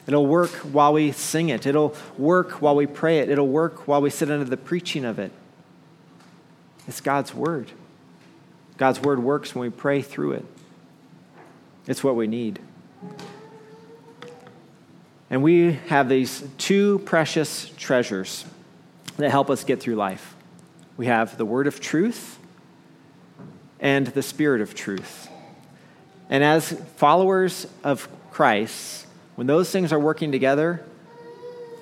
It'll 0.08 0.26
work 0.26 0.50
while 0.50 0.94
we 0.94 1.12
sing 1.12 1.50
it, 1.50 1.66
it'll 1.66 1.94
work 2.16 2.62
while 2.62 2.74
we 2.74 2.86
pray 2.86 3.18
it, 3.18 3.28
it'll 3.28 3.46
work 3.46 3.86
while 3.86 4.00
we 4.00 4.08
sit 4.08 4.30
under 4.30 4.46
the 4.46 4.56
preaching 4.56 5.04
of 5.04 5.18
it. 5.18 5.30
It's 6.86 7.02
God's 7.02 7.34
word. 7.34 7.70
God's 8.78 9.00
word 9.00 9.22
works 9.22 9.54
when 9.54 9.60
we 9.60 9.68
pray 9.68 10.00
through 10.00 10.32
it. 10.32 10.46
It's 11.86 12.02
what 12.02 12.16
we 12.16 12.26
need. 12.26 12.58
And 15.28 15.42
we 15.42 15.74
have 15.88 16.08
these 16.08 16.42
two 16.56 17.00
precious 17.00 17.68
treasures 17.76 18.46
that 19.18 19.30
help 19.30 19.50
us 19.50 19.62
get 19.62 19.78
through 19.78 19.96
life. 19.96 20.34
We 20.96 21.04
have 21.04 21.36
the 21.36 21.44
word 21.44 21.66
of 21.66 21.80
truth 21.80 22.38
and 23.78 24.06
the 24.06 24.22
spirit 24.22 24.62
of 24.62 24.74
truth. 24.74 25.28
And 26.30 26.42
as 26.42 26.72
followers 26.96 27.66
of 27.84 28.08
Christ, 28.30 29.06
when 29.38 29.46
those 29.46 29.70
things 29.70 29.92
are 29.92 30.00
working 30.00 30.32
together, 30.32 30.84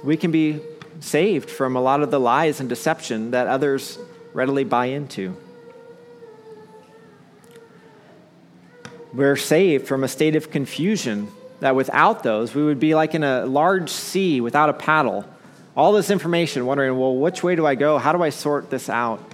we 0.05 0.19
can 0.19 0.31
be 0.31 0.61
saved 1.01 1.49
from 1.49 1.75
a 1.75 1.81
lot 1.81 2.03
of 2.03 2.11
the 2.11 2.21
lies 2.21 2.61
and 2.61 2.69
deception 2.69 3.31
that 3.31 3.47
others 3.47 3.99
readily 4.35 4.63
buy 4.63 4.85
into. 4.85 5.35
We're 9.15 9.37
saved 9.37 9.89
from 9.89 10.05
a 10.05 10.09
state 10.09 10.37
of 10.37 10.51
confusion 10.51 11.29
that 11.61 11.75
without 11.75 12.23
those, 12.23 12.55
we 12.55 12.63
would 12.63 12.79
be 12.79 12.95
like 12.95 13.15
in 13.15 13.25
a 13.25 13.47
large 13.47 13.89
sea 13.89 14.43
without 14.43 14.69
a 14.69 14.75
paddle. 14.75 15.25
All 15.75 15.93
this 15.93 16.11
information, 16.11 16.67
wondering, 16.67 16.99
well, 16.99 17.17
which 17.17 17.43
way 17.43 17.57
do 17.57 17.65
I 17.65 17.75
go? 17.75 17.97
How 17.97 18.13
do 18.13 18.23
I 18.23 18.29
sort 18.29 18.69
this 18.69 18.91
out? 18.91 19.25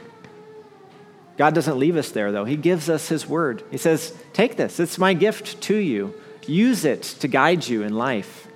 God 1.37 1.57
doesn't 1.57 1.77
leave 1.77 1.97
us 1.97 2.13
there, 2.13 2.31
though. 2.31 2.45
He 2.45 2.57
gives 2.57 2.89
us 2.89 3.09
His 3.09 3.27
word. 3.27 3.65
He 3.73 3.79
says, 3.79 4.15
Take 4.33 4.57
this, 4.57 4.79
it's 4.79 4.97
my 4.97 5.13
gift 5.13 5.61
to 5.63 5.75
you. 5.75 6.15
Use 6.47 6.85
it 6.85 7.03
to 7.21 7.29
guide 7.29 7.67
you 7.67 7.83
in 7.83 7.95
life. 7.95 8.49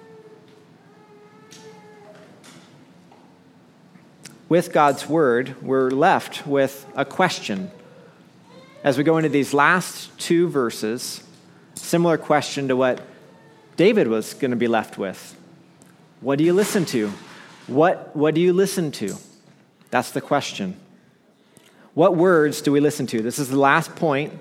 With 4.48 4.72
God's 4.72 5.08
word, 5.08 5.60
we're 5.62 5.90
left 5.90 6.46
with 6.46 6.86
a 6.94 7.04
question 7.04 7.70
as 8.84 8.96
we 8.96 9.02
go 9.02 9.16
into 9.16 9.28
these 9.28 9.52
last 9.52 10.16
two 10.16 10.48
verses, 10.48 11.20
similar 11.74 12.16
question 12.16 12.68
to 12.68 12.76
what 12.76 13.00
David 13.76 14.06
was 14.06 14.34
going 14.34 14.52
to 14.52 14.56
be 14.56 14.68
left 14.68 14.96
with. 14.96 15.36
What 16.20 16.38
do 16.38 16.44
you 16.44 16.52
listen 16.52 16.84
to? 16.86 17.12
What, 17.66 18.14
what 18.14 18.34
do 18.36 18.40
you 18.40 18.52
listen 18.52 18.92
to? 18.92 19.16
That's 19.90 20.12
the 20.12 20.20
question. 20.20 20.76
What 21.94 22.14
words 22.14 22.60
do 22.60 22.70
we 22.70 22.78
listen 22.78 23.08
to? 23.08 23.22
This 23.22 23.40
is 23.40 23.48
the 23.48 23.58
last 23.58 23.96
point. 23.96 24.32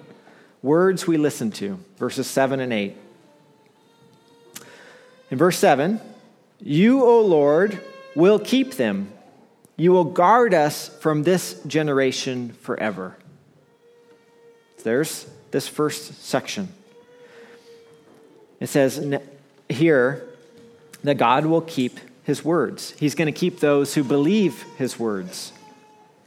Words 0.61 1.07
we 1.07 1.17
listen 1.17 1.49
to, 1.51 1.79
verses 1.97 2.27
7 2.27 2.59
and 2.59 2.71
8. 2.71 2.95
In 5.36 5.39
verse 5.39 5.57
7, 5.57 5.99
you, 6.61 7.03
O 7.03 7.19
Lord, 7.19 7.81
will 8.15 8.39
keep 8.39 8.75
them. 8.75 9.11
You 9.75 9.91
will 9.91 10.05
guard 10.05 10.53
us 10.53 10.88
from 10.88 11.23
this 11.23 11.61
generation 11.67 12.53
forever. 12.61 13.17
There's 14.86 15.27
this 15.51 15.67
first 15.67 16.23
section. 16.23 16.69
It 18.61 18.67
says 18.67 19.05
here 19.67 20.25
that 21.03 21.15
God 21.15 21.45
will 21.47 21.59
keep 21.59 21.99
his 22.23 22.45
words. 22.45 22.91
He's 22.91 23.13
going 23.13 23.25
to 23.25 23.38
keep 23.38 23.59
those 23.59 23.93
who 23.93 24.05
believe 24.05 24.63
his 24.77 24.97
words. 24.97 25.51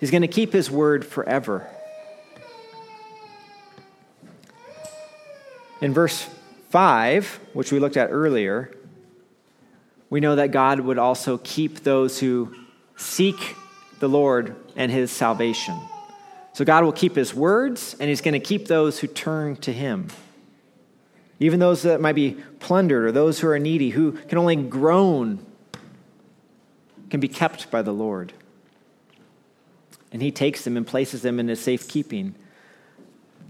He's 0.00 0.11
going 0.11 0.20
to 0.20 0.28
keep 0.28 0.52
his 0.52 0.70
word 0.70 1.06
forever. 1.06 1.66
In 5.80 5.94
verse 5.94 6.28
5, 6.68 7.40
which 7.54 7.72
we 7.72 7.78
looked 7.78 7.96
at 7.96 8.11
earlier, 8.12 8.74
we 10.11 10.20
know 10.20 10.36
that 10.36 10.52
God 10.52 10.80
would 10.80 10.98
also 10.98 11.38
keep 11.38 11.80
those 11.80 12.18
who 12.18 12.54
seek 12.96 13.56
the 14.00 14.09
Lord 14.09 14.56
and 14.76 14.90
his 14.90 15.11
salvation. 15.11 15.78
So 16.52 16.64
God 16.64 16.84
will 16.84 16.92
keep 16.92 17.14
his 17.14 17.34
words, 17.34 17.94
and 18.00 18.09
he's 18.09 18.20
going 18.20 18.32
to 18.32 18.40
keep 18.40 18.66
those 18.66 18.98
who 18.98 19.06
turn 19.06 19.56
to 19.56 19.72
him. 19.72 20.09
Even 21.40 21.61
those 21.61 21.82
that 21.82 22.00
might 22.00 22.14
be 22.14 22.36
plundered 22.59 23.04
or 23.04 23.12
those 23.12 23.38
who 23.38 23.48
are 23.48 23.59
needy, 23.59 23.90
who 23.90 24.12
can 24.12 24.38
only 24.38 24.56
groan, 24.56 25.44
can 27.11 27.20
be 27.20 27.28
kept 27.28 27.70
by 27.70 27.82
the 27.82 27.92
Lord. 27.92 28.32
And 30.11 30.20
he 30.20 30.32
takes 30.32 30.64
them 30.64 30.76
and 30.76 30.86
places 30.86 31.22
them 31.22 31.38
in 31.38 31.48
his 31.48 31.61
safekeeping. 31.61 32.34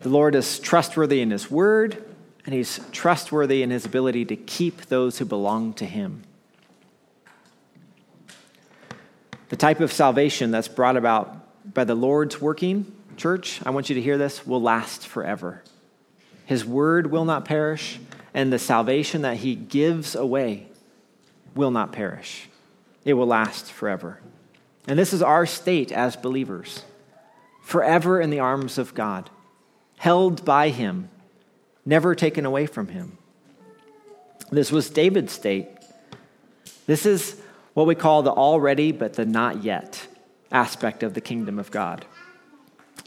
The 0.00 0.08
Lord 0.08 0.34
is 0.34 0.58
trustworthy 0.58 1.20
in 1.20 1.30
his 1.30 1.50
word, 1.50 2.04
and 2.44 2.54
he's 2.54 2.80
trustworthy 2.92 3.62
in 3.62 3.70
his 3.70 3.86
ability 3.86 4.26
to 4.26 4.36
keep 4.36 4.86
those 4.86 5.18
who 5.18 5.24
belong 5.24 5.72
to 5.74 5.86
him. 5.86 6.24
The 9.48 9.56
type 9.56 9.80
of 9.80 9.92
salvation 9.92 10.50
that's 10.50 10.68
brought 10.68 10.96
about 10.96 11.74
by 11.74 11.84
the 11.84 11.94
Lord's 11.94 12.40
working 12.40 12.92
church, 13.16 13.60
I 13.64 13.70
want 13.70 13.88
you 13.88 13.94
to 13.94 14.02
hear 14.02 14.18
this, 14.18 14.46
will 14.46 14.60
last 14.60 15.06
forever. 15.06 15.62
His 16.44 16.64
word 16.64 17.10
will 17.10 17.24
not 17.24 17.44
perish, 17.44 17.98
and 18.32 18.52
the 18.52 18.58
salvation 18.58 19.22
that 19.22 19.38
he 19.38 19.54
gives 19.54 20.14
away 20.14 20.68
will 21.54 21.70
not 21.70 21.92
perish. 21.92 22.48
It 23.04 23.14
will 23.14 23.26
last 23.26 23.72
forever. 23.72 24.20
And 24.86 24.98
this 24.98 25.12
is 25.12 25.22
our 25.22 25.46
state 25.46 25.92
as 25.92 26.16
believers 26.16 26.84
forever 27.60 28.18
in 28.18 28.30
the 28.30 28.40
arms 28.40 28.78
of 28.78 28.94
God, 28.94 29.28
held 29.98 30.42
by 30.42 30.70
him, 30.70 31.10
never 31.84 32.14
taken 32.14 32.46
away 32.46 32.64
from 32.64 32.88
him. 32.88 33.18
This 34.50 34.72
was 34.72 34.88
David's 34.88 35.32
state. 35.32 35.68
This 36.86 37.04
is 37.04 37.38
what 37.78 37.86
we 37.86 37.94
call 37.94 38.24
the 38.24 38.32
already 38.32 38.90
but 38.90 39.12
the 39.12 39.24
not 39.24 39.62
yet 39.62 40.04
aspect 40.50 41.04
of 41.04 41.14
the 41.14 41.20
kingdom 41.20 41.60
of 41.60 41.70
God. 41.70 42.04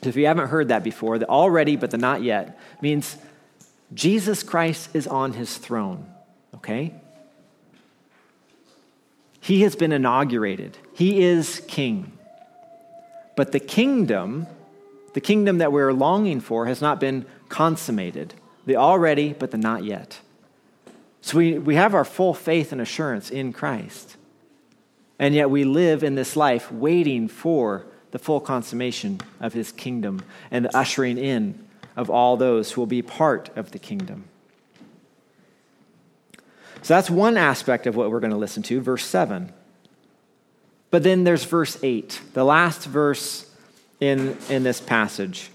So 0.01 0.07
if 0.07 0.15
you 0.15 0.27
haven't 0.27 0.47
heard 0.47 0.69
that 0.69 0.81
before, 0.81 1.19
the 1.19 1.27
already 1.27 1.75
but 1.75 1.91
the 1.91 1.97
not 1.97 2.23
yet 2.23 2.57
means 2.81 3.17
Jesus 3.93 4.43
Christ 4.43 4.91
is 4.93 5.07
on 5.07 5.33
his 5.33 5.57
throne, 5.57 6.09
okay? 6.55 6.95
He 9.41 9.63
has 9.63 9.75
been 9.75 9.91
inaugurated. 9.91 10.77
He 10.93 11.21
is 11.21 11.61
king. 11.67 12.17
But 13.35 13.51
the 13.51 13.59
kingdom, 13.59 14.47
the 15.13 15.19
kingdom 15.19 15.57
that 15.57 15.73
we're 15.73 15.91
longing 15.91 16.39
for, 16.39 16.67
has 16.67 16.81
not 16.81 16.97
been 16.97 17.25
consummated. 17.49 18.35
The 18.65 18.77
already, 18.77 19.33
but 19.33 19.51
the 19.51 19.57
not 19.57 19.83
yet. 19.83 20.21
So 21.19 21.39
we, 21.39 21.59
we 21.59 21.75
have 21.75 21.93
our 21.93 22.05
full 22.05 22.33
faith 22.33 22.71
and 22.71 22.79
assurance 22.79 23.29
in 23.29 23.51
Christ. 23.51 24.15
And 25.21 25.35
yet 25.35 25.51
we 25.51 25.65
live 25.65 26.03
in 26.03 26.15
this 26.15 26.35
life 26.35 26.71
waiting 26.71 27.27
for 27.27 27.85
the 28.09 28.17
full 28.17 28.39
consummation 28.39 29.21
of 29.39 29.53
his 29.53 29.71
kingdom 29.71 30.23
and 30.49 30.65
the 30.65 30.75
ushering 30.75 31.19
in 31.19 31.63
of 31.95 32.09
all 32.09 32.37
those 32.37 32.71
who 32.71 32.81
will 32.81 32.87
be 32.87 33.03
part 33.03 33.55
of 33.55 33.69
the 33.69 33.77
kingdom. 33.77 34.25
So 36.81 36.95
that's 36.95 37.11
one 37.11 37.37
aspect 37.37 37.85
of 37.85 37.95
what 37.95 38.09
we're 38.09 38.19
going 38.19 38.31
to 38.31 38.37
listen 38.37 38.63
to, 38.63 38.81
verse 38.81 39.05
7. 39.05 39.53
But 40.89 41.03
then 41.03 41.23
there's 41.23 41.45
verse 41.45 41.77
8, 41.83 42.19
the 42.33 42.43
last 42.43 42.85
verse 42.85 43.47
in, 43.99 44.35
in 44.49 44.63
this 44.63 44.81
passage. 44.81 45.51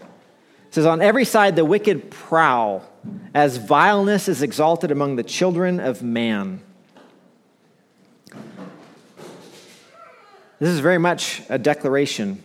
It 0.69 0.75
says, 0.75 0.87
On 0.87 1.03
every 1.03 1.25
side 1.25 1.57
the 1.57 1.65
wicked 1.65 2.13
prowl, 2.13 2.89
as 3.35 3.57
vileness 3.57 4.29
is 4.29 4.43
exalted 4.43 4.93
among 4.93 5.17
the 5.17 5.25
children 5.25 5.81
of 5.81 6.05
man. 6.05 6.61
This 10.59 10.71
is 10.71 10.81
very 10.81 10.99
much 10.99 11.43
a 11.49 11.59
declaration 11.59 12.43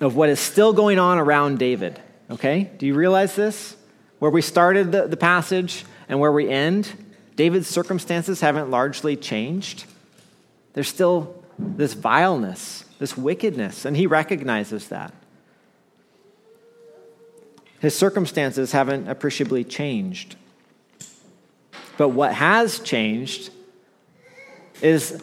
of 0.00 0.16
what 0.16 0.28
is 0.28 0.38
still 0.38 0.72
going 0.72 0.98
on 0.98 1.18
around 1.18 1.58
David. 1.58 2.00
Okay? 2.30 2.70
Do 2.76 2.86
you 2.86 2.94
realize 2.94 3.34
this? 3.34 3.76
Where 4.18 4.30
we 4.30 4.42
started 4.42 4.92
the, 4.92 5.06
the 5.06 5.16
passage 5.16 5.84
and 6.08 6.20
where 6.20 6.32
we 6.32 6.48
end, 6.48 6.92
David's 7.34 7.68
circumstances 7.68 8.40
haven't 8.40 8.70
largely 8.70 9.16
changed. 9.16 9.84
There's 10.74 10.88
still 10.88 11.42
this 11.58 11.94
vileness, 11.94 12.84
this 12.98 13.16
wickedness, 13.16 13.84
and 13.84 13.96
he 13.96 14.06
recognizes 14.06 14.88
that. 14.88 15.12
His 17.80 17.96
circumstances 17.96 18.72
haven't 18.72 19.08
appreciably 19.08 19.64
changed. 19.64 20.36
But 21.96 22.10
what 22.10 22.34
has 22.34 22.78
changed 22.80 23.50
is 24.82 25.22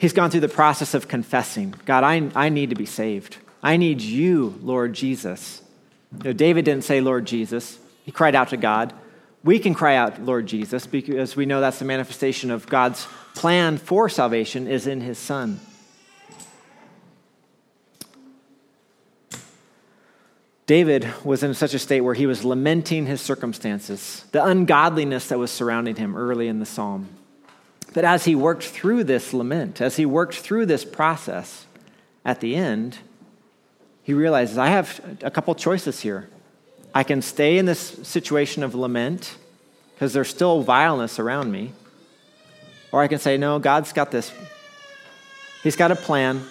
he's 0.00 0.12
gone 0.12 0.30
through 0.30 0.40
the 0.40 0.48
process 0.48 0.94
of 0.94 1.06
confessing 1.06 1.74
God, 1.84 2.02
I, 2.02 2.30
I 2.34 2.48
need 2.48 2.70
to 2.70 2.76
be 2.76 2.86
saved. 2.86 3.36
I 3.62 3.76
need 3.76 4.00
you, 4.00 4.58
Lord 4.62 4.94
Jesus. 4.94 5.62
You 6.18 6.24
know, 6.24 6.32
David 6.32 6.64
didn't 6.64 6.84
say, 6.84 7.00
Lord 7.00 7.26
Jesus. 7.26 7.78
He 8.04 8.10
cried 8.10 8.34
out 8.34 8.48
to 8.48 8.56
God. 8.56 8.94
We 9.44 9.58
can 9.58 9.74
cry 9.74 9.96
out, 9.96 10.20
Lord 10.22 10.46
Jesus, 10.46 10.86
because 10.86 11.36
we 11.36 11.46
know 11.46 11.60
that's 11.60 11.78
the 11.78 11.84
manifestation 11.84 12.50
of 12.50 12.66
God's 12.66 13.06
plan 13.34 13.78
for 13.78 14.08
salvation 14.08 14.66
is 14.66 14.86
in 14.86 15.00
his 15.00 15.18
Son. 15.18 15.60
David 20.66 21.12
was 21.24 21.42
in 21.42 21.52
such 21.54 21.74
a 21.74 21.78
state 21.78 22.00
where 22.00 22.14
he 22.14 22.26
was 22.26 22.44
lamenting 22.44 23.06
his 23.06 23.20
circumstances, 23.20 24.24
the 24.32 24.44
ungodliness 24.44 25.28
that 25.28 25.38
was 25.38 25.50
surrounding 25.50 25.96
him 25.96 26.16
early 26.16 26.48
in 26.48 26.60
the 26.60 26.66
psalm. 26.66 27.08
But 27.92 28.04
as 28.04 28.24
he 28.24 28.34
worked 28.34 28.62
through 28.62 29.04
this 29.04 29.32
lament, 29.32 29.80
as 29.80 29.96
he 29.96 30.06
worked 30.06 30.34
through 30.34 30.66
this 30.66 30.84
process, 30.84 31.66
at 32.24 32.40
the 32.40 32.54
end, 32.54 32.98
he 34.02 34.14
realizes 34.14 34.58
I 34.58 34.68
have 34.68 35.18
a 35.22 35.30
couple 35.30 35.54
choices 35.54 36.00
here. 36.00 36.28
I 36.94 37.02
can 37.02 37.22
stay 37.22 37.58
in 37.58 37.66
this 37.66 37.80
situation 38.02 38.62
of 38.62 38.74
lament 38.74 39.36
because 39.94 40.12
there's 40.12 40.28
still 40.28 40.62
vileness 40.62 41.18
around 41.18 41.52
me, 41.52 41.72
or 42.92 43.02
I 43.02 43.08
can 43.08 43.18
say, 43.18 43.36
No, 43.36 43.58
God's 43.58 43.92
got 43.92 44.10
this. 44.10 44.32
He's 45.62 45.76
got 45.76 45.90
a 45.90 45.96
plan. 45.96 46.42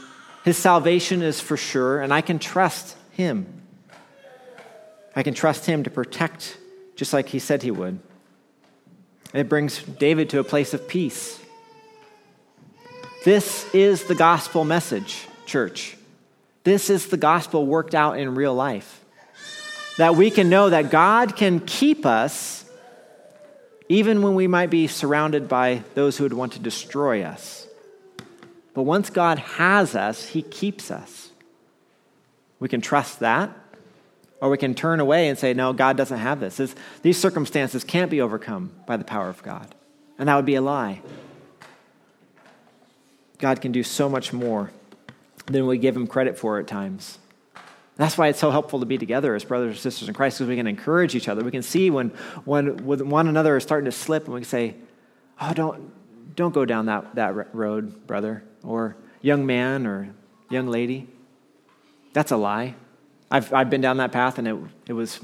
His 0.44 0.58
salvation 0.58 1.22
is 1.22 1.42
for 1.42 1.58
sure, 1.58 2.02
and 2.02 2.14
I 2.14 2.22
can 2.22 2.40
trust 2.40 2.96
Him. 3.12 3.62
I 5.16 5.24
can 5.24 5.34
trust 5.34 5.66
Him 5.66 5.84
to 5.84 5.90
protect 5.90 6.58
just 6.96 7.12
like 7.12 7.30
He 7.30 7.40
said 7.40 7.64
He 7.64 7.72
would. 7.72 8.00
It 9.34 9.48
brings 9.48 9.84
David 9.84 10.32
to 10.32 10.40
a 10.40 10.44
place 10.44 10.74
of 10.74 10.88
peace. 10.88 11.40
This 13.26 13.72
is 13.76 14.06
the 14.06 14.16
gospel 14.16 14.64
message, 14.64 15.28
church. 15.46 15.98
This 16.64 16.90
is 16.90 17.08
the 17.08 17.18
gospel 17.18 17.66
worked 17.66 17.94
out 17.94 18.18
in 18.18 18.34
real 18.34 18.56
life. 18.56 19.04
That 19.98 20.16
we 20.16 20.32
can 20.32 20.50
know 20.50 20.70
that 20.70 20.90
God 20.90 21.36
can 21.36 21.60
keep 21.60 22.06
us 22.06 22.66
even 23.90 24.22
when 24.22 24.36
we 24.36 24.48
might 24.48 24.70
be 24.70 24.88
surrounded 24.88 25.48
by 25.48 25.84
those 25.96 26.18
who 26.18 26.24
would 26.24 26.34
want 26.34 26.54
to 26.54 26.60
destroy 26.60 27.24
us. 27.24 27.68
But 28.74 28.84
once 28.84 29.10
God 29.10 29.40
has 29.40 29.96
us, 29.96 30.28
He 30.28 30.42
keeps 30.42 30.92
us. 30.92 31.30
We 32.60 32.70
can 32.70 32.82
trust 32.82 33.20
that. 33.20 33.52
Or 34.42 34.50
we 34.50 34.58
can 34.58 34.74
turn 34.74 35.00
away 35.00 35.28
and 35.28 35.38
say, 35.38 35.54
no, 35.54 35.74
God 35.74 35.98
doesn't 35.98 36.18
have 36.18 36.40
this. 36.40 36.58
this. 36.58 36.74
These 37.02 37.20
circumstances 37.20 37.84
can't 37.84 38.10
be 38.10 38.22
overcome 38.22 38.72
by 38.86 38.98
the 38.98 39.04
power 39.04 39.28
of 39.28 39.44
God. 39.44 39.76
And 40.18 40.30
that 40.30 40.36
would 40.36 40.46
be 40.46 40.56
a 40.56 40.62
lie. 40.62 41.02
God 43.38 43.62
can 43.62 43.72
do 43.72 43.84
so 43.84 44.10
much 44.10 44.32
more 44.34 44.72
than 45.46 45.66
we 45.66 45.78
give 45.78 45.96
him 45.96 46.08
credit 46.08 46.38
for 46.38 46.60
at 46.60 46.68
times. 46.68 47.18
That's 47.96 48.18
why 48.18 48.30
it's 48.30 48.40
so 48.40 48.50
helpful 48.50 48.80
to 48.80 48.86
be 48.86 48.98
together 48.98 49.36
as 49.36 49.44
brothers 49.44 49.72
and 49.72 49.80
sisters 49.80 50.08
in 50.08 50.14
Christ 50.14 50.38
because 50.38 50.48
we 50.48 50.56
can 50.56 50.68
encourage 50.68 51.16
each 51.16 51.28
other. 51.28 51.44
We 51.44 51.52
can 51.52 51.64
see 51.64 51.90
when, 51.90 52.10
when, 52.46 52.86
when 52.86 53.10
one 53.10 53.28
another 53.28 53.58
is 53.58 53.64
starting 53.64 53.86
to 53.86 53.92
slip 53.92 54.24
and 54.24 54.34
we 54.34 54.40
can 54.42 54.48
say, 54.48 54.76
oh, 55.42 55.54
don't, 55.54 56.36
don't 56.36 56.54
go 56.54 56.64
down 56.64 56.86
that, 56.86 57.16
that 57.16 57.54
road, 57.54 58.08
brother, 58.08 58.44
or 58.64 58.96
young 59.22 59.46
man 59.46 59.86
or 59.86 60.14
young 60.50 60.68
lady. 60.68 61.10
That's 62.14 62.32
a 62.32 62.38
lie. 62.38 62.76
I've, 63.32 63.54
I've 63.54 63.70
been 63.70 63.82
down 63.82 63.98
that 63.98 64.12
path 64.12 64.38
and 64.38 64.48
it, 64.48 64.58
it 64.88 64.94
was 64.94 65.20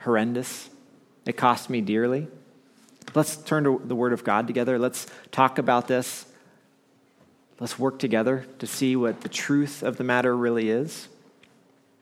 horrendous. 0.00 0.68
It 1.26 1.36
cost 1.36 1.70
me 1.70 1.80
dearly. 1.80 2.28
Let's 3.14 3.36
turn 3.36 3.64
to 3.64 3.80
the 3.84 3.94
Word 3.94 4.12
of 4.12 4.24
God 4.24 4.46
together. 4.46 4.78
Let's 4.78 5.06
talk 5.30 5.58
about 5.58 5.88
this. 5.88 6.26
Let's 7.60 7.78
work 7.78 7.98
together 7.98 8.46
to 8.58 8.66
see 8.66 8.96
what 8.96 9.20
the 9.20 9.28
truth 9.28 9.82
of 9.82 9.96
the 9.96 10.04
matter 10.04 10.36
really 10.36 10.68
is. 10.68 11.08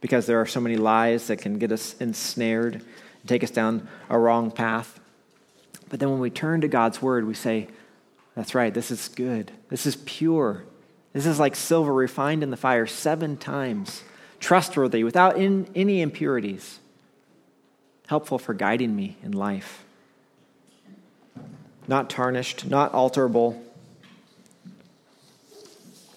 Because 0.00 0.26
there 0.26 0.40
are 0.40 0.46
so 0.46 0.60
many 0.60 0.76
lies 0.76 1.28
that 1.28 1.36
can 1.36 1.58
get 1.58 1.70
us 1.70 1.94
ensnared 2.00 2.76
and 2.76 3.28
take 3.28 3.44
us 3.44 3.50
down 3.50 3.86
a 4.08 4.18
wrong 4.18 4.50
path. 4.50 4.98
But 5.88 6.00
then 6.00 6.10
when 6.10 6.18
we 6.18 6.30
turn 6.30 6.62
to 6.62 6.68
God's 6.68 7.00
Word, 7.00 7.26
we 7.26 7.34
say, 7.34 7.68
That's 8.34 8.54
right, 8.54 8.74
this 8.74 8.90
is 8.90 9.08
good. 9.08 9.52
This 9.68 9.86
is 9.86 9.96
pure. 9.96 10.64
This 11.12 11.26
is 11.26 11.38
like 11.38 11.54
silver 11.54 11.92
refined 11.92 12.42
in 12.42 12.50
the 12.50 12.56
fire 12.56 12.86
seven 12.86 13.36
times 13.36 14.02
trustworthy, 14.42 15.04
without 15.04 15.38
in, 15.38 15.68
any 15.74 16.02
impurities, 16.02 16.80
helpful 18.08 18.38
for 18.38 18.52
guiding 18.52 18.94
me 18.94 19.16
in 19.22 19.32
life. 19.32 19.84
Not 21.88 22.10
tarnished, 22.10 22.66
not 22.66 22.92
alterable. 22.92 23.62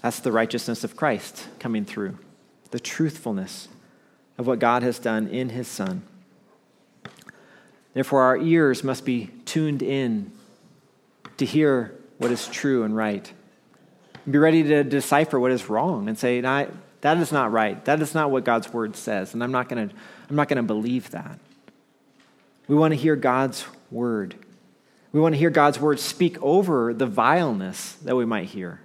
That's 0.02 0.20
the 0.20 0.32
righteousness 0.32 0.84
of 0.84 0.98
Christ 0.98 1.48
coming 1.60 1.86
through, 1.86 2.18
the 2.72 2.80
truthfulness 2.80 3.70
of 4.38 4.48
what 4.48 4.60
God 4.60 4.84
has 4.84 5.00
done 5.00 5.28
in 5.28 5.50
his 5.50 5.68
Son. 5.68 6.02
Therefore, 7.94 8.24
our 8.24 8.38
ears 8.38 8.84
must 8.84 9.06
be 9.06 9.32
tuned 9.46 9.82
in 9.82 10.32
to 11.38 11.46
hear 11.46 11.96
what 12.18 12.32
is 12.32 12.48
true 12.48 12.84
and 12.84 12.96
right. 12.96 13.32
And 14.26 14.34
Be 14.34 14.40
ready 14.40 14.64
to 14.64 14.84
decipher 14.84 15.40
what 15.40 15.52
is 15.52 15.70
wrong 15.70 16.10
and 16.10 16.18
say, 16.18 16.42
that 17.06 17.20
is 17.20 17.32
not 17.32 17.52
right. 17.52 17.86
That 17.86 18.02
is 18.02 18.16
not 18.16 18.32
what 18.32 18.46
God's 18.46 18.74
word 18.74 18.96
says, 18.96 19.36
and 19.36 19.44
I'm 19.44 19.52
not 19.52 19.70
going 19.70 19.90
to 19.90 19.96
I'm 20.28 20.36
not 20.36 20.48
going 20.48 20.58
to 20.58 20.64
believe 20.64 21.12
that. 21.12 21.38
We 22.68 22.76
want 22.76 22.94
to 22.94 23.00
hear 23.00 23.16
God's 23.16 23.64
word. 23.92 24.34
We 25.12 25.20
want 25.20 25.36
to 25.36 25.38
hear 25.38 25.52
God's 25.52 25.80
word 25.80 26.00
speak 26.00 26.42
over 26.42 26.96
the 26.96 27.06
vileness 27.06 27.92
that 28.06 28.16
we 28.16 28.26
might 28.26 28.46
hear 28.48 28.82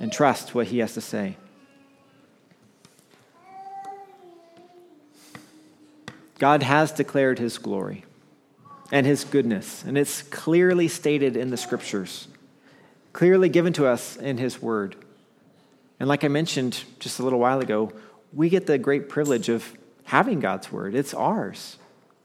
and 0.00 0.10
trust 0.10 0.54
what 0.54 0.68
he 0.68 0.78
has 0.78 0.94
to 0.94 1.02
say. 1.02 1.36
God 6.38 6.62
has 6.62 6.92
declared 6.92 7.38
his 7.38 7.58
glory 7.58 8.06
and 8.90 9.04
his 9.04 9.24
goodness, 9.24 9.84
and 9.84 9.98
it's 9.98 10.22
clearly 10.22 10.88
stated 10.88 11.36
in 11.36 11.50
the 11.50 11.58
scriptures, 11.58 12.26
clearly 13.12 13.50
given 13.50 13.74
to 13.74 13.86
us 13.86 14.16
in 14.16 14.38
his 14.38 14.62
word. 14.62 14.96
And 16.00 16.08
like 16.08 16.24
I 16.24 16.28
mentioned 16.28 16.84
just 17.00 17.18
a 17.18 17.22
little 17.22 17.38
while 17.38 17.60
ago, 17.60 17.92
we 18.32 18.48
get 18.48 18.66
the 18.66 18.78
great 18.78 19.08
privilege 19.08 19.48
of 19.48 19.72
having 20.04 20.40
God's 20.40 20.70
word. 20.70 20.94
It's 20.94 21.14
ours. 21.14 21.76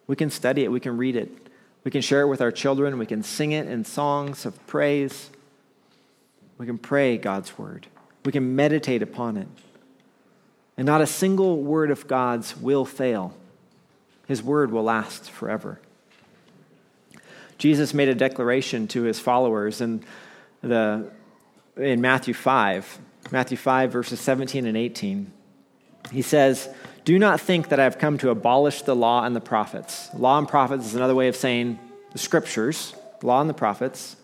We 0.07 0.15
can 0.15 0.29
study 0.29 0.63
it, 0.63 0.71
we 0.71 0.79
can 0.79 0.97
read 0.97 1.15
it, 1.15 1.31
we 1.83 1.91
can 1.91 2.01
share 2.01 2.21
it 2.21 2.27
with 2.27 2.41
our 2.41 2.51
children, 2.51 2.97
we 2.97 3.05
can 3.05 3.23
sing 3.23 3.51
it 3.53 3.67
in 3.67 3.85
songs 3.85 4.45
of 4.45 4.67
praise. 4.67 5.29
We 6.57 6.65
can 6.65 6.77
pray 6.77 7.17
God's 7.17 7.57
word, 7.57 7.87
we 8.25 8.31
can 8.31 8.55
meditate 8.55 9.01
upon 9.01 9.37
it. 9.37 9.47
And 10.77 10.85
not 10.85 11.01
a 11.01 11.07
single 11.07 11.61
word 11.61 11.91
of 11.91 12.07
God's 12.07 12.57
will 12.57 12.85
fail. 12.85 13.35
His 14.27 14.41
word 14.41 14.71
will 14.71 14.83
last 14.83 15.29
forever. 15.29 15.79
Jesus 17.57 17.93
made 17.93 18.09
a 18.09 18.15
declaration 18.15 18.87
to 18.89 19.03
his 19.03 19.19
followers 19.19 19.81
in, 19.81 20.03
the, 20.61 21.11
in 21.77 22.01
Matthew 22.01 22.33
5. 22.33 22.99
Matthew 23.31 23.57
5, 23.57 23.91
verses 23.91 24.19
17 24.19 24.65
and 24.65 24.77
18. 24.77 25.31
He 26.11 26.21
says, 26.21 26.69
Do 27.05 27.17
not 27.17 27.39
think 27.39 27.69
that 27.69 27.79
I 27.79 27.83
have 27.83 27.97
come 27.97 28.17
to 28.19 28.29
abolish 28.29 28.81
the 28.81 28.95
law 28.95 29.23
and 29.23 29.35
the 29.35 29.41
prophets. 29.41 30.09
Law 30.13 30.37
and 30.37 30.47
prophets 30.47 30.85
is 30.85 30.95
another 30.95 31.15
way 31.15 31.27
of 31.27 31.35
saying 31.35 31.79
the 32.11 32.17
scriptures, 32.17 32.93
law 33.21 33.41
and 33.41 33.49
the 33.49 33.53
prophets. 33.53 34.15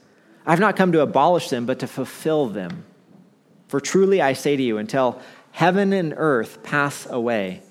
I 0.45 0.51
have 0.51 0.59
not 0.59 0.75
come 0.75 0.91
to 0.91 1.01
abolish 1.01 1.49
them, 1.49 1.65
but 1.65 1.79
to 1.79 1.87
fulfill 1.87 2.47
them. 2.47 2.85
For 3.67 3.79
truly 3.79 4.21
I 4.21 4.33
say 4.33 4.55
to 4.55 4.63
you, 4.63 4.77
until 4.77 5.21
heaven 5.51 5.93
and 5.93 6.13
earth 6.17 6.63
pass 6.63 7.05
away, 7.09 7.61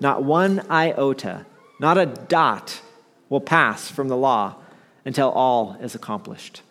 not 0.00 0.22
one 0.22 0.60
iota, 0.70 1.46
not 1.80 1.98
a 1.98 2.06
dot 2.06 2.80
will 3.28 3.40
pass 3.40 3.90
from 3.90 4.08
the 4.08 4.16
law 4.16 4.56
until 5.04 5.30
all 5.30 5.76
is 5.80 5.94
accomplished. 5.94 6.62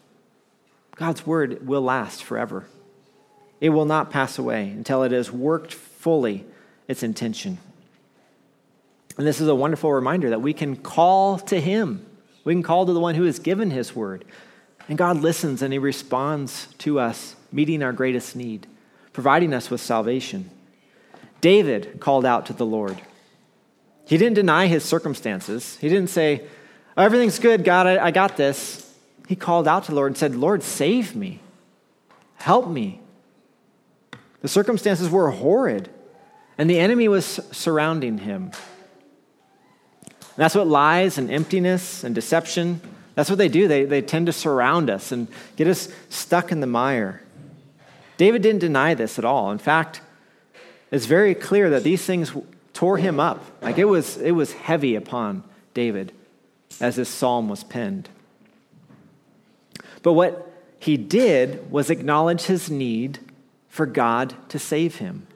God's 0.96 1.26
word 1.26 1.68
will 1.68 1.82
last 1.82 2.24
forever. 2.24 2.66
It 3.60 3.70
will 3.70 3.86
not 3.86 4.12
pass 4.12 4.38
away 4.38 4.70
until 4.70 5.04
it 5.04 5.12
has 5.12 5.32
worked 5.32 5.74
fully 5.74 6.46
its 6.88 7.04
intention. 7.04 7.58
And 9.18 9.26
this 9.26 9.42
is 9.42 9.48
a 9.48 9.56
wonderful 9.56 9.92
reminder 9.92 10.30
that 10.30 10.42
we 10.42 10.54
can 10.54 10.76
call 10.76 11.40
to 11.40 11.60
Him. 11.60 12.06
We 12.44 12.54
can 12.54 12.64
call 12.64 12.86
to 12.86 12.94
the 12.94 13.00
one 13.00 13.16
who 13.16 13.24
has 13.24 13.40
given 13.40 13.72
His 13.72 13.96
word. 13.96 14.26
And 14.88 14.98
God 14.98 15.18
listens 15.18 15.62
and 15.62 15.74
He 15.74 15.80
responds 15.80 16.68
to 16.80 17.00
us, 17.00 17.36
meeting 17.52 17.82
our 17.84 17.94
greatest 17.94 18.36
need. 18.36 18.68
providing 19.12 19.52
us 19.52 19.72
with 19.72 19.82
salvation. 19.82 20.48
David 21.42 22.00
called 22.00 22.24
out 22.24 22.46
to 22.46 22.54
the 22.54 22.66
Lord. 22.68 23.02
He 24.06 24.16
didn't 24.16 24.36
deny 24.36 24.68
his 24.68 24.86
circumstances. 24.86 25.76
He 25.78 25.90
didn't 25.90 26.12
say, 26.12 26.44
oh, 26.96 27.02
Everything's 27.02 27.40
good, 27.40 27.64
God, 27.64 27.88
I, 27.88 28.06
I 28.06 28.12
got 28.12 28.38
this. 28.38 28.94
He 29.28 29.36
called 29.36 29.68
out 29.68 29.86
to 29.86 29.92
the 29.92 29.96
Lord 29.96 30.12
and 30.12 30.18
said, 30.18 30.36
Lord, 30.36 30.62
save 30.62 31.16
me. 31.16 31.40
Help 32.36 32.70
me. 32.70 33.02
The 34.42 34.48
circumstances 34.48 35.10
were 35.10 35.32
horrid, 35.32 35.90
and 36.58 36.70
the 36.70 36.80
enemy 36.80 37.08
was 37.08 37.40
surrounding 37.52 38.20
him. 38.20 38.52
And 40.04 40.44
that's 40.44 40.56
what 40.56 40.68
lies 40.68 41.18
and 41.18 41.32
emptiness 41.32 42.04
and 42.04 42.14
deception, 42.14 42.82
that's 43.16 43.32
what 43.32 43.40
they 43.40 43.50
do. 43.50 43.68
They, 43.68 43.84
they 43.84 44.04
tend 44.04 44.28
to 44.28 44.32
surround 44.32 44.92
us 44.92 45.12
and 45.12 45.28
get 45.56 45.68
us 45.68 45.90
stuck 46.10 46.52
in 46.52 46.60
the 46.60 46.68
mire. 46.68 47.24
David 48.18 48.44
didn't 48.44 48.60
deny 48.60 48.94
this 48.94 49.18
at 49.18 49.26
all. 49.26 49.50
In 49.50 49.58
fact, 49.58 50.02
it's 50.92 51.08
very 51.08 51.34
clear 51.34 51.72
that 51.72 51.84
these 51.84 52.06
things 52.06 52.32
tore 52.74 52.98
him 52.98 53.20
up. 53.20 53.44
Like 53.64 53.80
it 53.80 53.86
was, 53.86 54.18
it 54.18 54.34
was 54.34 54.54
heavy 54.54 54.94
upon 54.94 55.44
David 55.74 56.12
as 56.80 56.96
this 56.96 57.10
psalm 57.10 57.50
was 57.50 57.64
penned. 57.64 58.08
But 60.04 60.14
what 60.14 60.54
he 60.78 60.96
did 60.96 61.72
was 61.72 61.90
acknowledge 61.90 62.44
his 62.44 62.70
need 62.70 63.18
for 63.70 63.86
God 63.86 64.34
to 64.50 64.60
save 64.60 64.96
him. 64.96 65.28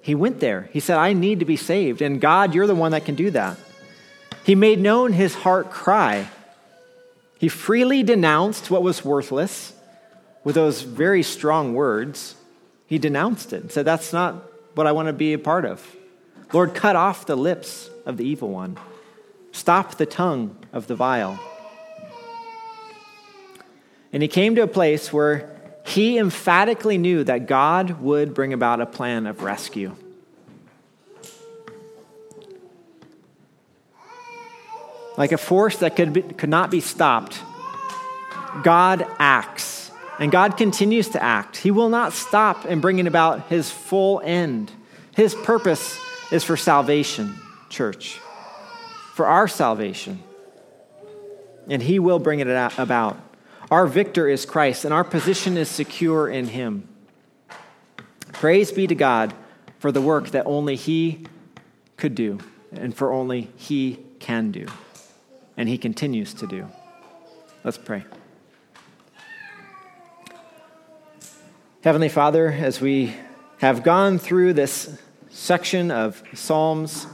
He 0.00 0.14
went 0.14 0.40
there. 0.40 0.68
He 0.72 0.80
said, 0.80 0.96
I 0.96 1.12
need 1.12 1.40
to 1.40 1.44
be 1.44 1.56
saved. 1.56 2.00
And 2.00 2.20
God, 2.20 2.54
you're 2.54 2.66
the 2.66 2.74
one 2.74 2.92
that 2.92 3.04
can 3.04 3.14
do 3.14 3.30
that. 3.32 3.58
He 4.44 4.54
made 4.54 4.80
known 4.80 5.12
his 5.12 5.34
heart 5.34 5.70
cry. 5.70 6.28
He 7.38 7.48
freely 7.48 8.02
denounced 8.02 8.70
what 8.70 8.82
was 8.82 9.04
worthless 9.04 9.74
with 10.44 10.54
those 10.54 10.82
very 10.82 11.22
strong 11.22 11.74
words. 11.74 12.34
He 12.86 12.98
denounced 12.98 13.52
it 13.52 13.62
and 13.62 13.70
said, 13.70 13.84
That's 13.84 14.12
not 14.12 14.50
what 14.74 14.86
I 14.86 14.92
want 14.92 15.08
to 15.08 15.12
be 15.12 15.34
a 15.34 15.38
part 15.38 15.66
of. 15.66 15.86
Lord, 16.52 16.74
cut 16.74 16.96
off 16.96 17.26
the 17.26 17.36
lips 17.36 17.90
of 18.06 18.16
the 18.16 18.24
evil 18.24 18.48
one, 18.48 18.78
stop 19.52 19.96
the 19.96 20.06
tongue 20.06 20.56
of 20.72 20.86
the 20.86 20.94
vile. 20.94 21.38
And 24.10 24.22
he 24.22 24.28
came 24.28 24.54
to 24.54 24.62
a 24.62 24.66
place 24.66 25.12
where 25.12 25.57
he 25.88 26.18
emphatically 26.18 26.98
knew 26.98 27.24
that 27.24 27.46
God 27.46 28.00
would 28.00 28.34
bring 28.34 28.52
about 28.52 28.80
a 28.80 28.86
plan 28.86 29.26
of 29.26 29.42
rescue. 29.42 29.94
like 35.18 35.32
a 35.32 35.36
force 35.36 35.78
that 35.78 35.96
could, 35.96 36.12
be, 36.12 36.22
could 36.22 36.48
not 36.48 36.70
be 36.70 36.80
stopped, 36.80 37.42
God 38.62 39.04
acts. 39.18 39.90
And 40.20 40.32
God 40.32 40.56
continues 40.56 41.10
to 41.10 41.22
act. 41.22 41.56
He 41.56 41.70
will 41.70 41.88
not 41.88 42.12
stop 42.12 42.64
in 42.66 42.80
bringing 42.80 43.06
about 43.06 43.48
his 43.48 43.70
full 43.70 44.20
end. 44.24 44.70
His 45.14 45.34
purpose 45.34 45.98
is 46.32 46.44
for 46.44 46.56
salvation, 46.56 47.34
church, 47.68 48.20
for 49.14 49.26
our 49.26 49.46
salvation. 49.46 50.22
And 51.68 51.82
he 51.82 51.98
will 51.98 52.18
bring 52.18 52.40
it 52.40 52.48
about. 52.48 53.16
Our 53.70 53.86
victor 53.86 54.28
is 54.28 54.46
Christ, 54.46 54.84
and 54.84 54.94
our 54.94 55.04
position 55.04 55.56
is 55.58 55.68
secure 55.68 56.28
in 56.28 56.48
him. 56.48 56.88
Praise 58.32 58.72
be 58.72 58.86
to 58.86 58.94
God 58.94 59.34
for 59.78 59.92
the 59.92 60.00
work 60.00 60.30
that 60.30 60.46
only 60.46 60.74
he 60.76 61.26
could 61.96 62.14
do 62.14 62.38
and 62.72 62.96
for 62.96 63.12
only 63.12 63.50
he 63.56 63.98
can 64.20 64.50
do 64.52 64.66
and 65.56 65.68
he 65.68 65.76
continues 65.76 66.32
to 66.34 66.46
do. 66.46 66.68
Let's 67.64 67.76
pray. 67.76 68.04
Heavenly 71.82 72.08
Father, 72.08 72.48
as 72.52 72.80
we 72.80 73.14
have 73.58 73.82
gone 73.82 74.18
through 74.18 74.52
this 74.52 74.98
section 75.30 75.90
of 75.90 76.22
Psalms, 76.32 77.06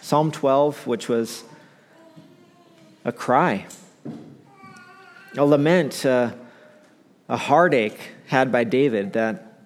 Psalm 0.00 0.32
12, 0.32 0.86
which 0.86 1.08
was 1.08 1.44
a 3.04 3.12
cry, 3.12 3.66
a 5.36 5.44
lament, 5.44 6.04
a, 6.04 6.36
a 7.28 7.36
heartache 7.36 8.10
had 8.26 8.52
by 8.52 8.64
David 8.64 9.14
that 9.14 9.58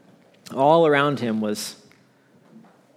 all 0.55 0.87
around 0.87 1.21
him 1.21 1.41
was, 1.41 1.77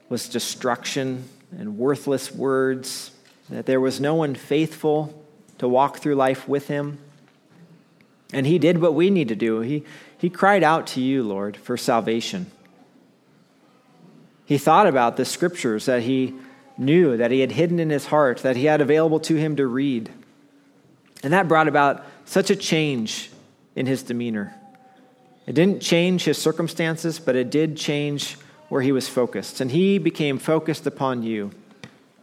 was 0.08 0.30
destruction 0.30 1.26
and 1.58 1.78
worthless 1.78 2.32
words, 2.32 3.12
that 3.50 3.66
there 3.66 3.80
was 3.80 4.00
no 4.00 4.16
one 4.16 4.36
faithful 4.36 5.24
to 5.58 5.68
walk 5.68 5.98
through 5.98 6.16
life 6.16 6.48
with 6.48 6.68
him. 6.68 7.00
And 8.32 8.46
he 8.46 8.60
did 8.60 8.80
what 8.80 8.94
we 8.94 9.10
need 9.10 9.30
to 9.30 9.36
do. 9.36 9.62
He, 9.62 9.84
he 10.18 10.30
cried 10.30 10.64
out 10.64 10.86
to 10.88 11.02
you, 11.02 11.24
Lord, 11.24 11.58
for 11.58 11.76
salvation. 11.78 12.52
He 14.46 14.58
thought 14.58 14.88
about 14.88 15.18
the 15.18 15.26
scriptures 15.26 15.86
that 15.86 16.04
he 16.04 16.36
knew, 16.78 17.18
that 17.18 17.32
he 17.32 17.40
had 17.40 17.52
hidden 17.52 17.80
in 17.80 17.90
his 17.90 18.08
heart, 18.08 18.40
that 18.40 18.56
he 18.56 18.66
had 18.66 18.82
available 18.82 19.20
to 19.22 19.36
him 19.36 19.56
to 19.56 19.66
read. 19.66 20.12
And 21.24 21.34
that 21.34 21.48
brought 21.48 21.68
about 21.68 22.06
such 22.30 22.52
a 22.52 22.56
change 22.56 23.32
in 23.76 23.88
his 23.88 24.04
demeanor. 24.04 24.54
It 25.48 25.54
didn't 25.54 25.82
change 25.82 26.26
his 26.26 26.38
circumstances, 26.38 27.18
but 27.18 27.36
it 27.36 27.50
did 27.50 27.76
change 27.76 28.36
where 28.68 28.84
he 28.84 28.92
was 28.92 29.10
focused. 29.10 29.62
And 29.62 29.72
he 29.72 29.98
became 29.98 30.38
focused 30.38 30.86
upon 30.86 31.24
you. 31.24 31.50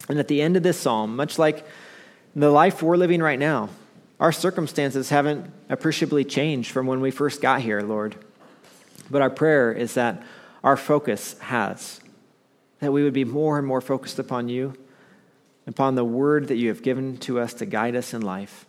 And 0.09 0.21
at 0.21 0.29
the 0.29 0.41
end 0.41 0.57
of 0.57 0.63
this 0.63 0.79
psalm, 0.79 1.17
much 1.17 1.41
like 1.41 1.67
the 2.37 2.51
life 2.51 2.85
we're 2.85 2.97
living 2.97 3.21
right 3.21 3.39
now, 3.39 3.69
our 4.21 4.31
circumstances 4.31 5.09
haven't 5.09 5.51
appreciably 5.69 6.23
changed 6.23 6.71
from 6.71 6.87
when 6.87 7.01
we 7.01 7.11
first 7.11 7.43
got 7.43 7.63
here, 7.63 7.81
Lord. 7.81 8.15
But 9.11 9.23
our 9.23 9.31
prayer 9.31 9.73
is 9.73 9.95
that 9.95 10.23
our 10.63 10.77
focus 10.77 11.37
has, 11.41 12.01
that 12.79 12.93
we 12.93 13.03
would 13.03 13.13
be 13.13 13.25
more 13.25 13.59
and 13.59 13.67
more 13.67 13.81
focused 13.81 14.21
upon 14.21 14.49
you, 14.49 14.75
upon 15.67 15.97
the 15.97 16.05
word 16.05 16.47
that 16.47 16.59
you 16.59 16.69
have 16.69 16.85
given 16.85 17.17
to 17.19 17.41
us 17.41 17.55
to 17.55 17.67
guide 17.67 17.97
us 17.97 18.15
in 18.15 18.23
life. 18.23 18.66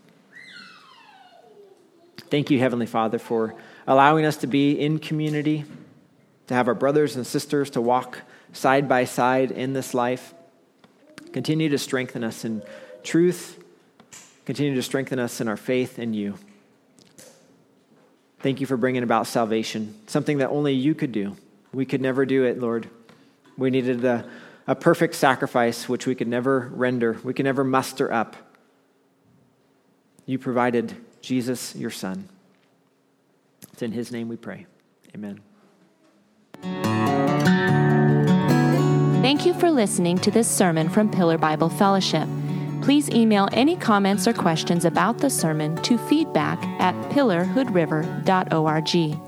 Thank 2.17 2.51
you, 2.51 2.59
Heavenly 2.59 2.85
Father, 2.85 3.19
for 3.19 3.55
allowing 3.85 4.25
us 4.25 4.37
to 4.37 4.47
be 4.47 4.79
in 4.79 4.99
community, 4.99 5.63
to 6.47 6.53
have 6.53 6.67
our 6.67 6.75
brothers 6.75 7.15
and 7.15 7.25
sisters 7.25 7.69
to 7.71 7.81
walk 7.81 8.21
side 8.51 8.89
by 8.89 9.05
side 9.05 9.51
in 9.51 9.73
this 9.73 9.93
life. 9.93 10.33
Continue 11.31 11.69
to 11.69 11.77
strengthen 11.77 12.23
us 12.23 12.43
in 12.43 12.63
truth. 13.03 13.63
Continue 14.45 14.75
to 14.75 14.83
strengthen 14.83 15.19
us 15.19 15.39
in 15.39 15.47
our 15.47 15.57
faith 15.57 15.99
in 15.99 16.13
you. 16.13 16.35
Thank 18.39 18.61
you 18.61 18.67
for 18.67 18.77
bringing 18.77 19.03
about 19.03 19.27
salvation, 19.27 19.95
something 20.07 20.39
that 20.39 20.49
only 20.49 20.73
you 20.73 20.95
could 20.95 21.11
do. 21.11 21.35
We 21.73 21.85
could 21.85 22.01
never 22.01 22.25
do 22.25 22.43
it, 22.43 22.59
Lord. 22.59 22.89
We 23.57 23.69
needed 23.69 24.05
a, 24.05 24.29
a 24.67 24.75
perfect 24.75 25.15
sacrifice 25.15 25.89
which 25.89 26.05
we 26.05 26.15
could 26.15 26.27
never 26.27 26.71
render, 26.73 27.17
we 27.23 27.33
could 27.33 27.45
never 27.45 27.63
muster 27.63 28.11
up. 28.11 28.35
You 30.25 30.37
provided 30.37 30.95
Jesus, 31.21 31.75
your 31.75 31.91
Son. 31.91 32.27
It's 33.73 33.81
in 33.81 33.91
His 33.91 34.11
name 34.11 34.27
we 34.27 34.37
pray. 34.37 34.65
Amen. 35.15 35.39
Thank 39.21 39.45
you 39.45 39.53
for 39.53 39.69
listening 39.69 40.17
to 40.19 40.31
this 40.31 40.49
sermon 40.49 40.89
from 40.89 41.11
Pillar 41.11 41.37
Bible 41.37 41.69
Fellowship 41.69 42.27
please 42.87 43.09
email 43.09 43.49
any 43.51 43.75
comments 43.75 44.25
or 44.29 44.33
questions 44.33 44.85
about 44.85 45.17
the 45.17 45.29
sermon 45.29 45.75
to 45.81 45.97
feedback 45.97 46.63
at 46.79 46.95
pillarhoodriver.org. 47.11 49.26